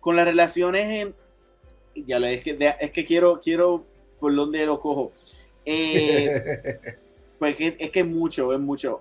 con 0.00 0.16
las 0.16 0.24
relaciones 0.24 0.88
en. 0.88 1.21
Ya 1.94 2.18
lo 2.18 2.26
es 2.26 2.42
que, 2.42 2.74
es 2.80 2.90
que 2.90 3.04
quiero, 3.04 3.40
quiero 3.40 3.84
por 4.18 4.34
donde 4.34 4.64
lo 4.66 4.78
cojo. 4.78 5.12
Eh, 5.64 6.78
pues 7.38 7.56
es, 7.58 7.74
es, 7.78 7.90
que 7.90 8.00
es 8.00 8.06
mucho, 8.06 8.52
es 8.52 8.60
mucho. 8.60 9.00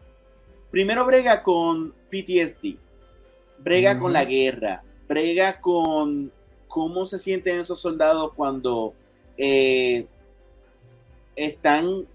Primero 0.70 1.06
brega 1.06 1.44
con 1.44 1.94
PTSD, 2.10 2.78
brega 3.60 3.96
mm. 3.96 4.00
con 4.00 4.14
la 4.14 4.26
guerra, 4.26 4.84
brega 5.08 5.60
con 5.60 6.32
cómo 6.68 7.06
se 7.06 7.18
sienten 7.18 7.60
esos 7.60 7.80
soldados 7.80 8.32
cuando 8.34 8.94
eh, 9.38 10.06
están 11.36 12.08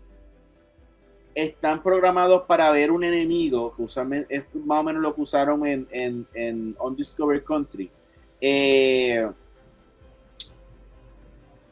están 1.35 1.83
programados 1.83 2.45
para 2.49 2.71
ver 2.71 2.91
un 2.91 3.05
enemigo, 3.05 3.77
que 3.77 3.83
usualmente 3.83 4.35
es 4.35 4.47
más 4.55 4.81
o 4.81 4.83
menos 4.85 5.03
lo 5.03 5.15
que 5.15 5.21
usaron 5.21 5.67
en, 5.67 5.87
en, 5.91 6.27
en 6.33 6.75
Undiscovered 6.81 7.45
Country, 7.45 7.91
eh, 8.41 9.29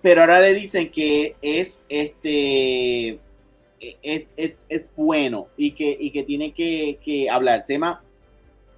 pero 0.05 0.20
ahora 0.20 0.38
le 0.38 0.52
dicen 0.52 0.90
que 0.90 1.34
es 1.40 1.82
este 1.88 3.18
es, 4.02 4.26
es, 4.36 4.55
es 4.68 4.90
bueno 4.94 5.48
y 5.57 5.70
que, 5.70 5.96
y 5.98 6.11
que 6.11 6.22
tiene 6.22 6.52
que, 6.52 6.98
que, 7.02 7.30
hablar. 7.30 7.64
Se 7.64 7.72
llama 7.72 8.05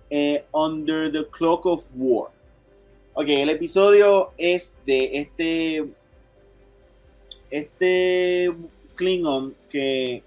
eh, 0.08 0.44
Under 0.52 1.10
the 1.10 1.26
Clock 1.28 1.66
of 1.66 1.90
War. 1.96 2.30
Ok, 3.14 3.24
el 3.26 3.50
episodio 3.50 4.30
es 4.38 4.76
de 4.86 5.18
este 5.18 5.88
este 7.50 8.54
Klingon 8.94 9.56
que 9.68 10.22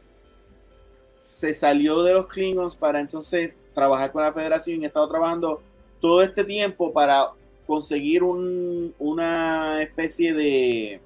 se 1.18 1.54
salió 1.54 2.04
de 2.04 2.12
los 2.12 2.28
Klingons 2.28 2.76
para 2.76 3.00
entonces 3.00 3.54
trabajar 3.74 4.12
con 4.12 4.22
la 4.22 4.34
Federación 4.34 4.82
y 4.82 4.84
ha 4.84 4.88
estado 4.88 5.08
trabajando 5.08 5.62
todo 6.02 6.22
este 6.22 6.44
tiempo 6.44 6.92
para 6.92 7.30
conseguir 7.70 8.24
un, 8.24 8.96
una 8.98 9.80
especie 9.84 10.34
de 10.34 11.00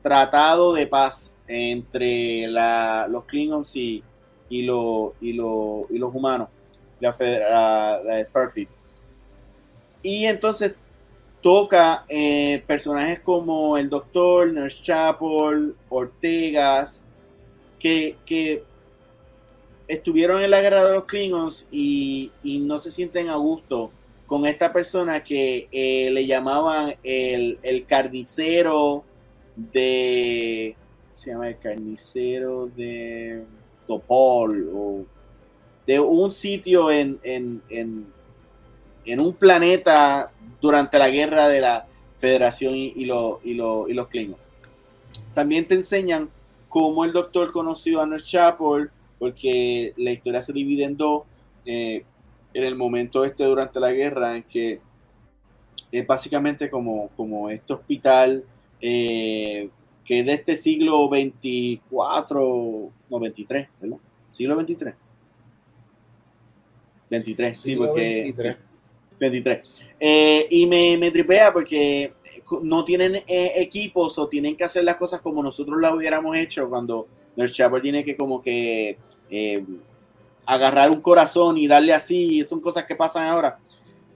tratado 0.00 0.72
de 0.72 0.86
paz 0.86 1.36
entre 1.48 2.46
la, 2.46 3.08
los 3.10 3.24
Klingons 3.24 3.74
y, 3.74 4.04
y, 4.48 4.60
y, 4.60 5.30
y 5.30 5.32
los 5.32 6.14
humanos, 6.14 6.50
la, 7.00 7.12
la, 7.18 8.00
la 8.04 8.24
Starfleet. 8.24 8.68
Y 10.00 10.26
entonces 10.26 10.74
toca 11.42 12.04
eh, 12.08 12.62
personajes 12.64 13.18
como 13.18 13.76
el 13.76 13.90
Doctor, 13.90 14.52
Nurse 14.52 14.84
Chapel, 14.84 15.74
Ortegas, 15.88 17.06
que, 17.80 18.16
que, 18.24 18.62
estuvieron 19.88 20.44
en 20.44 20.52
la 20.52 20.60
guerra 20.60 20.84
de 20.84 20.92
los 20.92 21.06
Klingons 21.06 21.66
y, 21.72 22.30
y 22.44 22.60
no 22.60 22.78
se 22.78 22.92
sienten 22.92 23.30
a 23.30 23.34
gusto 23.34 23.90
con 24.28 24.46
esta 24.46 24.74
persona 24.74 25.24
que 25.24 25.68
eh, 25.72 26.10
le 26.10 26.26
llamaban 26.26 26.94
el, 27.02 27.58
el 27.62 27.86
carnicero 27.86 29.02
de, 29.56 30.76
se 31.14 31.30
llama 31.30 31.48
el 31.48 31.58
carnicero 31.58 32.66
de 32.76 33.42
Topol, 33.86 34.70
o 34.72 35.06
de 35.86 35.98
un 35.98 36.30
sitio 36.30 36.90
en, 36.90 37.18
en, 37.22 37.62
en, 37.70 38.06
en 39.06 39.20
un 39.20 39.32
planeta 39.32 40.30
durante 40.60 40.98
la 40.98 41.08
guerra 41.08 41.48
de 41.48 41.62
la 41.62 41.86
Federación 42.18 42.74
y, 42.74 42.92
y, 42.96 43.04
y, 43.44 43.54
los 43.54 44.08
Klingons. 44.08 44.50
También 45.32 45.66
te 45.66 45.74
enseñan 45.74 46.28
cómo 46.68 47.06
el 47.06 47.12
doctor 47.12 47.50
conoció 47.50 48.02
a 48.02 48.06
Nurse 48.06 48.26
Chapel, 48.26 48.90
porque 49.18 49.94
la 49.96 50.10
historia 50.10 50.42
se 50.42 50.52
divide 50.52 50.84
en 50.84 50.98
dos. 50.98 51.22
Eh, 51.64 52.04
en 52.58 52.64
el 52.64 52.76
momento 52.76 53.24
este 53.24 53.44
durante 53.44 53.80
la 53.80 53.92
guerra, 53.92 54.36
en 54.36 54.42
que 54.44 54.80
es 55.90 56.06
básicamente 56.06 56.68
como, 56.68 57.08
como 57.16 57.48
este 57.50 57.72
hospital 57.72 58.44
eh, 58.80 59.70
que 60.04 60.20
es 60.20 60.26
de 60.26 60.32
este 60.32 60.56
siglo 60.56 61.08
24, 61.08 62.90
no 63.10 63.20
23, 63.20 63.68
¿verdad? 63.80 63.98
Siglo 64.30 64.56
23. 64.56 64.94
23, 67.10 67.58
sí, 67.58 67.76
porque... 67.76 68.22
23. 68.22 68.56
23. 69.20 69.86
Eh, 70.00 70.46
y 70.50 70.66
me, 70.66 70.96
me, 70.96 71.10
tripea 71.10 71.52
porque 71.52 72.12
no 72.62 72.84
tienen 72.84 73.16
eh, 73.26 73.52
equipos 73.56 74.18
o 74.18 74.28
tienen 74.28 74.56
que 74.56 74.64
hacer 74.64 74.84
las 74.84 74.96
cosas 74.96 75.20
como 75.20 75.42
nosotros 75.42 75.78
las 75.80 75.92
hubiéramos 75.92 76.36
hecho 76.36 76.68
cuando 76.70 77.08
el 77.36 77.50
Chapel 77.50 77.82
tiene 77.82 78.04
que 78.04 78.16
como 78.16 78.40
que 78.40 78.96
eh, 79.28 79.64
agarrar 80.48 80.90
un 80.90 81.02
corazón 81.02 81.58
y 81.58 81.68
darle 81.68 81.92
así, 81.92 82.42
son 82.46 82.60
cosas 82.60 82.86
que 82.86 82.96
pasan 82.96 83.24
ahora. 83.24 83.58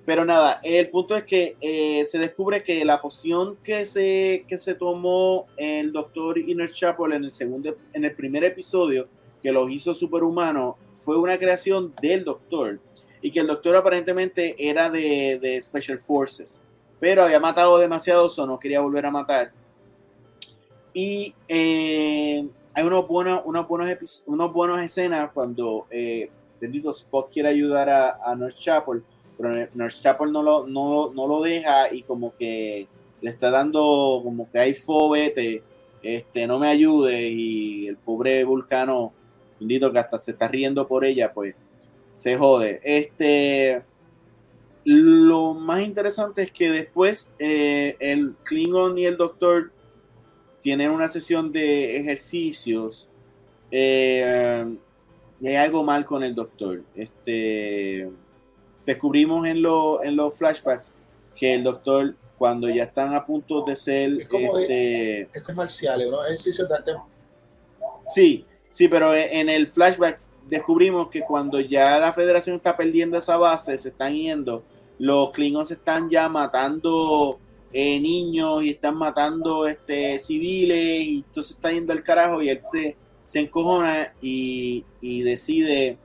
Pero 0.07 0.25
nada, 0.25 0.61
el 0.65 0.89
punto 0.89 1.15
es 1.15 1.25
que 1.25 1.57
eh, 1.61 2.05
se 2.07 2.19
descubre 2.19 2.63
que 2.63 2.85
la 2.87 3.01
poción 3.03 3.57
que 3.63 3.85
se, 3.85 4.45
que 4.49 4.57
se 4.57 4.75
tomó 4.75 5.47
el 5.59 5.93
doctor 5.93 6.39
Inner 6.39 6.73
Chapel 6.73 7.13
en 7.13 7.25
el 7.25 7.33
segundo, 7.33 7.77
en 7.93 8.05
el 8.05 8.15
primer 8.17 8.45
episodio, 8.45 9.09
que 9.43 9.53
los 9.53 9.71
hizo 9.71 9.95
superhumanos, 9.95 10.77
fue 10.95 11.19
una 11.19 11.39
creación 11.39 11.95
del 12.01 12.25
doctor. 12.25 12.81
Y 13.21 13.31
que 13.31 13.41
el 13.41 13.47
doctor 13.47 13.77
aparentemente 13.77 14.57
era 14.59 14.89
de, 14.89 15.39
de 15.41 15.61
Special 15.61 15.99
Forces. 15.99 16.61
Pero 16.99 17.25
había 17.25 17.39
matado 17.39 17.79
demasiado, 17.79 18.27
o 18.27 18.47
no 18.47 18.59
quería 18.59 18.81
volver 18.81 19.05
a 19.05 19.11
matar. 19.11 19.53
Y 20.95 21.35
eh, 21.47 22.49
hay 22.75 22.85
unos 22.85 23.07
buenos, 23.07 23.43
unos 23.45 23.69
buenos, 23.69 24.23
unos 24.27 24.53
buenos 24.53 24.81
escenas 24.81 25.31
cuando 25.33 25.87
eh, 25.91 26.31
bendito 26.61 26.91
Spock 26.91 27.31
quiere 27.31 27.49
ayudar 27.49 27.89
a, 27.91 28.19
a 28.25 28.35
North 28.35 28.57
Chapel, 28.57 29.03
pero 29.37 29.69
North 29.75 30.01
Chapel 30.01 30.33
no 30.33 30.43
lo, 30.43 30.67
no, 30.67 31.13
no 31.13 31.27
lo 31.27 31.43
deja 31.43 31.93
y 31.93 32.03
como 32.03 32.35
que 32.35 32.87
le 33.21 33.31
está 33.31 33.51
dando 33.51 34.21
como 34.25 34.51
que 34.51 34.59
hay 34.59 34.75
fobete, 34.75 35.63
este, 36.03 36.47
no 36.47 36.59
me 36.59 36.69
ayude 36.69 37.29
y 37.29 37.89
el 37.89 37.97
pobre 37.97 38.43
vulcano, 38.45 39.13
bendito 39.59 39.93
que 39.93 39.99
hasta 39.99 40.19
se 40.19 40.33
está 40.33 40.49
riendo 40.49 40.87
por 40.89 41.05
ella, 41.05 41.33
pues 41.33 41.55
se 42.15 42.37
jode. 42.37 42.81
Este, 42.83 43.83
lo 44.85 45.55
más 45.55 45.83
interesante 45.83 46.43
es 46.43 46.51
que 46.51 46.71
después 46.71 47.31
eh, 47.39 47.97
el 48.01 48.35
Klingon 48.45 48.99
y 48.99 49.07
el 49.07 49.17
Doctor 49.17 49.73
tienen 50.63 50.91
una 50.91 51.09
sesión 51.09 51.53
de 51.53 51.97
ejercicios. 51.99 53.09
Eh, 53.71 54.65
y 55.41 55.49
hay 55.49 55.57
algo 55.57 55.83
mal 55.83 56.05
con 56.07 56.23
el 56.23 56.35
doctor. 56.35 56.83
Este, 56.95 58.09
descubrimos 58.87 59.47
en, 59.47 59.57
en 59.57 60.17
los 60.17 60.39
flashbacks 60.39 60.93
que 61.35 61.55
el 61.55 61.65
doctor, 61.65 62.15
cuando 62.39 62.69
ya 62.69 62.85
están 62.85 63.13
a 63.15 63.27
punto 63.27 63.63
de 63.63 63.75
ser. 63.75 64.21
Es 64.21 64.29
como 64.29 64.57
este, 64.57 65.23
es 65.23 65.43
comercial, 65.43 66.09
¿no? 66.11 66.25
Ejercicios 66.25 66.69
de 66.69 66.75
arte. 66.75 66.93
Sí, 68.07 68.47
sí, 68.71 68.89
pero 68.89 69.15
en 69.15 69.49
el 69.49 69.69
flashback 69.69 70.21
descubrimos 70.49 71.09
que 71.09 71.23
cuando 71.23 71.61
ya 71.61 71.99
la 71.99 72.13
federación 72.13 72.57
está 72.57 72.77
perdiendo 72.77 73.19
esa 73.19 73.37
base, 73.37 73.77
se 73.79 73.89
están 73.89 74.15
yendo, 74.15 74.63
los 74.99 75.31
Klingons 75.31 75.71
están 75.71 76.09
ya 76.11 76.29
matando 76.29 77.39
eh, 77.73 78.01
niños 78.01 78.65
y 78.65 78.71
están 78.71 78.97
matando 78.97 79.67
este, 79.67 80.19
civiles 80.19 81.01
y 81.03 81.17
entonces 81.27 81.57
está 81.57 81.73
yendo 81.73 81.93
al 81.93 82.03
carajo 82.03 82.43
y 82.43 82.51
él 82.51 82.61
se, 82.71 82.97
se 83.25 83.41
encojona 83.41 84.15
y, 84.21 84.85
y 85.01 85.23
decide 85.23 85.97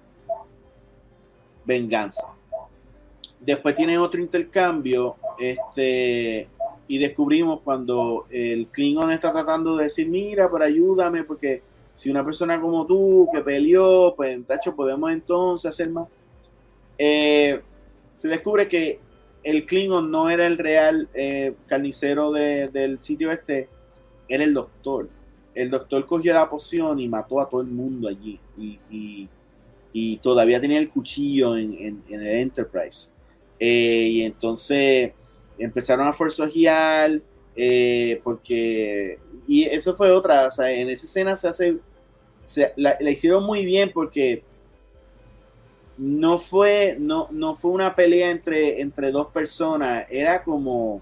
venganza. 1.65 2.37
Después 3.39 3.75
tiene 3.75 3.97
otro 3.97 4.21
intercambio 4.21 5.15
este, 5.37 6.47
y 6.87 6.97
descubrimos 6.97 7.59
cuando 7.61 8.25
el 8.29 8.67
Klingon 8.67 9.11
está 9.11 9.31
tratando 9.31 9.75
de 9.75 9.85
decir, 9.85 10.07
mira, 10.07 10.49
pero 10.49 10.63
ayúdame 10.63 11.23
porque 11.23 11.61
si 11.93 12.09
una 12.09 12.23
persona 12.23 12.61
como 12.61 12.85
tú 12.85 13.27
que 13.33 13.41
peleó, 13.41 14.13
pues 14.15 14.45
tacho, 14.45 14.75
podemos 14.75 15.11
entonces 15.11 15.67
hacer 15.69 15.89
más. 15.89 16.07
Eh, 16.97 17.61
se 18.15 18.27
descubre 18.27 18.67
que 18.67 18.99
el 19.47 19.65
Klingon 19.65 20.11
no 20.11 20.29
era 20.29 20.45
el 20.45 20.57
real 20.57 21.07
eh, 21.13 21.53
carnicero 21.67 22.33
del 22.33 22.99
sitio 22.99 23.31
este, 23.31 23.69
era 24.27 24.43
el 24.43 24.53
doctor. 24.53 25.09
El 25.55 25.69
doctor 25.69 26.05
cogió 26.05 26.33
la 26.33 26.49
poción 26.49 26.99
y 26.99 27.07
mató 27.07 27.39
a 27.39 27.47
todo 27.47 27.61
el 27.61 27.67
mundo 27.67 28.09
allí. 28.09 28.39
Y, 28.59 29.29
todavía 30.21 30.59
tenía 30.59 30.79
el 30.79 30.89
cuchillo 30.89 31.55
en, 31.55 32.03
el 32.09 32.27
Enterprise. 32.27 33.09
Eh, 33.57 34.09
y 34.11 34.21
entonces 34.23 35.13
empezaron 35.57 36.07
a 36.07 36.13
forzojear 36.13 37.21
eh, 37.55 38.19
porque... 38.25 39.17
Y 39.47 39.63
eso 39.63 39.95
fue 39.95 40.11
otra, 40.11 40.47
o 40.47 40.51
sea, 40.51 40.69
en 40.69 40.89
esa 40.89 41.05
escena 41.05 41.35
se 41.37 41.47
hace... 41.47 41.77
la 42.75 43.09
hicieron 43.09 43.45
muy 43.45 43.63
bien 43.63 43.91
porque 43.93 44.43
no 45.97 46.37
fue, 46.37 46.95
no, 46.99 47.27
no 47.31 47.55
fue 47.55 47.71
una 47.71 47.95
pelea 47.95 48.29
entre, 48.29 48.81
entre 48.81 49.11
dos 49.11 49.27
personas, 49.27 50.05
era 50.09 50.43
como, 50.43 51.01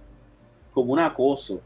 como 0.72 0.94
un 0.94 1.00
acoso, 1.00 1.62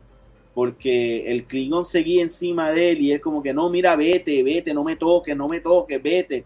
porque 0.54 1.32
el 1.32 1.46
Klingon 1.46 1.86
seguía 1.86 2.22
encima 2.22 2.72
de 2.72 2.92
él 2.92 3.02
y 3.02 3.12
él 3.12 3.22
como 3.22 3.44
que 3.44 3.54
no, 3.54 3.70
mira, 3.70 3.96
vete, 3.96 4.44
vete, 4.44 4.74
no 4.74 4.84
me 4.84 4.96
toques, 4.96 5.36
no 5.36 5.48
me 5.48 5.60
toques, 5.60 6.02
vete. 6.02 6.46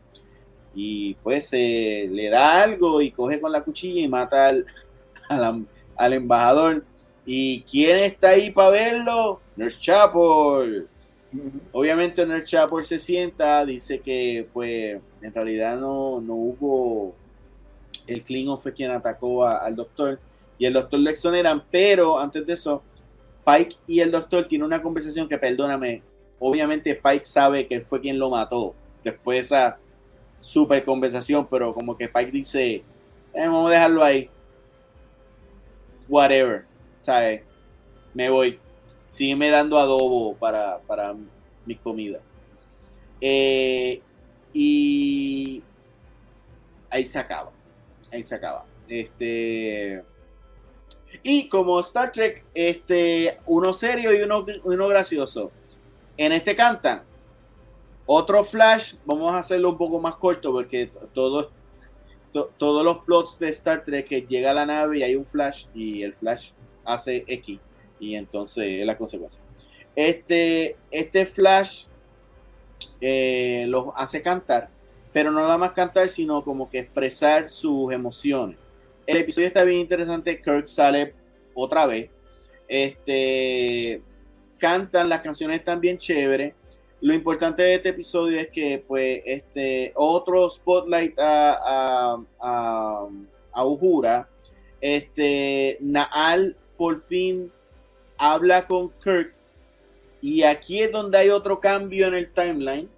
Y 0.75 1.13
pues 1.15 1.51
le 1.51 2.29
da 2.29 2.63
algo 2.63 3.01
y 3.01 3.11
coge 3.11 3.39
con 3.39 3.51
la 3.51 3.63
cuchilla 3.63 4.01
y 4.01 4.07
mata 4.07 4.49
al, 4.49 4.65
al, 5.95 6.13
embajador. 6.13 6.83
¿Y 7.25 7.61
quién 7.61 7.99
está 7.99 8.29
ahí 8.29 8.51
para 8.51 8.71
verlo? 8.71 9.39
Nurse 9.55 9.79
Chapel. 9.79 10.87
Obviamente 11.71 12.23
el 12.23 12.43
Chapel 12.43 12.83
se 12.83 12.99
sienta, 12.99 13.65
dice 13.65 13.99
que 13.99 14.47
pues 14.51 14.99
en 15.23 15.33
realidad 15.33 15.77
no, 15.77 16.21
no 16.21 16.35
hubo, 16.35 17.15
el 18.07 18.21
Klingon 18.21 18.59
fue 18.59 18.73
quien 18.73 18.91
atacó 18.91 19.45
al 19.45 19.75
doctor 19.75 20.19
y 20.57 20.65
el 20.65 20.73
doctor 20.73 20.99
le 20.99 21.11
exoneran, 21.11 21.63
pero 21.71 22.19
antes 22.19 22.45
de 22.45 22.53
eso, 22.53 22.83
Pike 23.45 23.77
y 23.87 23.99
el 24.01 24.11
doctor 24.11 24.47
tienen 24.47 24.65
una 24.65 24.81
conversación 24.81 25.27
que, 25.27 25.37
perdóname, 25.37 26.03
obviamente 26.39 26.93
Pike 26.93 27.25
sabe 27.25 27.67
que 27.67 27.81
fue 27.81 28.01
quien 28.01 28.19
lo 28.19 28.29
mató 28.29 28.75
después 29.03 29.37
de 29.37 29.41
esa 29.41 29.79
super 30.39 30.83
conversación, 30.83 31.47
pero 31.49 31.73
como 31.73 31.97
que 31.97 32.09
Pike 32.09 32.31
dice, 32.31 32.75
eh, 32.75 32.83
vamos 33.33 33.69
a 33.69 33.73
dejarlo 33.73 34.03
ahí, 34.03 34.29
whatever, 36.07 36.65
¿sabes? 37.01 37.41
Me 38.13 38.29
voy 38.29 38.59
sígueme 39.13 39.51
dando 39.51 39.77
adobo 39.77 40.35
para, 40.35 40.79
para 40.79 41.15
mis 41.67 41.77
comidas. 41.77 42.21
Eh, 43.21 44.01
y 44.53 45.63
ahí 46.89 47.05
se 47.05 47.19
acaba. 47.19 47.49
Ahí 48.11 48.23
se 48.23 48.35
acaba. 48.35 48.65
Este. 48.87 50.03
Y 51.21 51.47
como 51.47 51.79
Star 51.79 52.11
Trek, 52.11 52.45
este, 52.53 53.37
uno 53.45 53.73
serio 53.73 54.13
y 54.13 54.21
uno, 54.21 54.43
uno 54.63 54.87
gracioso. 54.87 55.51
En 56.17 56.31
este 56.31 56.55
cantan. 56.55 57.03
Otro 58.05 58.43
flash, 58.43 58.95
vamos 59.05 59.33
a 59.33 59.39
hacerlo 59.39 59.69
un 59.69 59.77
poco 59.77 59.99
más 59.99 60.15
corto 60.15 60.51
porque 60.51 60.91
todos 61.13 61.49
todos 62.57 62.83
los 62.83 62.97
plots 63.05 63.37
de 63.37 63.49
Star 63.49 63.85
Trek 63.85 64.07
que 64.07 64.21
llega 64.23 64.51
a 64.51 64.53
la 64.55 64.65
nave 64.65 64.97
y 64.97 65.03
hay 65.03 65.15
un 65.15 65.23
flash 65.23 65.67
y 65.75 66.01
el 66.01 66.13
flash 66.13 66.49
hace 66.83 67.23
X 67.27 67.59
y 67.99 68.15
entonces 68.15 68.81
es 68.81 68.85
la 68.85 68.97
consecuencia. 68.97 69.41
Este, 69.95 70.77
este 70.91 71.25
Flash 71.25 71.85
eh, 73.05 73.65
los 73.67 73.87
hace 73.95 74.21
cantar, 74.21 74.69
pero 75.11 75.29
no 75.31 75.41
nada 75.41 75.57
más 75.57 75.73
cantar, 75.73 76.07
sino 76.07 76.43
como 76.43 76.69
que 76.69 76.79
expresar 76.79 77.49
sus 77.49 77.93
emociones. 77.93 78.57
El 79.05 79.17
episodio 79.17 79.47
está 79.47 79.63
bien 79.63 79.81
interesante. 79.81 80.41
Kirk 80.41 80.67
sale 80.67 81.13
otra 81.53 81.85
vez. 81.85 82.09
Este 82.67 84.01
cantan, 84.57 85.09
las 85.09 85.21
canciones 85.21 85.59
están 85.59 85.81
bien 85.81 85.97
chéveres. 85.97 86.53
Lo 87.01 87.13
importante 87.13 87.63
de 87.63 87.75
este 87.75 87.89
episodio 87.89 88.39
es 88.39 88.47
que, 88.47 88.81
pues, 88.87 89.21
este 89.25 89.91
otro 89.93 90.49
spotlight 90.49 91.19
a, 91.19 92.15
a, 92.39 93.07
a, 93.51 93.65
Uhura. 93.65 94.29
Este 94.79 95.77
Naal 95.81 96.55
por 96.77 96.97
fin 96.97 97.51
habla 98.17 98.67
con 98.67 98.89
Kirk 99.03 99.33
Y 100.21 100.43
aquí 100.43 100.81
es 100.81 100.91
donde 100.93 101.17
hay 101.17 101.29
otro 101.29 101.59
cambio 101.59 102.07
en 102.07 102.13
el 102.13 102.31
timeline. 102.31 102.89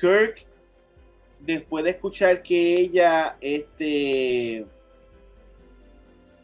Kirk, 0.00 0.46
después 1.40 1.84
de 1.84 1.90
escuchar 1.90 2.42
que 2.42 2.78
ella, 2.78 3.36
este, 3.40 4.64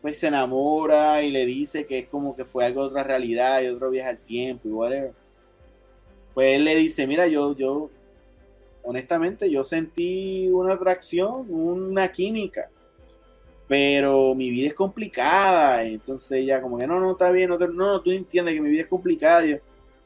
pues 0.03 0.19
se 0.19 0.27
enamora 0.29 1.23
y 1.23 1.31
le 1.31 1.47
dice 1.47 1.87
que 1.87 2.01
es 2.01 2.09
como 2.09 2.37
que 2.37 2.45
fue 2.45 2.65
algo 2.65 2.83
de 2.83 2.89
otra 2.89 3.03
realidad 3.03 3.63
y 3.63 3.69
otro 3.69 3.91
viaje 3.91 4.11
al 4.11 4.19
tiempo 4.19 4.69
y 4.69 4.73
whatever. 4.73 5.13
Pues 6.35 6.57
él 6.57 6.65
le 6.65 6.77
dice, 6.77 7.07
mira, 7.07 7.27
yo, 7.27 7.57
yo, 7.57 7.91
honestamente, 8.83 9.51
yo 9.51 9.65
sentí 9.65 10.49
una 10.49 10.75
atracción, 10.75 11.47
una 11.49 12.13
química 12.13 12.71
pero 13.69 14.35
mi 14.35 14.51
vida 14.51 14.69
es 14.69 14.75
complicada. 14.75 15.83
Entonces 15.85 16.33
ella 16.33 16.61
como 16.61 16.79
que 16.79 16.87
no, 16.87 17.01
no, 17.01 17.13
está 17.13 17.31
bien, 17.31 17.51
no, 17.51 17.59
no, 17.59 18.01
tú 18.01 18.11
entiendes 18.11 18.55
que 18.55 18.61
mi 18.61 18.71
vida 18.71 18.83
es 18.83 18.89
complicada. 18.89 19.45
Yo, 19.45 19.57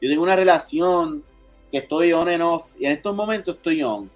yo, 0.01 0.09
tengo 0.09 0.23
una 0.23 0.35
relación 0.35 1.23
que 1.71 1.77
estoy 1.77 2.11
on 2.11 2.27
and 2.27 2.43
off 2.43 2.75
y 2.77 2.85
en 2.85 2.91
estos 2.91 3.15
momentos 3.15 3.55
estoy 3.55 3.81
on. 3.81 4.11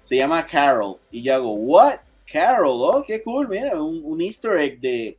Se 0.00 0.16
llama 0.16 0.46
Carol. 0.46 0.98
Y 1.10 1.22
yo 1.22 1.34
hago, 1.34 1.52
what? 1.52 2.00
Carol, 2.30 2.80
oh, 2.82 3.04
qué 3.06 3.22
cool, 3.22 3.48
mira, 3.48 3.80
un, 3.80 4.20
easter 4.20 4.58
egg 4.58 4.80
de, 4.80 5.16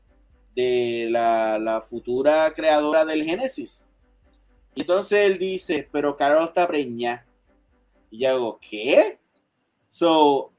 de 0.55 1.07
la, 1.09 1.57
la, 1.57 1.82
futura 1.82 2.51
creadora 2.53 3.05
del 3.05 3.23
Génesis. 3.23 3.84
Entonces 4.75 5.19
él 5.19 5.38
dice, 5.38 5.88
pero 5.91 6.17
Carol 6.17 6.43
está 6.43 6.67
preñada. 6.67 7.25
Y 8.11 8.19
yo 8.19 8.30
hago, 8.30 8.59
¿qué? 8.59 9.19
So, 9.88 10.51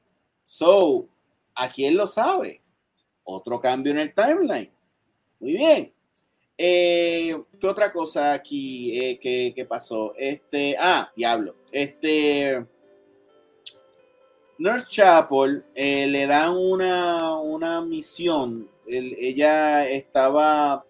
so, 0.43 1.07
¿a 1.53 1.69
quién 1.69 1.95
lo 1.95 2.07
sabe? 2.07 2.61
Otro 3.23 3.59
cambio 3.59 3.91
en 3.91 3.99
el 3.99 4.13
timeline. 4.13 4.71
Muy 5.39 5.53
bien. 5.53 5.93
Eh, 6.61 7.41
¿Qué 7.57 7.67
otra 7.67 7.89
cosa 7.89 8.33
aquí 8.33 8.91
eh, 8.99 9.17
que, 9.17 9.65
pasó? 9.65 10.13
Este, 10.17 10.75
ah, 10.77 11.09
diablo. 11.15 11.55
Este, 11.71 12.65
Nurse 14.57 14.87
Chapel 14.89 15.63
eh, 15.73 16.05
le 16.07 16.27
dan 16.27 16.57
una, 16.57 17.79
misión. 17.79 18.69
ella 18.85 19.89
estaba 19.89 20.85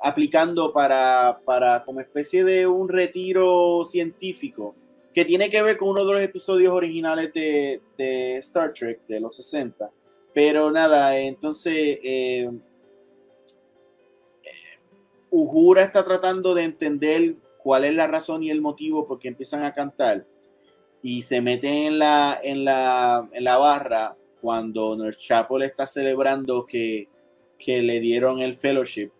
aplicando 0.00 0.74
para, 0.74 1.40
para 1.46 1.82
como 1.82 2.00
especie 2.00 2.44
de 2.44 2.66
un 2.66 2.90
retiro 2.90 3.82
científico 3.86 4.74
que 5.14 5.24
tiene 5.24 5.48
que 5.48 5.62
ver 5.62 5.78
con 5.78 5.88
uno 5.88 6.04
de 6.04 6.12
los 6.12 6.22
episodios 6.22 6.74
originales 6.74 7.32
de, 7.32 7.80
de 7.96 8.36
Star 8.38 8.74
Trek 8.74 9.06
de 9.06 9.20
los 9.20 9.36
60 9.36 9.90
pero 10.34 10.72
nada, 10.72 11.16
entonces 11.16 11.98
Uhura 15.36 15.82
está 15.82 16.04
tratando 16.04 16.54
de 16.54 16.62
entender 16.62 17.34
cuál 17.58 17.84
es 17.84 17.92
la 17.92 18.06
razón 18.06 18.44
y 18.44 18.50
el 18.50 18.60
motivo 18.60 19.04
porque 19.04 19.26
empiezan 19.26 19.64
a 19.64 19.74
cantar 19.74 20.24
y 21.02 21.22
se 21.22 21.40
meten 21.40 21.74
en 21.74 21.98
la, 21.98 22.38
en 22.40 22.64
la, 22.64 23.28
en 23.32 23.42
la 23.42 23.56
barra 23.56 24.16
cuando 24.40 24.94
Nurse 24.94 25.18
Chapel 25.18 25.62
está 25.62 25.88
celebrando 25.88 26.64
que, 26.64 27.08
que 27.58 27.82
le 27.82 27.98
dieron 27.98 28.38
el 28.38 28.54
fellowship. 28.54 29.10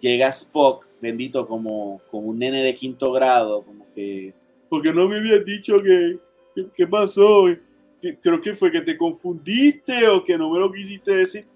Llega 0.00 0.28
Spock, 0.28 0.88
bendito, 1.02 1.46
como, 1.46 2.00
como 2.10 2.28
un 2.28 2.38
nene 2.38 2.62
de 2.62 2.74
quinto 2.74 3.12
grado, 3.12 3.62
como 3.64 3.90
que, 3.92 4.32
porque 4.70 4.94
no 4.94 5.10
me 5.10 5.18
habías 5.18 5.44
dicho 5.44 5.76
que, 5.82 6.18
¿qué 6.74 6.86
pasó? 6.86 7.44
creo 8.22 8.40
que 8.40 8.54
fue 8.54 8.72
que 8.72 8.80
te 8.80 8.96
confundiste 8.96 10.08
o 10.08 10.24
que 10.24 10.38
no 10.38 10.50
me 10.50 10.58
lo 10.58 10.72
quisiste 10.72 11.16
decir. 11.16 11.46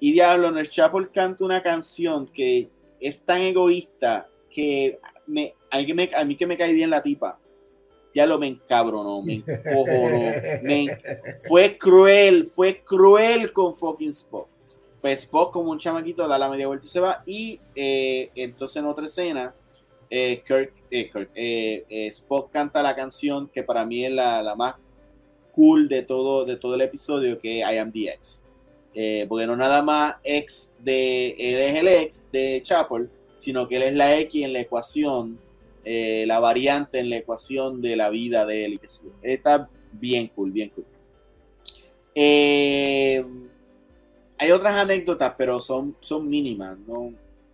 Y 0.00 0.12
Diablo, 0.12 0.48
el 0.58 0.70
Chapel 0.70 1.10
canta 1.10 1.44
una 1.44 1.60
canción 1.60 2.26
que 2.26 2.70
es 3.04 3.20
tan 3.20 3.42
egoísta 3.42 4.28
que 4.50 4.98
me, 5.26 5.54
a, 5.70 5.78
mí, 5.78 5.92
me, 5.92 6.10
a 6.16 6.24
mí 6.24 6.36
que 6.36 6.46
me 6.46 6.56
cae 6.56 6.72
bien 6.72 6.88
la 6.88 7.02
tipa. 7.02 7.38
Ya 8.14 8.26
lo 8.26 8.38
me 8.38 8.46
encabronó, 8.46 9.22
me 9.22 9.42
me, 10.62 10.98
fue 11.46 11.76
cruel, 11.76 12.46
fue 12.46 12.82
cruel 12.82 13.52
con 13.52 13.74
fucking 13.74 14.10
Spock. 14.10 14.48
Pues 15.02 15.20
Spock 15.20 15.52
como 15.52 15.72
un 15.72 15.78
chamaquito 15.78 16.26
da 16.26 16.38
la 16.38 16.48
media 16.48 16.66
vuelta 16.66 16.86
y 16.86 16.88
se 16.88 17.00
va. 17.00 17.22
Y 17.26 17.60
eh, 17.74 18.30
entonces 18.36 18.76
en 18.76 18.86
otra 18.86 19.04
escena, 19.04 19.54
eh, 20.08 20.42
Kirk, 20.46 20.72
eh, 20.90 21.84
Spock 22.10 22.50
canta 22.52 22.82
la 22.82 22.96
canción 22.96 23.48
que 23.48 23.64
para 23.64 23.84
mí 23.84 24.04
es 24.04 24.12
la, 24.12 24.42
la 24.42 24.54
más 24.54 24.76
cool 25.50 25.88
de 25.88 26.02
todo, 26.02 26.46
de 26.46 26.56
todo 26.56 26.74
el 26.74 26.80
episodio 26.80 27.38
que 27.38 27.58
I 27.58 27.76
am 27.76 27.90
the 27.92 28.08
ex. 28.08 28.43
Eh, 28.94 29.26
porque 29.28 29.46
no 29.46 29.56
nada 29.56 29.82
más 29.82 30.16
ex 30.22 30.76
de, 30.78 31.30
él 31.30 31.58
es 31.58 31.74
el 31.74 31.88
ex 31.88 32.24
de 32.30 32.62
Chapel, 32.62 33.10
sino 33.36 33.66
que 33.68 33.76
él 33.76 33.82
es 33.82 33.94
la 33.94 34.16
X 34.20 34.44
en 34.44 34.52
la 34.52 34.60
ecuación, 34.60 35.38
eh, 35.84 36.24
la 36.28 36.38
variante 36.38 37.00
en 37.00 37.10
la 37.10 37.16
ecuación 37.16 37.82
de 37.82 37.96
la 37.96 38.08
vida 38.08 38.46
de 38.46 38.64
él. 38.64 38.80
Está 39.22 39.68
bien 39.92 40.28
cool, 40.28 40.52
bien 40.52 40.70
cool. 40.70 40.86
Eh, 42.14 43.24
hay 44.38 44.50
otras 44.52 44.76
anécdotas, 44.76 45.34
pero 45.36 45.58
son, 45.58 45.96
son 46.00 46.28
mínimas, 46.28 46.78
¿no? 46.86 47.12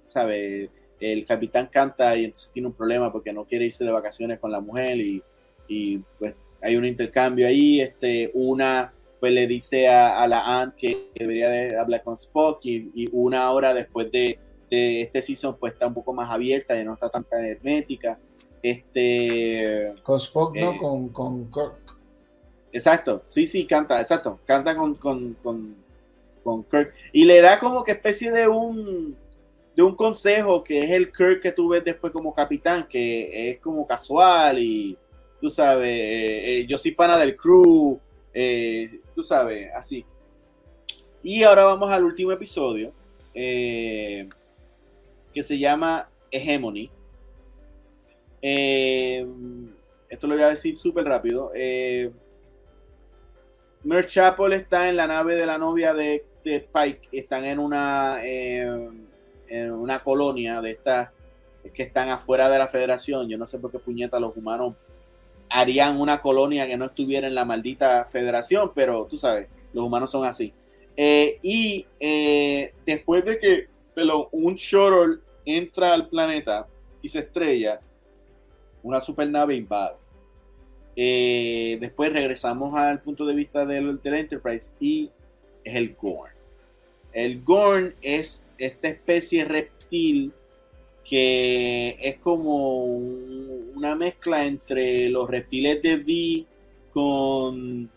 ¿Sabe? 0.09 0.69
El 1.01 1.25
capitán 1.25 1.69
canta 1.73 2.15
y 2.17 2.25
entonces 2.27 2.51
tiene 2.53 2.69
un 2.69 2.75
problema 2.75 3.11
porque 3.11 3.33
no 3.33 3.47
quiere 3.47 3.65
irse 3.65 3.85
de 3.85 3.91
vacaciones 3.91 4.39
con 4.39 4.53
la 4.53 4.61
mujer 4.61 5.01
y, 5.01 5.23
y 5.67 5.99
pues 6.19 6.35
hay 6.61 6.77
un 6.77 6.85
intercambio 6.85 7.47
ahí, 7.47 7.81
este, 7.81 8.31
una 8.35 8.93
pues 9.21 9.33
le 9.33 9.47
dice 9.47 9.89
a, 9.89 10.27
la 10.27 10.61
Anne 10.61 10.73
que 10.77 11.11
debería 11.15 11.51
de 11.51 11.79
hablar 11.79 12.03
con 12.03 12.15
Spock 12.15 12.61
y, 12.65 13.09
una 13.13 13.51
hora 13.53 13.75
después 13.75 14.11
de, 14.11 14.39
este 14.71 15.21
season 15.21 15.57
pues 15.59 15.75
está 15.75 15.87
un 15.87 15.95
poco 15.95 16.15
más 16.15 16.31
abierta 16.31 16.81
y 16.81 16.85
no 16.85 16.95
está 16.95 17.11
tan 17.11 17.27
hermética. 17.31 18.19
Este, 18.63 19.93
con 20.03 20.17
Spock, 20.17 20.57
no, 20.57 20.73
eh, 20.73 20.79
con, 20.79 21.09
con 21.11 21.51
Kirk. 21.51 21.97
Exacto, 22.73 23.23
sí, 23.27 23.47
sí, 23.47 23.67
canta, 23.67 24.01
exacto, 24.01 24.39
canta 24.47 24.75
con, 24.75 24.95
con, 24.95 25.37
con, 25.43 26.65
Kirk. 26.65 26.95
Y 27.13 27.25
le 27.25 27.41
da 27.41 27.59
como 27.59 27.85
que 27.85 27.93
especie 27.93 28.31
de 28.31 28.49
un, 28.49 29.17
de 29.77 29.83
un 29.83 29.95
consejo 29.95 30.65
que 30.65 30.83
es 30.83 30.91
el 30.91 31.13
Kirk 31.13 31.41
que 31.43 31.53
tú 31.53 31.69
ves 31.69 31.85
después 31.85 32.13
como 32.13 32.33
capitán, 32.33 32.87
que 32.89 33.51
es 33.51 33.61
como 33.61 33.87
casual 33.87 34.59
y 34.59 34.97
tú 35.39 35.51
sabes, 35.51 35.89
eh, 35.89 36.61
eh, 36.61 36.67
yo 36.67 36.79
soy 36.79 36.93
pana 36.93 37.19
del 37.19 37.35
crew, 37.35 37.99
eh, 38.35 39.01
tú 39.15 39.23
sabes, 39.23 39.71
así. 39.75 40.05
Y 41.23 41.43
ahora 41.43 41.65
vamos 41.65 41.91
al 41.91 42.05
último 42.05 42.33
episodio, 42.33 42.93
que 43.33 44.27
se 45.35 45.59
llama 45.59 46.09
Hegemony. 46.31 46.91
esto 48.41 50.27
lo 50.27 50.35
voy 50.35 50.43
a 50.43 50.49
decir 50.49 50.77
súper 50.79 51.05
rápido. 51.05 51.53
Mer 53.83 54.07
Chapel 54.07 54.53
está 54.55 54.89
en 54.89 54.97
la 54.97 55.07
nave 55.07 55.35
de 55.37 55.47
la 55.47 55.59
novia 55.59 55.93
de, 55.95 56.25
de 56.45 56.61
Pike. 56.61 57.09
Están 57.13 57.45
en 57.45 57.59
una, 57.59 58.25
en 58.25 59.73
una 59.73 60.03
colonia 60.03 60.61
de 60.61 60.71
estas 60.71 61.11
que 61.75 61.83
están 61.83 62.09
afuera 62.09 62.49
de 62.49 62.59
la 62.59 62.69
federación. 62.69 63.29
Yo 63.29 63.37
no 63.37 63.47
sé 63.47 63.59
por 63.59 63.71
qué 63.71 63.79
puñeta 63.79 64.19
los 64.19 64.37
humanos 64.37 64.75
harían 65.51 66.01
una 66.01 66.23
colonia 66.23 66.67
que 66.67 66.77
no 66.77 66.87
estuviera 66.87 67.27
en 67.27 67.35
la 67.35 67.45
maldita 67.45 68.05
federación, 68.07 68.73
pero 68.75 69.07
tú 69.07 69.17
sabes, 69.17 69.49
los 69.73 69.85
humanos 69.85 70.11
son 70.11 70.25
así. 70.25 70.53
Eh, 70.97 71.39
y 71.43 71.87
eh, 71.99 72.73
después 72.87 73.25
de 73.25 73.39
que 73.39 73.67
un 74.33 74.55
shuttle 74.55 75.19
entra 75.45 75.93
al 75.93 76.09
planeta 76.09 76.67
y 77.03 77.09
se 77.09 77.21
estrella, 77.21 77.81
una 78.83 79.01
supernave 79.01 79.57
invade. 79.57 79.97
Eh, 80.97 81.79
después 81.81 82.13
regresamos 82.13 82.75
al 82.79 83.01
punto 83.01 83.27
de 83.27 83.35
vista 83.35 83.65
del, 83.65 84.01
del, 84.03 84.15
Enterprise 84.15 84.71
y 84.81 85.11
es 85.65 85.75
el 85.75 85.95
Gorn. 85.95 86.33
El 87.13 87.43
Gorn 87.43 87.95
es 88.03 88.45
esta 88.59 88.89
especie 88.89 89.45
reptil 89.45 90.33
que 91.05 91.97
es 92.01 92.17
como 92.19 92.85
una 92.85 93.95
mezcla 93.95 94.47
entre 94.47 95.09
los 95.09 95.29
reptiles 95.29 95.83
de 95.83 95.97
V 95.97 96.47
con 96.93 97.91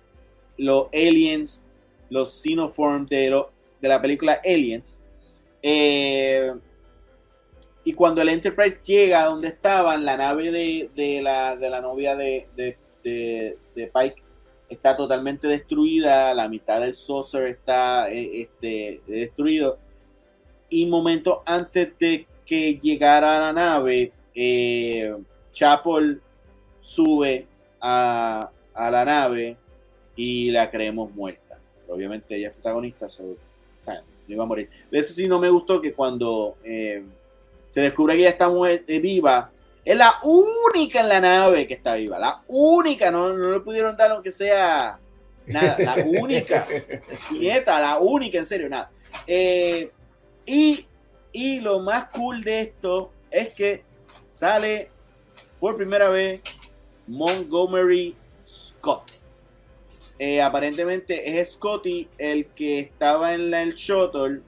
los 0.58 0.88
aliens, 0.94 1.64
los 2.10 2.42
Xenoform 2.42 3.08
de, 3.08 3.44
de 3.82 3.88
la 3.88 4.02
película 4.02 4.40
Aliens. 4.46 5.02
Eh, 5.62 6.54
y 7.86 7.94
cuando 7.94 8.22
el 8.22 8.30
Enterprise 8.30 8.80
llega 8.84 9.24
a 9.24 9.26
donde 9.26 9.50
estaban, 9.50 10.06
la 10.06 10.16
nave 10.16 10.52
de, 10.52 11.22
la, 11.22 11.82
novia 11.82 12.16
de, 12.16 12.48
de, 12.56 13.58
Pike 13.76 14.24
está 14.70 14.96
totalmente 14.96 15.48
destruida, 15.48 16.34
la 16.34 16.48
mitad 16.48 16.80
del 16.82 16.94
saucer 16.94 17.44
está 17.44 18.10
eh, 18.10 18.42
este, 18.42 19.02
destruido. 19.06 19.78
Y 20.70 20.86
momentos 20.86 21.40
antes 21.46 21.98
de 22.00 22.26
que 22.54 22.80
llegara 22.80 23.38
a 23.38 23.40
la 23.40 23.54
nave, 23.54 24.12
eh, 24.36 25.16
Chapel 25.52 26.22
sube 26.80 27.48
a, 27.82 28.52
la 28.76 29.06
nave 29.06 29.58
y 30.16 30.52
la 30.52 30.70
creemos 30.70 31.12
muerta. 31.16 31.58
obviamente 31.90 32.36
ella 32.36 32.50
es 32.50 32.54
protagonista, 32.54 33.10
so, 33.10 33.24
iba 34.28 34.44
a 34.44 34.48
morir. 34.48 34.70
Eso 34.92 35.14
sí 35.14 35.28
no 35.28 35.40
me 35.40 35.50
gustó 35.50 35.82
que 35.82 35.94
cuando 35.94 36.58
eh, 36.64 37.04
se 37.68 37.82
descubre 37.82 38.14
que 38.14 38.22
ella 38.22 38.30
está 38.30 38.50
muerta, 38.50 38.94
viva. 39.02 39.50
Es 39.84 39.98
la 39.98 40.14
única 40.24 41.02
en 41.02 41.10
la 41.10 41.20
nave 41.20 41.68
que 41.68 41.74
está 41.74 41.96
viva, 41.96 42.20
la 42.20 42.44
única, 42.48 43.10
no, 43.10 43.34
no 43.34 43.52
le 43.52 43.60
pudieron 43.62 43.98
dar 43.98 44.12
aunque 44.12 44.32
sea 44.32 45.00
nada, 45.48 45.76
la 45.80 45.96
única, 46.22 46.68
nieta, 47.32 47.80
la 47.80 47.98
única, 47.98 48.38
en 48.38 48.46
serio, 48.46 48.70
nada. 48.70 48.92
Eh, 49.26 49.92
y, 50.46 50.86
y 51.34 51.60
lo 51.60 51.80
más 51.80 52.06
cool 52.08 52.42
de 52.42 52.62
esto 52.62 53.12
es 53.30 53.50
que 53.50 53.84
sale 54.30 54.90
por 55.60 55.76
primera 55.76 56.10
vez 56.10 56.42
Montgomery 57.08 58.16
Scott. 58.46 59.12
Eh, 60.20 60.42
aparentemente 60.42 61.40
es 61.40 61.54
Scotty 61.54 62.08
el 62.18 62.46
que 62.48 62.80
estaba 62.80 63.34
en 63.34 63.54
el 63.54 63.74
shuttle, 63.74 64.42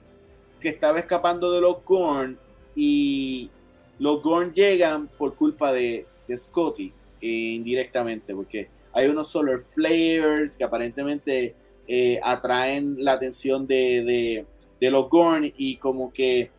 que 0.60 0.68
estaba 0.68 0.98
escapando 0.98 1.52
de 1.52 1.60
los 1.60 1.84
Gorn 1.84 2.38
y 2.74 3.50
los 3.98 4.22
Gorn 4.22 4.52
llegan 4.54 5.08
por 5.08 5.34
culpa 5.34 5.72
de, 5.72 6.06
de 6.28 6.38
Scotty 6.38 6.92
eh, 7.20 7.26
indirectamente, 7.26 8.34
porque 8.34 8.68
hay 8.92 9.08
unos 9.08 9.28
solar 9.28 9.58
flares 9.58 10.56
que 10.56 10.64
aparentemente 10.64 11.54
eh, 11.88 12.20
atraen 12.22 12.96
la 12.98 13.12
atención 13.12 13.66
de, 13.66 14.46
de, 14.80 14.90
los 14.90 15.08
Gorn 15.08 15.52
y 15.56 15.76
como 15.76 16.12
que 16.12 16.50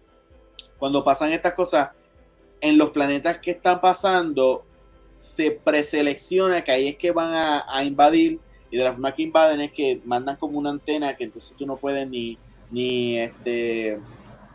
cuando 0.80 1.03
pasan 1.03 1.32
estas 1.32 1.53
cosas 1.53 1.89
en 2.61 2.78
los 2.78 2.91
planetas 2.91 3.38
que 3.39 3.51
están 3.51 3.82
pasando 3.82 4.65
se 5.15 5.51
preselecciona 5.51 6.63
que 6.63 6.71
ahí 6.71 6.88
es 6.88 6.95
que 6.97 7.11
van 7.11 7.34
a, 7.34 7.84
invadir 7.84 8.39
y 8.69 8.78
de 8.78 8.84
las 8.84 8.93
forma 8.93 9.13
que 9.13 9.23
invaden 9.23 9.61
es 9.61 9.71
que 9.71 10.01
mandan 10.05 10.36
como 10.36 10.59
una 10.59 10.69
antena 10.69 11.15
que 11.15 11.23
entonces 11.23 11.55
tú 11.57 11.65
no 11.65 11.75
puedes 11.75 12.07
ni, 12.07 12.38
ni 12.69 13.17
este, 13.17 13.99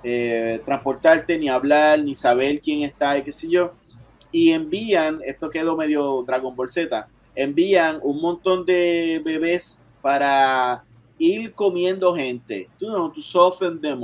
eh, 0.05 0.61
transportarte, 0.65 1.39
ni 1.39 1.49
hablar, 1.49 1.99
ni 2.01 2.15
saber 2.15 2.61
quién 2.61 2.83
está 2.83 3.17
y 3.19 3.23
qué 3.23 3.33
sé 3.33 3.49
yo. 3.49 3.73
Y 4.31 4.51
envían, 4.51 5.21
esto 5.25 5.51
quedó 5.51 5.77
medio 5.77 6.23
Dragon 6.23 6.55
Ball 6.57 6.71
Z, 6.71 7.09
envían 7.35 7.99
un 8.03 8.21
montón 8.21 8.65
de 8.65 9.21
bebés 9.25 9.83
para 10.01 10.85
ir 11.19 11.53
comiendo 11.55 12.15
gente. 12.15 12.69
Tú 12.79 12.89
no, 12.89 13.11
tú 13.13 13.21
soften 13.21 13.81
them 13.81 14.01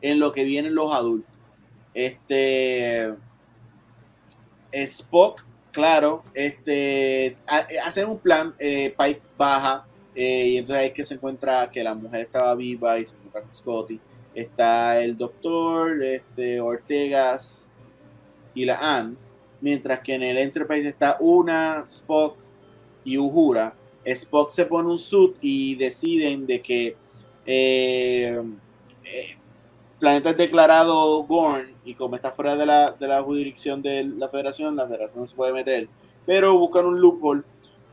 en 0.00 0.18
lo 0.18 0.32
que 0.32 0.44
vienen 0.44 0.74
los 0.74 0.92
adultos. 0.94 1.29
Este 1.94 3.14
Spock 4.72 5.44
Claro, 5.72 6.24
este, 6.34 7.36
hacen 7.84 8.08
un 8.08 8.18
plan, 8.18 8.54
eh, 8.58 8.92
Pike 8.98 9.22
baja, 9.38 9.86
eh, 10.16 10.48
y 10.48 10.56
entonces 10.56 10.82
ahí 10.82 10.90
que 10.92 11.04
se 11.04 11.14
encuentra 11.14 11.70
que 11.70 11.84
la 11.84 11.94
mujer 11.94 12.22
estaba 12.22 12.54
viva 12.56 12.98
y 12.98 13.04
se 13.04 13.14
encuentra 13.14 13.42
con 13.42 13.54
Scotty. 13.54 14.00
Está 14.34 15.00
el 15.00 15.16
doctor, 15.16 16.02
este, 16.02 16.60
Ortegas 16.60 17.68
y 18.52 18.64
la 18.64 18.78
Anne, 18.78 19.14
mientras 19.60 20.00
que 20.00 20.14
en 20.14 20.24
el 20.24 20.38
Enterprise 20.38 20.88
está 20.88 21.18
una, 21.20 21.84
Spock 21.86 22.36
y 23.04 23.16
Uhura. 23.16 23.74
Spock 24.04 24.50
se 24.50 24.66
pone 24.66 24.88
un 24.88 24.98
suit 24.98 25.36
y 25.40 25.76
deciden 25.76 26.46
de 26.46 26.60
que 26.62 26.96
eh, 27.46 28.42
eh 29.04 29.36
planeta 30.00 30.30
es 30.30 30.36
declarado 30.36 31.22
Gorn 31.24 31.72
y 31.84 31.94
como 31.94 32.16
está 32.16 32.32
fuera 32.32 32.56
de 32.56 32.66
la, 32.66 32.90
de 32.90 33.06
la 33.06 33.22
jurisdicción 33.22 33.82
de 33.82 34.02
la 34.04 34.28
federación, 34.28 34.74
la 34.74 34.88
federación 34.88 35.20
no 35.20 35.26
se 35.26 35.36
puede 35.36 35.52
meter. 35.52 35.88
Pero 36.26 36.58
buscan 36.58 36.86
un 36.86 37.00
loophole 37.00 37.42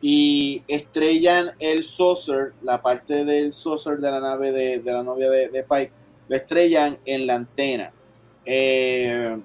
y 0.02 0.64
estrellan 0.68 1.52
el 1.60 1.84
saucer, 1.84 2.54
la 2.64 2.82
parte 2.82 3.26
del 3.26 3.54
saucer 3.54 3.98
de 3.98 4.10
la 4.10 4.20
nave 4.20 4.52
de, 4.52 4.82
la 4.92 5.04
novia 5.04 5.30
de, 5.30 5.64
Pike, 5.64 5.92
lo 6.28 6.36
estrellan 6.36 6.98
en 7.06 7.28
la 7.28 7.36
antena. 7.36 7.92
Eh, 8.46 9.38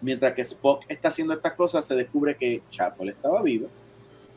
mientras 0.00 0.32
que 0.34 0.42
Spock 0.42 0.84
está 0.88 1.08
haciendo 1.08 1.32
estas 1.32 1.52
cosas, 1.52 1.84
se 1.84 1.94
descubre 1.94 2.36
que 2.36 2.62
Chapel 2.68 3.10
estaba 3.10 3.42
vivo. 3.42 3.68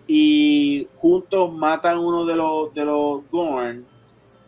Y 0.06 0.88
juntos 0.96 1.52
matan 1.54 1.98
uno 1.98 2.26
de 2.26 2.36
los, 2.36 2.74
de 2.74 2.86
los 2.86 3.30
Gorn 3.30 3.86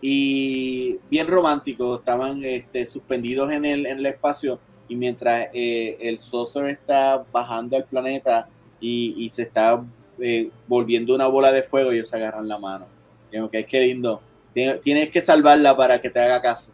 y 0.02 0.98
bien 1.10 1.28
románticos, 1.28 2.00
estaban 2.00 2.44
este, 2.44 2.86
suspendidos 2.86 3.52
en 3.52 3.66
el, 3.66 3.86
en 3.86 4.00
el 4.00 4.06
espacio 4.06 4.60
y 4.88 4.96
mientras 4.96 5.48
eh, 5.54 5.98
el 6.00 6.20
saucer 6.20 6.66
está 6.66 7.24
bajando 7.32 7.78
al 7.78 7.86
planeta 7.86 8.50
y, 8.80 9.30
se 9.32 9.44
está 9.44 9.84
eh, 10.20 10.50
volviendo 10.68 11.14
una 11.14 11.28
bola 11.28 11.52
de 11.52 11.64
fuego, 11.64 11.92
ellos 11.92 12.10
se 12.10 12.16
agarran 12.16 12.48
la 12.48 12.58
mano. 12.58 12.88
Digo 13.32 13.50
que 13.50 13.60
es 13.60 13.66
que 13.66 13.82
lindo. 13.82 14.22
Tienes 14.54 15.10
que 15.10 15.22
salvarla 15.22 15.78
para 15.78 16.02
que 16.02 16.10
te 16.10 16.20
haga 16.20 16.42
caso. 16.42 16.72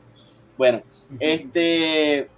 Bueno, 0.58 0.82
este 1.20 2.30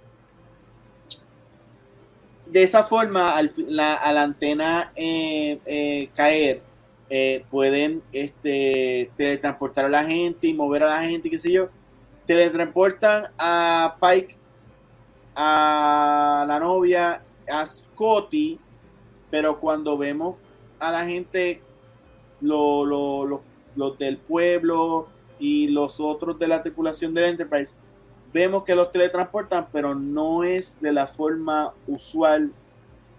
de 2.46 2.62
esa 2.62 2.82
forma, 2.82 3.36
al, 3.36 3.52
la, 3.68 3.94
a 3.94 4.12
la 4.12 4.22
antena 4.22 4.92
eh, 4.96 6.08
caer, 6.14 6.62
eh, 7.10 7.44
pueden 7.50 8.02
este, 8.12 9.10
teletransportar 9.16 9.86
a 9.86 9.88
la 9.88 10.04
gente 10.04 10.46
y 10.46 10.54
mover 10.54 10.82
a 10.82 10.86
la 10.86 11.08
gente, 11.08 11.30
qué 11.30 11.38
sé 11.38 11.50
yo. 11.50 11.68
Teletransportan 12.26 13.28
a 13.38 13.96
Pike, 13.98 14.36
a 15.34 16.44
la 16.46 16.58
novia, 16.58 17.22
a 17.50 17.64
Scotty, 17.64 18.60
pero 19.30 19.58
cuando 19.58 19.96
vemos 19.96 20.36
a 20.78 20.90
la 20.90 21.06
gente, 21.06 21.62
los 22.40 23.40
del 23.98 24.18
pueblo 24.18 25.08
y 25.38 25.68
los 25.68 26.00
otros 26.00 26.38
de 26.38 26.48
la 26.48 26.62
tripulación 26.62 27.14
del 27.14 27.24
Enterprise, 27.24 27.74
vemos 28.34 28.64
que 28.64 28.74
los 28.74 28.92
teletransportan, 28.92 29.68
pero 29.72 29.94
no 29.94 30.44
es 30.44 30.78
de 30.82 30.92
la 30.92 31.06
forma 31.06 31.72
usual 31.86 32.52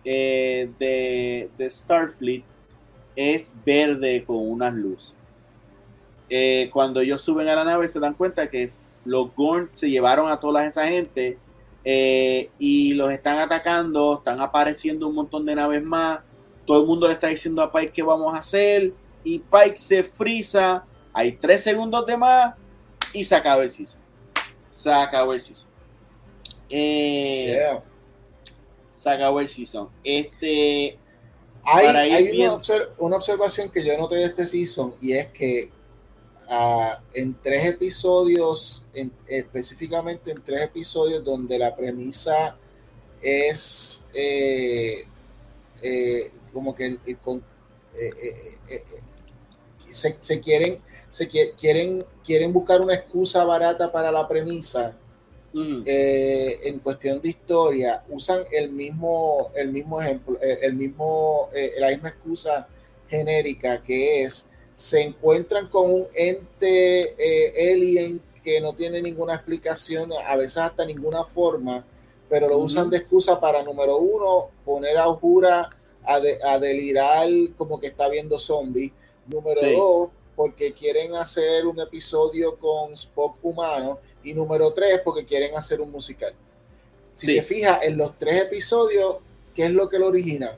eh, 0.06 0.70
de, 0.78 1.50
de 1.58 1.70
Starfleet 1.72 2.44
es 3.16 3.54
verde 3.66 4.24
con 4.26 4.38
unas 4.50 4.74
luces. 4.74 5.16
Eh, 6.30 6.70
cuando 6.72 7.00
ellos 7.00 7.22
suben 7.22 7.48
a 7.48 7.56
la 7.56 7.64
nave 7.64 7.88
se 7.88 8.00
dan 8.00 8.14
cuenta 8.14 8.50
que 8.50 8.72
los 9.04 9.34
Gorn 9.36 9.70
se 9.74 9.90
llevaron 9.90 10.30
a 10.30 10.40
toda 10.40 10.66
esa 10.66 10.88
gente 10.88 11.40
eh, 11.84 12.52
y 12.60 12.94
los 12.94 13.10
están 13.12 13.40
atacando, 13.40 14.18
están 14.18 14.40
apareciendo 14.40 15.08
un 15.08 15.16
montón 15.16 15.46
de 15.46 15.56
naves 15.56 15.84
más. 15.84 16.20
Todo 16.66 16.82
el 16.82 16.88
mundo 16.88 17.08
le 17.08 17.14
está 17.14 17.28
diciendo 17.28 17.62
a 17.64 17.72
Pike 17.72 17.92
qué 17.92 18.04
vamos 18.04 18.34
a 18.36 18.40
hacer 18.40 18.94
y 19.24 19.40
Pike 19.40 19.78
se 19.78 20.04
frisa. 20.04 20.86
Hay 21.14 21.32
tres 21.34 21.64
segundos 21.64 22.06
de 22.06 22.16
más 22.16 22.54
y 23.14 23.26
se 23.26 23.36
acaba 23.36 23.64
el 23.64 23.72
season. 23.72 24.00
Se 24.70 24.92
acabó 24.92 25.34
el 25.34 25.42
season. 25.42 25.70
Eh, 26.70 27.80
Se 28.94 29.10
acabó 29.10 29.40
el 29.40 29.50
season. 29.50 29.90
Este, 30.04 31.00
hay, 31.72 32.48
una, 32.98 33.16
observación 33.18 33.70
que 33.70 33.84
yo 33.84 33.98
noté 33.98 34.16
de 34.16 34.26
este 34.26 34.46
season 34.46 34.96
y 35.02 35.14
es 35.14 35.28
que 35.28 35.72
ah, 36.50 37.02
en 37.14 37.36
tres 37.42 37.66
episodios, 37.66 38.86
específicamente 39.28 40.32
en 40.32 40.44
tres 40.44 40.64
episodios 40.64 41.24
donde 41.24 41.60
la 41.60 41.76
premisa 41.76 42.58
es 43.22 44.06
eh, 44.14 45.06
eh, 45.82 46.32
como 46.54 46.74
que 46.74 46.98
eh, 47.08 47.34
se, 49.92 50.40
quieren 50.40 50.80
se 51.10 51.28
quieren 51.28 52.06
quieren 52.24 52.54
buscar 52.54 52.82
una 52.82 52.94
excusa 52.94 53.44
barata 53.44 53.92
para 53.92 54.12
la 54.12 54.28
premisa 54.28 54.96
eh, 55.54 56.58
en 56.66 56.80
cuestión 56.80 57.22
de 57.22 57.30
historia, 57.30 58.04
usan 58.10 58.44
el 58.52 58.70
mismo, 58.70 59.52
el 59.56 59.72
mismo 59.72 60.02
ejemplo, 60.02 60.38
eh, 60.42 60.60
el 60.62 60.74
mismo, 60.74 61.50
eh, 61.54 61.74
la 61.80 61.90
misma 61.90 62.10
excusa 62.10 62.68
genérica 63.08 63.82
que 63.82 64.24
es, 64.24 64.50
se 64.76 65.02
encuentran 65.02 65.68
con 65.68 65.92
un 65.92 66.08
ente 66.16 67.16
alien 67.74 68.22
que 68.44 68.62
no 68.62 68.74
tiene 68.74 69.02
ninguna 69.02 69.36
explicación, 69.36 70.12
a 70.26 70.36
veces 70.36 70.58
hasta 70.58 70.86
ninguna 70.86 71.24
forma, 71.24 71.84
pero 72.30 72.48
lo 72.48 72.60
usan 72.60 72.90
de 72.90 72.98
excusa 72.98 73.40
para, 73.40 73.64
número 73.64 73.98
uno, 73.98 74.50
poner 74.64 74.98
a 74.98 75.10
Ujura 75.10 75.70
a, 76.06 76.60
delirar 76.60 77.28
como 77.58 77.80
que 77.80 77.88
está 77.88 78.08
viendo 78.08 78.40
zombies. 78.40 78.92
Número 79.28 79.62
dos, 79.62 80.10
porque 80.40 80.72
quieren 80.72 81.16
hacer 81.16 81.68
un 81.68 81.82
episodio 81.82 82.58
con 82.58 82.94
Spock 82.94 83.40
humano 83.42 84.00
y 84.24 84.34
número 84.34 84.72
tres 84.72 85.02
porque 85.04 85.26
quieren 85.26 85.54
hacer 85.58 85.82
un 85.82 85.92
musical. 85.92 86.34
Si 87.14 87.36
te 87.36 87.44
fijas 87.44 87.84
en 87.84 87.98
los 87.98 88.18
tres 88.18 88.44
episodios, 88.44 89.18
¿qué 89.54 89.66
es 89.66 89.72
lo 89.72 89.90
que 89.90 90.00
lo 90.00 90.08
origina? 90.08 90.58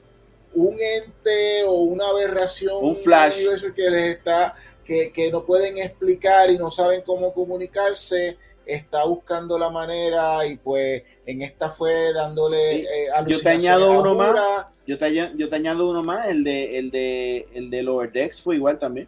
Un 0.53 0.77
ente 0.79 1.63
o 1.63 1.71
una 1.71 2.09
aberración, 2.09 2.75
un 2.79 2.95
flash. 2.95 3.43
que 3.75 3.89
les 3.89 4.17
está, 4.17 4.53
que, 4.85 5.11
que 5.11 5.31
no 5.31 5.47
pueden 5.47 5.79
explicar 5.79 6.51
y 6.51 6.59
no 6.59 6.69
saben 6.69 7.01
cómo 7.01 7.33
comunicarse, 7.33 8.37
está 8.67 9.03
buscando 9.05 9.57
la 9.57 9.71
manera 9.71 10.45
y 10.45 10.57
pues 10.57 11.01
en 11.25 11.41
esta 11.41 11.71
fue 11.71 12.13
dándole 12.13 12.81
eh, 12.81 13.07
yo 13.25 13.41
te 13.41 13.49
añado 13.49 13.99
uno 13.99 14.13
más. 14.13 14.67
Yo 14.85 14.99
te, 14.99 15.11
yo 15.11 15.49
te 15.49 15.55
añado 15.55 15.89
uno 15.89 16.03
más 16.03 16.27
el 16.27 16.43
de 16.43 16.77
el 16.77 16.91
de 16.91 17.47
el 17.55 17.71
de 17.71 17.81
Lower 17.81 18.11
Decks 18.11 18.41
fue 18.41 18.57
igual 18.57 18.77
también 18.77 19.07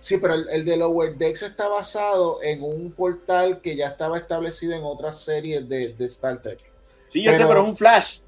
Sí, 0.00 0.18
pero 0.18 0.34
el, 0.34 0.64
de 0.64 0.76
Lower 0.76 1.16
Decks 1.16 1.42
está 1.42 1.68
basado 1.68 2.42
en 2.42 2.62
un 2.62 2.92
portal 2.92 3.60
que 3.60 3.76
ya 3.76 3.88
estaba 3.88 4.18
establecido 4.18 4.74
en 4.74 4.84
otras 4.84 5.20
series 5.20 5.68
de, 5.68 5.94
Star 6.00 6.40
Trek. 6.42 6.60
Sí, 7.06 7.22
yo 7.22 7.32
sé, 7.32 7.44
pero 7.46 7.62
es 7.62 7.68
un 7.68 7.76
flash. 7.76 8.18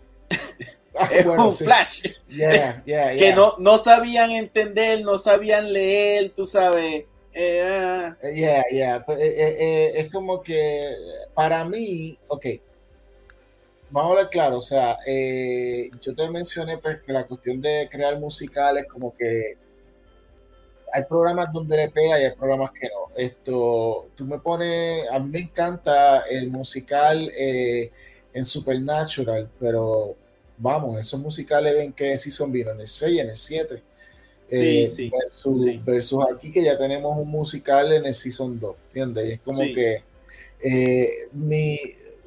Ah, 0.96 1.08
es 1.12 1.24
bueno, 1.24 1.48
un 1.48 1.54
sí. 1.54 1.64
flash. 1.64 2.02
Yeah, 2.28 2.82
yeah, 2.84 3.14
Que 3.16 3.32
no, 3.32 3.54
no 3.58 3.78
sabían 3.78 4.30
entender, 4.30 5.02
no 5.02 5.18
sabían 5.18 5.72
leer, 5.72 6.32
tú 6.34 6.44
sabes. 6.44 7.04
Eh, 7.32 7.62
ah, 7.62 8.16
Eh, 8.22 8.32
Yeah, 8.34 8.64
yeah. 8.70 9.04
Pues, 9.04 9.18
eh, 9.20 9.56
eh, 9.60 9.92
es 9.96 10.10
como 10.10 10.42
que 10.42 10.92
para 11.34 11.64
mí, 11.64 12.18
ok, 12.28 12.46
vamos 13.90 14.10
a 14.10 14.12
hablar 14.12 14.30
claro, 14.30 14.58
o 14.58 14.62
sea, 14.62 14.98
yo 15.06 16.14
te 16.14 16.30
mencioné 16.30 16.78
pues, 16.78 17.00
que 17.00 17.12
la 17.12 17.26
cuestión 17.26 17.60
de 17.60 17.88
crear 17.90 18.18
musicales 18.18 18.86
como 18.90 19.14
que 19.16 19.56
hay 20.92 21.04
programas 21.04 21.52
donde 21.52 21.76
le 21.76 21.88
pega 21.90 22.20
y 22.20 22.24
hay 22.24 22.32
programas 22.32 22.70
que 22.72 22.86
no. 22.88 23.14
Esto, 23.16 24.08
tú 24.14 24.24
me 24.24 24.38
pones, 24.38 25.08
a 25.10 25.18
mí 25.18 25.30
me 25.30 25.38
encanta 25.40 26.20
el 26.28 26.48
musical 26.50 27.30
eh, 27.36 27.90
en 28.32 28.44
Supernatural, 28.44 29.48
pero 29.58 30.14
vamos, 30.56 30.98
esos 31.00 31.20
musicales 31.20 31.76
en 31.76 31.92
qué 31.92 32.16
season 32.18 32.50
vino, 32.52 32.70
en 32.72 32.80
el 32.80 32.88
6, 32.88 33.20
en 33.20 33.30
el 33.30 33.36
7. 33.36 33.82
Sí, 34.44 34.56
Eh, 34.84 34.88
sí, 34.88 35.10
versus, 35.10 35.62
sí. 35.62 35.80
versus 35.84 36.24
aquí 36.34 36.50
que 36.50 36.62
ya 36.62 36.78
tenemos 36.78 37.16
un 37.18 37.28
musical 37.28 37.92
en 37.92 38.06
el 38.06 38.14
Season 38.14 38.58
2, 38.58 38.76
¿entiendes? 38.86 39.28
Y 39.28 39.32
es 39.32 39.40
como 39.40 39.62
Sí. 39.62 39.74
que 39.74 40.02
eh, 40.62 41.10
mi... 41.32 41.74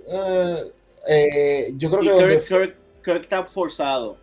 eh, 0.07 0.71
eh, 1.07 1.73
yo 1.77 1.89
creo 1.89 2.03
Y 2.03 2.07
que 2.07 2.11
donde 2.13 2.37
Kirk, 2.37 2.43
Kirk- 2.47 2.75
Kirk 3.03 3.21
está 3.23 3.43
forzado. 3.45 4.17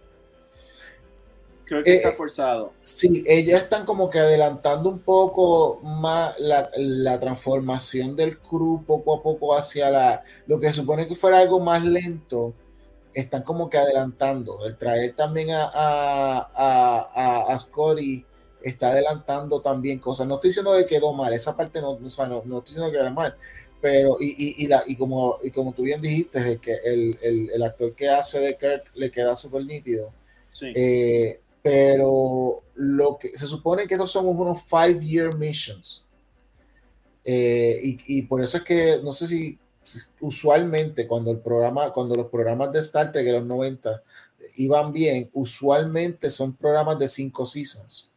Kirk 1.69 1.87
Eh, 1.87 1.97
está 1.97 2.13
forzado. 2.13 2.75
sí, 2.83 3.23
ellos 3.27 3.61
están 3.63 3.85
como 3.87 4.11
que 4.11 4.19
adelantando 4.19 4.89
un 4.89 5.01
poco 5.01 5.81
más 5.83 6.35
la, 6.39 6.71
la 6.77 7.19
transformación 7.21 8.17
del 8.17 8.39
crew 8.41 8.85
poco 8.87 9.15
a 9.15 9.23
poco 9.23 9.55
hacia 9.57 9.91
la, 9.91 10.23
lo 10.47 10.59
que 10.59 10.73
supone 10.73 11.07
que 11.09 11.15
fuera 11.15 11.39
algo 11.39 11.61
más 11.61 11.85
lento, 11.85 12.55
están 13.15 13.43
como 13.43 13.69
que 13.71 13.79
adelantando. 13.79 14.65
El 14.67 14.77
traer 14.79 15.15
también 15.17 15.51
a, 15.51 15.65
a, 15.73 16.39
a, 16.55 17.01
a, 17.15 17.55
a 17.55 17.59
Scotty 17.59 18.25
está 18.63 18.91
adelantando 18.91 19.61
también 19.63 19.99
cosas. 19.99 20.27
No 20.27 20.37
estoy 20.37 20.51
diciendo 20.51 20.75
que 20.77 20.87
quedó 20.87 21.13
mal, 21.13 21.33
esa 21.33 21.57
parte 21.57 21.81
no, 21.81 21.93
o 21.93 22.11
sea, 22.11 22.27
no, 22.27 22.43
no 22.45 22.59
estoy 22.59 22.75
diciendo 22.75 22.93
que 22.93 22.99
quedó 22.99 23.11
mal, 23.13 23.37
pero 23.81 24.17
y, 24.21 24.27
y, 24.37 24.65
y, 24.65 24.67
la, 24.69 24.83
y, 24.87 24.97
como, 24.97 25.39
y 25.43 25.51
como 25.51 25.73
tú 25.73 25.83
bien 25.83 26.03
dijiste, 26.03 26.53
es 26.53 26.61
que 26.61 26.75
el, 26.85 27.19
el, 27.23 27.51
el 27.51 27.63
actor 27.63 27.95
que 27.95 28.09
hace 28.11 28.41
de 28.41 28.57
Kirk 28.57 28.91
le 28.95 29.11
queda 29.11 29.35
súper 29.37 29.65
nítido. 29.65 30.13
Sí. 30.53 30.73
Eh, 30.75 31.41
pero 31.69 32.63
lo 32.77 33.19
que 33.19 33.37
se 33.37 33.47
supone 33.47 33.87
que 33.87 33.95
estos 33.95 34.11
son 34.11 34.27
unos 34.27 34.63
five 34.63 35.05
year 35.05 35.37
missions. 35.37 36.03
Eh, 37.25 37.79
y, 37.83 38.19
y, 38.19 38.23
por 38.23 38.43
eso 38.43 38.57
es 38.57 38.63
que 38.63 39.01
no 39.05 39.13
sé 39.13 39.27
si, 39.27 39.59
si, 39.83 40.01
usualmente 40.21 41.07
cuando 41.07 41.31
el 41.31 41.41
programa, 41.41 41.93
cuando 41.93 42.15
los 42.15 42.29
programas 42.29 42.73
de 42.73 42.79
Star 42.81 43.13
Trek 43.13 43.27
de 43.27 43.33
los 43.33 43.45
90 43.45 44.03
iban 44.57 44.95
bien, 44.95 45.29
usualmente 45.35 46.31
son 46.31 46.55
programas 46.55 46.99
de 46.99 47.07
cinco 47.07 47.45
seasons, 47.45 48.11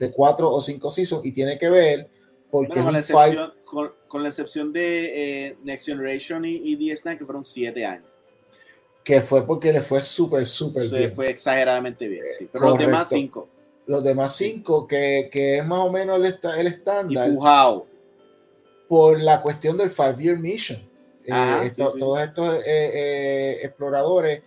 de 0.00 0.10
cuatro 0.10 0.50
o 0.50 0.60
cinco 0.60 0.90
seasons, 0.90 1.24
y 1.24 1.30
tiene 1.30 1.58
que 1.58 1.70
ver 1.70 2.10
porque 2.50 2.68
Bueno, 2.68 2.84
con, 2.86 2.92
la 2.92 2.98
es 2.98 3.10
un 3.10 3.16
five, 3.16 3.28
excepción, 3.28 3.52
con, 3.64 3.92
con 4.08 4.22
la 4.24 4.28
excepción 4.30 4.72
de 4.72 5.46
eh, 5.46 5.58
Next 5.62 5.86
Generation 5.86 6.44
y, 6.44 6.56
y 6.56 6.76
DS9, 6.76 7.18
que 7.18 7.24
fueron 7.24 7.44
siete 7.44 7.86
años. 7.86 8.15
Que 9.06 9.20
fue 9.22 9.46
porque 9.46 9.72
le 9.72 9.80
fue 9.82 10.02
súper, 10.02 10.44
súper 10.46 10.88
bien. 10.90 11.12
fue 11.12 11.30
exageradamente 11.30 12.08
bien. 12.08 12.24
Sí. 12.36 12.48
Pero 12.52 12.70
los 12.70 12.78
demás 12.78 13.08
cinco. 13.08 13.48
Los 13.86 14.02
demás 14.02 14.34
cinco, 14.34 14.84
que, 14.88 15.28
que 15.30 15.58
es 15.58 15.64
más 15.64 15.78
o 15.78 15.92
menos 15.92 16.16
el, 16.18 16.36
el 16.58 16.66
estándar. 16.66 17.30
Pujao. 17.30 17.86
por 18.88 19.20
la 19.20 19.40
cuestión 19.42 19.78
del 19.78 19.90
Five 19.90 20.16
Year 20.18 20.36
Mission. 20.38 20.78
Eh, 21.24 21.30
Ajá, 21.32 21.60
sí, 21.62 21.66
esto- 21.68 21.90
sí. 21.92 21.98
Todos 22.00 22.20
estos 22.20 22.54
eh, 22.66 22.90
eh, 22.94 23.58
exploradores 23.62 24.42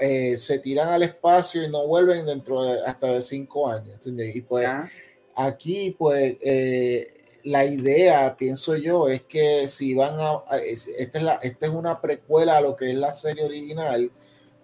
eh, 0.00 0.36
se 0.36 0.58
tiran 0.58 0.88
al 0.88 1.02
espacio 1.02 1.62
y 1.64 1.70
no 1.70 1.86
vuelven 1.86 2.26
dentro 2.26 2.62
de 2.62 2.80
hasta 2.84 3.06
de 3.06 3.22
cinco 3.22 3.66
años. 3.68 3.94
¿entiendes? 3.94 4.36
Y 4.36 4.42
pues 4.42 4.66
Ajá. 4.66 4.90
aquí, 5.36 5.96
pues 5.98 6.36
eh, 6.42 7.14
la 7.44 7.64
idea, 7.64 8.36
pienso 8.36 8.76
yo, 8.76 9.08
es 9.08 9.22
que 9.22 9.68
si 9.68 9.94
van 9.94 10.18
a. 10.18 10.42
a- 10.48 10.58
es- 10.58 10.88
esta, 10.88 11.18
es 11.18 11.24
la, 11.24 11.34
esta 11.42 11.66
es 11.66 11.72
una 11.72 12.00
precuela 12.00 12.56
a 12.56 12.60
lo 12.60 12.76
que 12.76 12.90
es 12.90 12.96
la 12.96 13.12
serie 13.12 13.44
original. 13.44 14.10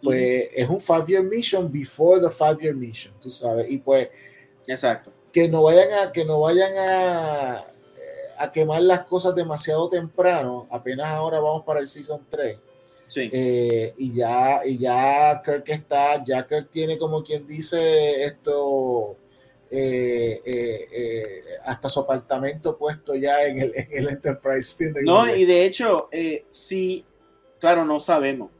Pues 0.03 0.49
es 0.55 0.69
un 0.69 0.81
five 0.81 1.05
year 1.09 1.23
mission 1.25 1.71
before 1.73 2.21
the 2.21 2.31
five 2.31 2.59
year 2.61 2.75
mission, 2.75 3.13
tú 3.21 3.31
sabes. 3.31 3.69
Y 3.71 3.79
pues 3.79 4.09
Exacto. 4.67 5.11
que 5.33 5.49
no 5.49 5.63
vayan 5.63 5.89
a 6.03 6.13
que 6.13 6.25
no 6.25 6.41
vayan 6.41 6.73
a, 6.77 7.65
a 8.39 8.53
quemar 8.53 8.83
las 8.83 9.05
cosas 9.05 9.35
demasiado 9.35 9.89
temprano 9.89 10.67
apenas 10.71 11.07
ahora 11.09 11.41
vamos 11.41 11.65
para 11.65 11.81
el 11.81 11.89
season 11.89 12.25
3 12.31 12.59
Sí. 13.09 13.31
eh, 13.33 13.95
y 13.97 14.13
ya 14.15 14.61
y 14.67 14.77
ya 14.79 15.41
Kirk 15.45 15.65
está 15.71 16.23
ya 16.25 16.47
Kirk 16.47 16.71
tiene 16.71 16.99
como 16.99 17.23
quien 17.25 17.47
dice 17.47 18.25
esto 18.25 19.17
eh, 19.71 20.43
eh, 20.45 20.89
eh, 20.93 21.43
hasta 21.65 21.89
su 21.89 22.01
apartamento 22.01 22.79
puesto 22.79 23.15
ya 23.15 23.45
en 23.47 23.61
el, 23.61 23.73
en 23.75 23.89
el 23.91 24.09
Enterprise 24.09 24.85
¿entiendes? 24.85 25.05
No, 25.05 25.35
y 25.35 25.45
de 25.45 25.65
hecho, 25.65 26.09
sí, 26.51 27.05
claro, 27.59 27.85
no 27.85 28.01
sabemos. 28.01 28.51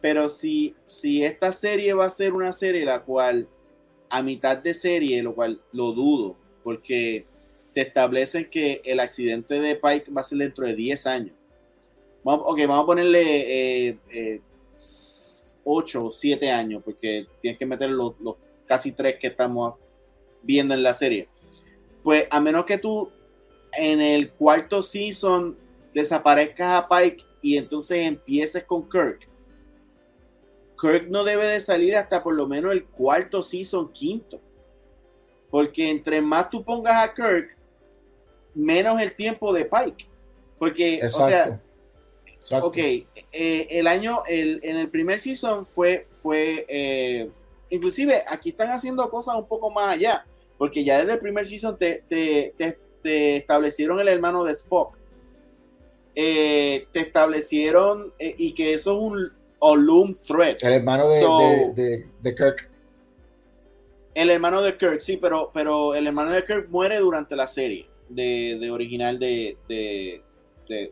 Pero 0.00 0.28
si, 0.28 0.74
si 0.86 1.24
esta 1.24 1.52
serie 1.52 1.92
va 1.94 2.06
a 2.06 2.10
ser 2.10 2.32
una 2.32 2.52
serie 2.52 2.84
la 2.84 3.02
cual 3.02 3.48
a 4.08 4.22
mitad 4.22 4.56
de 4.56 4.74
serie, 4.74 5.22
lo 5.22 5.34
cual 5.34 5.60
lo 5.72 5.92
dudo, 5.92 6.36
porque 6.62 7.26
te 7.72 7.82
establecen 7.82 8.48
que 8.48 8.80
el 8.84 9.00
accidente 9.00 9.60
de 9.60 9.76
Pike 9.76 10.10
va 10.10 10.22
a 10.22 10.24
ser 10.24 10.38
dentro 10.38 10.66
de 10.66 10.74
10 10.74 11.06
años. 11.06 11.36
Vamos, 12.24 12.46
ok, 12.48 12.58
vamos 12.60 12.84
a 12.84 12.86
ponerle 12.86 13.88
eh, 13.88 13.98
eh, 14.10 14.40
8 15.64 16.04
o 16.04 16.10
7 16.10 16.50
años, 16.50 16.82
porque 16.84 17.26
tienes 17.40 17.58
que 17.58 17.66
meter 17.66 17.90
los, 17.90 18.14
los 18.20 18.36
casi 18.64 18.92
3 18.92 19.16
que 19.20 19.26
estamos 19.28 19.74
viendo 20.46 20.74
en 20.74 20.82
la 20.82 20.94
serie. 20.94 21.28
Pues 22.02 22.26
a 22.30 22.40
menos 22.40 22.64
que 22.64 22.78
tú 22.78 23.10
en 23.72 24.00
el 24.00 24.30
cuarto 24.30 24.80
season 24.80 25.58
desaparezcas 25.92 26.84
a 26.84 26.88
Pike 26.88 27.24
y 27.42 27.56
entonces 27.58 28.06
empieces 28.06 28.64
con 28.64 28.88
Kirk. 28.88 29.28
Kirk 30.80 31.08
no 31.08 31.24
debe 31.24 31.46
de 31.46 31.60
salir 31.60 31.96
hasta 31.96 32.22
por 32.22 32.34
lo 32.34 32.46
menos 32.46 32.72
el 32.72 32.84
cuarto 32.84 33.42
season, 33.42 33.92
quinto. 33.92 34.40
Porque 35.50 35.90
entre 35.90 36.20
más 36.20 36.50
tú 36.50 36.64
pongas 36.64 37.02
a 37.02 37.14
Kirk, 37.14 37.56
menos 38.54 39.00
el 39.00 39.14
tiempo 39.14 39.52
de 39.52 39.64
Pike. 39.64 40.08
Porque, 40.58 41.00
o 41.04 41.08
sea, 41.08 41.44
exacto 41.44 41.66
exacto. 42.46 42.68
ok, 42.68 42.76
eh, 42.76 43.06
el 43.70 43.86
año, 43.86 44.22
el, 44.26 44.60
en 44.62 44.76
el 44.76 44.88
primer 44.88 45.20
season 45.20 45.64
fue, 45.64 46.06
fue 46.12 46.64
eh, 46.68 47.30
inclusive 47.70 48.22
aquí 48.28 48.50
están 48.50 48.70
haciendo 48.70 49.08
cosas 49.10 49.34
un 49.36 49.46
poco 49.46 49.70
más 49.70 49.94
allá, 49.94 50.24
porque 50.58 50.84
ya 50.84 50.98
desde 50.98 51.12
el 51.14 51.18
primer 51.18 51.46
season 51.46 51.76
te, 51.78 52.02
te, 52.08 52.54
te- 52.56 52.78
te 53.02 53.36
establecieron 53.36 54.00
el 54.00 54.08
hermano 54.08 54.44
de 54.44 54.52
Spock, 54.52 54.96
Eh, 56.18 56.86
te 56.92 57.00
establecieron, 57.00 58.14
eh, 58.18 58.34
y 58.38 58.52
que 58.54 58.72
eso 58.72 58.92
es 58.92 58.98
un 59.02 59.32
Olum 59.58 60.14
threat, 60.14 60.62
el 60.62 60.72
hermano 60.72 61.08
de, 61.08 61.20
So- 61.20 61.38
de, 61.38 61.82
de, 61.82 62.06
de 62.22 62.34
Kirk 62.34 62.70
el 64.14 64.30
hermano 64.30 64.62
de 64.62 64.78
Kirk, 64.78 65.00
sí, 65.00 65.18
pero, 65.18 65.50
pero 65.52 65.94
el 65.94 66.06
hermano 66.06 66.30
de 66.30 66.42
Kirk 66.42 66.70
muere 66.70 66.98
durante 67.00 67.36
la 67.36 67.46
serie 67.48 67.86
de, 68.08 68.56
de 68.58 68.70
original 68.70 69.18
de, 69.18 69.58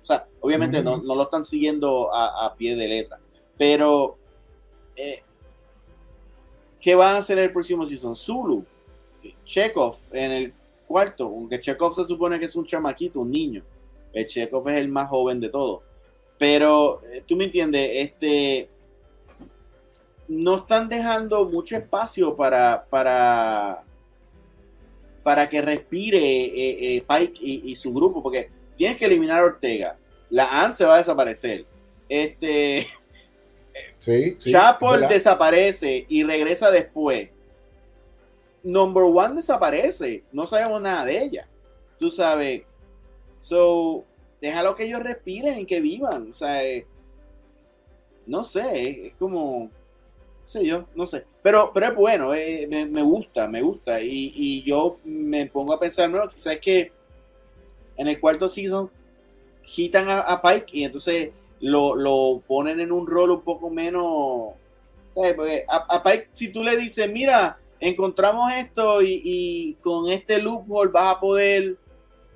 o 0.03 0.05
sea, 0.05 0.27
obviamente 0.41 0.83
no, 0.83 0.97
Ujú. 0.97 1.07
no 1.07 1.15
lo 1.15 1.23
están 1.23 1.43
siguiendo 1.43 2.13
a, 2.15 2.45
a 2.47 2.55
pie 2.55 2.77
de 2.77 2.87
letra, 2.87 3.19
pero 3.57 4.19
eh, 4.95 5.23
¿qué 6.81 6.95
van 6.95 7.15
a 7.15 7.19
hacer 7.21 7.39
en 7.39 7.45
el 7.45 7.53
próximo 7.53 7.87
season? 7.87 8.15
Zulu, 8.15 8.67
Chekhov 9.45 9.95
en 10.13 10.31
el 10.31 10.53
cuarto, 10.87 11.25
aunque 11.27 11.61
Chekhov 11.61 11.95
se 11.95 12.05
supone 12.05 12.39
que 12.39 12.47
es 12.47 12.57
un 12.57 12.67
chamaquito, 12.67 13.21
un 13.21 13.31
niño, 13.31 13.63
el 14.13 14.27
Chekhov 14.27 14.69
es 14.69 14.77
el 14.77 14.89
más 14.89 15.09
joven 15.09 15.41
de 15.41 15.49
todos, 15.49 15.83
pero 16.39 17.01
eh, 17.13 17.23
tú 17.27 17.37
me 17.37 17.45
entiendes, 17.45 17.91
este 17.95 18.69
no 20.29 20.57
están 20.57 20.89
dejando 20.89 21.45
mucho 21.47 21.77
espacio 21.77 22.35
para, 22.35 22.87
para, 22.89 23.85
para 25.23 25.49
que 25.49 25.61
respire 25.61 26.19
eh, 26.19 26.97
eh, 26.97 27.05
Pike 27.07 27.41
y, 27.43 27.71
y 27.71 27.75
su 27.75 27.93
grupo, 27.93 28.23
porque 28.23 28.51
tienes 28.77 28.97
que 28.97 29.05
eliminar 29.05 29.41
a 29.41 29.45
Ortega. 29.45 29.99
La 30.31 30.65
AN 30.65 30.75
se 30.75 30.85
va 30.85 30.95
a 30.95 30.99
desaparecer. 30.99 31.67
Este 32.09 32.87
sí, 33.99 34.35
sí 34.39 34.53
Chapel 34.53 34.89
¿verdad? 34.91 35.09
desaparece 35.09 36.07
y 36.09 36.23
regresa 36.25 36.71
después. 36.71 37.29
Number 38.65 39.05
One 39.05 39.37
desaparece. 39.37 40.25
No 40.33 40.47
sabemos 40.47 40.83
nada 40.83 41.05
de 41.05 41.23
ella. 41.23 41.49
Tú 41.99 42.11
sabes. 42.11 42.63
So, 43.39 44.05
déjalo 44.41 44.75
que 44.75 44.85
ellos 44.85 45.03
respiren 45.03 45.61
y 45.61 45.67
que 45.67 45.81
vivan. 45.81 46.31
O 46.33 46.35
sea, 46.35 46.65
eh, 46.65 46.87
no 48.27 48.43
sé, 48.43 49.09
es 49.09 49.15
como, 49.15 49.71
sé 50.43 50.65
yo, 50.65 50.87
no 50.95 51.07
sé. 51.07 51.27
Pero, 51.43 51.71
pero 51.75 51.89
es 51.89 51.95
bueno, 51.95 52.35
eh, 52.35 52.67
me, 52.91 53.03
gusta, 53.03 53.47
me 53.47 53.61
gusta. 53.61 54.01
Y, 54.01 54.33
y 54.35 54.63
yo 54.63 54.99
me 55.05 55.47
pongo 55.47 55.75
a 55.75 55.81
pensar, 55.81 56.11
bueno, 56.11 56.29
quizás 56.29 56.59
que 56.59 56.91
en 57.97 58.09
el 58.09 58.19
cuarto 58.19 58.49
season 58.49 58.91
quitan 59.63 60.09
a, 60.09 60.21
a 60.21 60.43
Pike 60.43 60.67
y 60.73 60.85
entonces 60.85 61.31
lo, 61.61 61.95
lo 61.97 62.43
ponen 62.47 62.81
en 62.81 62.93
un 62.93 63.07
rol 63.07 63.31
un 63.31 63.43
poco 63.43 63.71
menos. 63.71 64.55
Aparte, 65.69 66.29
si 66.33 66.49
tú 66.49 66.65
le 66.65 66.77
dices, 66.77 67.11
mira, 67.11 67.59
encontramos 67.85 68.51
esto 68.53 69.03
y, 69.03 69.21
y, 69.23 69.75
con 69.75 70.11
este 70.11 70.41
loophole 70.41 70.91
vas 70.91 71.15
a 71.15 71.21
poder 71.21 71.77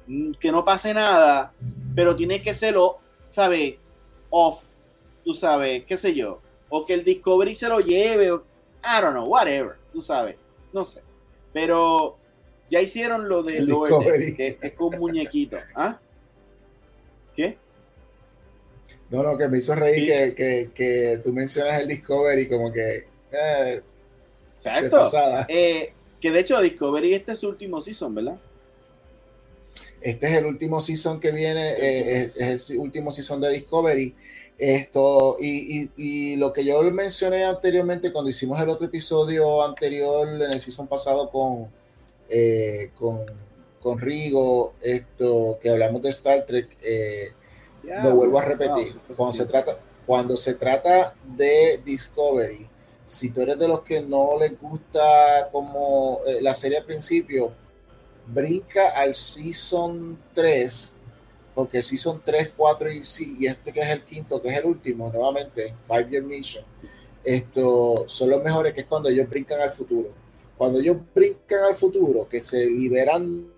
mm, 0.07 0.33
que 0.33 0.53
no 0.53 0.65
pase 0.65 0.93
nada, 0.93 1.55
pero 1.95 2.15
tiene 2.15 2.43
que 2.43 2.53
serlo, 2.53 2.99
¿sabes? 3.31 3.77
Off, 4.31 4.63
tú 5.25 5.33
sabes, 5.33 5.85
qué 5.85 5.97
sé 5.97 6.15
yo. 6.15 6.41
O 6.69 6.85
que 6.85 6.93
el 6.93 7.03
Discovery 7.03 7.55
se 7.55 7.69
lo 7.69 7.81
lleve, 7.81 8.31
o, 8.31 8.45
I 8.85 9.01
don't 9.01 9.13
know, 9.13 9.27
whatever, 9.27 9.77
tú 9.91 10.03
sabes, 10.03 10.37
no 10.73 10.85
sé. 10.85 11.03
Pero 11.53 12.19
ya 12.69 12.83
hicieron 12.83 13.27
lo 13.29 13.43
de 13.43 13.63
Lower 13.63 14.37
que 14.37 14.59
es 14.61 14.73
con 14.75 14.99
muñequito. 14.99 15.57
¿Ah? 15.75 15.99
¿Qué? 17.35 17.57
No, 19.09 19.23
no, 19.23 19.39
que 19.39 19.49
me 19.49 19.59
hizo 19.59 19.75
reír 19.75 20.35
que, 20.35 20.71
que, 20.75 21.21
tú 21.25 21.33
mencionas 21.33 21.81
el 21.81 21.89
Discovery 21.89 22.47
como 22.47 22.71
que. 22.71 23.07
Eh, 23.33 23.83
Exacto. 24.59 25.05
Eh, 25.49 25.93
que 26.21 26.31
de 26.31 26.41
hecho 26.41 26.61
Discovery 26.61 27.15
este 27.15 27.33
es 27.33 27.39
su 27.39 27.49
último 27.49 27.81
season, 27.81 28.15
¿verdad? 28.15 28.39
Este 30.01 30.29
es 30.29 30.37
el 30.37 30.47
último 30.47 30.81
season 30.81 31.19
que 31.19 31.33
viene, 31.33 31.73
eh, 31.73 32.31
es, 32.37 32.71
el 32.71 32.79
último 32.79 33.13
season 33.13 33.41
de 33.41 33.51
Discovery. 33.51 34.15
Esto, 34.57 35.37
y, 35.41 35.89
y, 35.97 36.35
lo 36.37 36.53
que 36.53 36.65
yo 36.65 36.83
mencioné 36.91 37.45
anteriormente 37.45 38.11
cuando 38.11 38.29
hicimos 38.31 38.61
el 38.61 38.69
otro 38.69 38.87
episodio 38.87 39.63
anterior 39.65 40.29
en 40.29 40.51
el 40.51 40.61
season 40.61 40.89
pasado 40.89 41.31
con, 41.31 41.69
eh, 42.29 42.91
con, 42.99 43.21
con, 43.81 43.99
Rigo, 44.01 44.75
esto 44.81 45.59
que 45.63 45.71
hablamos 45.71 46.03
de 46.03 46.11
Star 46.11 46.45
Trek, 46.45 46.77
eh, 46.83 47.29
lo 48.03 48.17
vuelvo 48.17 48.41
a 48.41 48.45
repetir. 48.45 48.97
cuando, 49.17 49.33
se 49.33 49.47
trata, 49.47 49.79
cuando 50.05 50.37
se 50.37 50.55
trata 50.55 51.15
de 51.25 51.81
Discovery, 51.85 52.68
si 53.09 53.31
tú 53.31 53.43
eres 53.43 53.59
de 53.59 53.67
los 53.67 53.83
que 53.83 54.01
no 54.01 54.39
les 54.39 54.61
gusta 54.61 55.49
como 55.51 56.21
eh, 56.27 56.41
la 56.41 56.55
serie 56.55 56.79
al 56.79 56.85
principio, 56.85 57.53
brinca 58.27 58.91
al 58.91 59.17
Season 59.17 60.17
3, 60.35 60.95
porque 61.57 61.79
el 61.79 61.83
Season 61.83 62.23
3, 62.25 62.53
4 62.57 62.93
y, 62.93 63.03
y 63.41 63.47
este 63.47 63.73
que 63.73 63.81
es 63.81 63.89
el 63.89 64.05
quinto, 64.05 64.41
que 64.41 64.49
es 64.49 64.59
el 64.59 64.67
último, 64.67 65.11
nuevamente, 65.11 65.75
Five 65.87 66.11
Year 66.11 66.23
Mission, 66.23 66.65
esto 67.25 68.05
son 68.07 68.31
los 68.31 68.41
mejores, 68.45 68.73
que 68.73 68.83
es 68.83 68.87
cuando 68.87 69.09
ellos 69.09 69.29
brincan 69.29 69.61
al 69.61 69.73
futuro 69.73 70.13
cuando 70.59 70.81
ellos 70.81 70.97
brincan 71.15 71.63
al 71.63 71.77
futuro, 71.77 72.29
que 72.29 72.41
se 72.41 72.67
liberan 72.67 73.49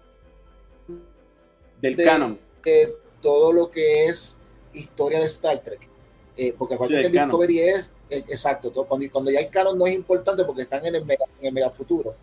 del 1.81 1.97
canon, 1.97 2.39
de 2.63 2.95
todo 3.23 3.53
lo 3.55 3.71
que 3.71 4.05
es 4.05 4.37
historia 4.75 5.19
de 5.19 5.27
Star 5.27 5.65
Trek. 5.65 5.89
Eh, 6.37 6.55
porque 6.57 6.77
cuando 6.77 6.97
el 6.97 7.13
Discovery 7.13 7.61
es, 7.61 7.93
eh, 8.09 8.25
exacto, 8.29 8.73
cuando, 8.73 9.11
cuando, 9.11 9.31
ya 9.31 9.41
el 9.41 9.51
canon 9.51 9.77
no 9.77 9.87
es 9.87 9.95
importante 9.95 10.45
porque 10.45 10.63
están 10.63 10.85
en 10.87 10.95
el 10.95 11.05
mega, 11.05 11.25
en 11.41 11.47
el 11.47 11.53
mega 11.53 11.71
futuro, 11.71 12.15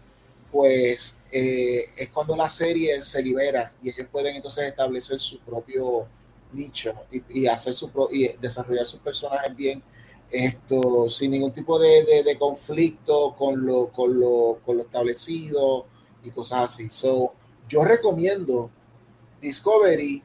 pues 0.52 1.18
eh, 1.32 1.90
es 1.96 2.10
cuando 2.10 2.36
la 2.36 2.50
serie 2.50 3.02
se 3.02 3.22
libera 3.22 3.74
y 3.84 3.90
ellos 3.90 4.08
pueden 4.12 4.36
entonces 4.36 4.66
establecer 4.66 5.20
su 5.20 5.40
propio 5.40 6.08
nicho 6.54 6.94
y, 7.12 7.42
y 7.42 7.48
hacer 7.48 7.74
su 7.74 7.92
y 8.12 8.30
desarrollar 8.38 8.86
sus 8.86 9.02
personajes 9.02 9.56
bien 9.56 9.84
esto 10.32 11.10
sin 11.10 11.32
ningún 11.32 11.54
tipo 11.54 11.80
de, 11.80 12.36
conflicto 12.38 13.34
con 13.38 13.66
lo, 13.66 13.88
con, 13.90 14.20
lo, 14.20 14.60
con 14.66 14.78
lo 14.78 14.84
establecido 14.84 15.86
y 16.24 16.32
cosas 16.32 16.64
así. 16.64 16.90
So, 16.90 17.34
yo 17.68 17.84
recomiendo 17.84 18.70
Discovery. 19.42 20.24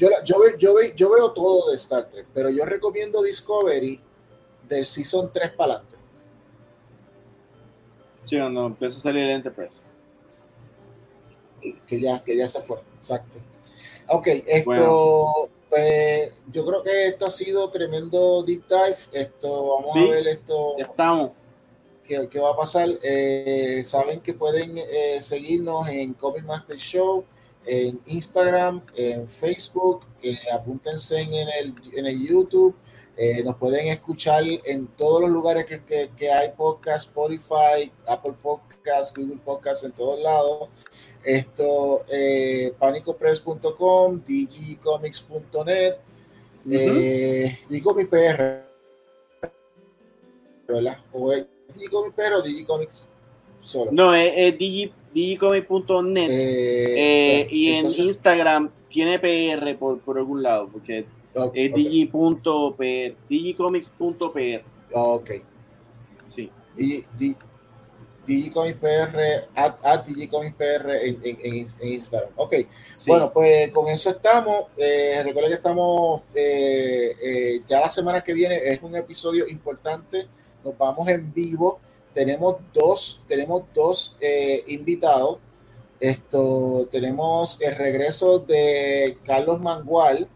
Yo, 0.00 0.08
yo, 0.24 0.56
yo, 0.56 0.74
yo 0.96 1.10
veo 1.10 1.30
todo 1.32 1.68
de 1.68 1.76
Star 1.76 2.08
Trek, 2.08 2.26
pero 2.32 2.48
yo 2.48 2.64
recomiendo 2.64 3.22
Discovery 3.22 4.00
del 4.66 4.86
Season 4.86 5.30
3 5.30 5.52
para 5.52 5.74
adelante. 5.74 5.96
Sí, 8.24 8.38
cuando 8.38 8.64
empieza 8.64 8.96
a 8.96 9.02
salir 9.02 9.24
el 9.24 9.30
Enterprise. 9.32 9.82
Que 11.86 12.00
ya, 12.00 12.24
que 12.24 12.34
ya 12.34 12.48
se 12.48 12.60
fue, 12.60 12.78
exacto. 12.96 13.36
Ok, 14.08 14.26
esto. 14.46 15.50
Pues 15.68 16.32
yo 16.50 16.64
creo 16.64 16.82
que 16.82 17.08
esto 17.08 17.26
ha 17.26 17.30
sido 17.30 17.70
tremendo 17.70 18.42
deep 18.42 18.66
dive. 18.66 18.96
Esto, 19.12 19.76
vamos 19.76 19.94
a 19.94 20.00
ver 20.00 20.26
esto. 20.28 20.76
Ya 20.78 20.86
estamos. 20.86 21.32
¿Qué, 22.04 22.26
qué 22.30 22.40
va 22.40 22.52
a 22.52 22.56
pasar? 22.56 22.88
Eh, 23.02 23.82
saben 23.84 24.20
que 24.20 24.32
pueden 24.32 24.78
eh, 24.78 25.18
seguirnos 25.20 25.86
en 25.88 26.14
Comic 26.14 26.44
Master 26.44 26.78
Show, 26.78 27.26
en 27.66 28.00
Instagram, 28.06 28.82
en 28.96 29.28
Facebook. 29.28 30.06
Eh, 30.22 30.38
apúntense 30.52 31.20
en 31.20 31.34
el, 31.34 31.74
en 31.94 32.06
el 32.06 32.26
YouTube. 32.26 32.74
nos 33.44 33.56
pueden 33.56 33.88
escuchar 33.88 34.42
en 34.64 34.86
todos 34.86 35.20
los 35.20 35.30
lugares 35.30 35.66
que, 35.66 35.84
que, 35.84 36.10
que 36.16 36.32
hay 36.32 36.50
podcast, 36.56 37.08
Spotify, 37.08 37.92
Apple 38.06 38.34
Podcast, 38.42 39.16
Google 39.16 39.38
Podcast, 39.44 39.84
en 39.84 39.92
todos 39.92 40.20
lados. 40.20 40.68
Esto, 41.24 42.04
eh, 42.10 42.72
panicopress.com, 42.78 44.22
digicomics.net, 44.26 45.96
eh, 46.70 47.58
digicomics.pr, 47.68 48.64
¿verdad? 50.66 50.98
O 51.12 51.32
es 51.32 51.46
digicomics.pr 51.74 52.32
o 52.32 52.42
digicomics 52.42 53.08
solo. 53.60 53.90
No, 53.92 54.14
es, 54.14 54.56
digicomics.net 55.12 56.28
eh, 56.30 57.46
y 57.50 57.72
en 57.72 57.86
Instagram 57.86 58.70
tiene 58.88 59.18
PR 59.18 59.76
por, 59.78 60.00
por 60.00 60.18
algún 60.18 60.42
lado, 60.42 60.68
porque 60.68 61.06
es 61.54 61.74
digi.pr, 61.74 63.16
digicomics.pr. 63.28 64.62
Ok. 64.92 65.30
Sí. 66.24 66.50
Y, 66.76 67.04
DigiComicsPR, 68.26 69.48
at, 69.54 69.76
at 69.84 70.06
PR 70.56 70.90
en, 71.02 71.18
en, 71.24 71.66
Instagram. 71.88 72.30
Ok, 72.36 72.54
bueno, 73.06 73.32
pues 73.32 73.70
con 73.70 73.88
eso 73.88 74.10
estamos. 74.10 74.66
Eh, 74.76 75.20
recuerda 75.24 75.48
que 75.48 75.54
estamos 75.54 76.22
eh, 76.34 77.16
eh, 77.22 77.62
ya 77.66 77.80
la 77.80 77.88
semana 77.88 78.22
que 78.22 78.32
viene, 78.32 78.56
es 78.56 78.80
un 78.82 78.94
episodio 78.94 79.48
importante. 79.48 80.28
Nos 80.64 80.76
vamos 80.76 81.08
en 81.08 81.32
vivo. 81.32 81.80
Tenemos 82.14 82.56
dos, 82.72 83.22
tenemos 83.28 83.62
dos 83.74 84.16
eh, 84.20 84.64
invitados. 84.68 85.38
Esto, 86.00 86.88
tenemos 86.90 87.60
el 87.60 87.76
regreso 87.76 88.38
de 88.38 89.18
Carlos 89.24 89.60
Mangual, 89.60 90.28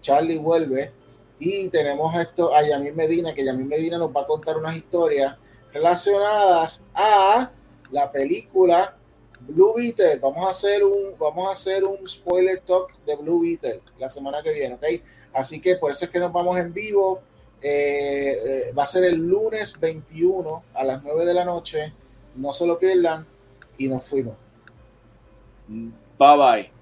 Charlie 0.00 0.38
vuelve, 0.38 0.92
y 1.38 1.68
tenemos 1.70 2.16
esto 2.16 2.54
a 2.54 2.62
Yamil 2.62 2.94
Medina, 2.94 3.34
que 3.34 3.44
Yamil 3.44 3.66
Medina 3.66 3.98
nos 3.98 4.14
va 4.14 4.20
a 4.22 4.26
contar 4.26 4.56
unas 4.56 4.76
historias 4.76 5.36
relacionadas 5.72 6.86
a 6.94 7.50
la 7.90 8.12
película 8.12 8.96
Blue 9.40 9.74
Beetle. 9.74 10.16
Vamos 10.16 10.46
a 10.46 10.50
hacer 10.50 10.84
un, 10.84 11.16
vamos 11.18 11.48
a 11.48 11.52
hacer 11.52 11.84
un 11.84 12.08
spoiler 12.08 12.60
talk 12.60 12.92
de 13.04 13.16
Blue 13.16 13.40
Beetle 13.40 13.80
la 13.98 14.08
semana 14.08 14.42
que 14.42 14.52
viene, 14.52 14.74
¿ok? 14.74 14.84
Así 15.32 15.60
que 15.60 15.76
por 15.76 15.90
eso 15.90 16.04
es 16.04 16.10
que 16.10 16.20
nos 16.20 16.32
vamos 16.32 16.58
en 16.58 16.72
vivo. 16.72 17.20
Eh, 17.62 18.36
eh, 18.44 18.72
va 18.76 18.82
a 18.82 18.86
ser 18.86 19.04
el 19.04 19.16
lunes 19.16 19.78
21 19.78 20.64
a 20.74 20.84
las 20.84 21.02
9 21.02 21.24
de 21.24 21.34
la 21.34 21.44
noche. 21.44 21.92
No 22.34 22.52
se 22.52 22.66
lo 22.66 22.78
pierdan 22.78 23.26
y 23.78 23.88
nos 23.88 24.04
fuimos. 24.04 24.34
Bye 25.68 26.36
bye. 26.36 26.81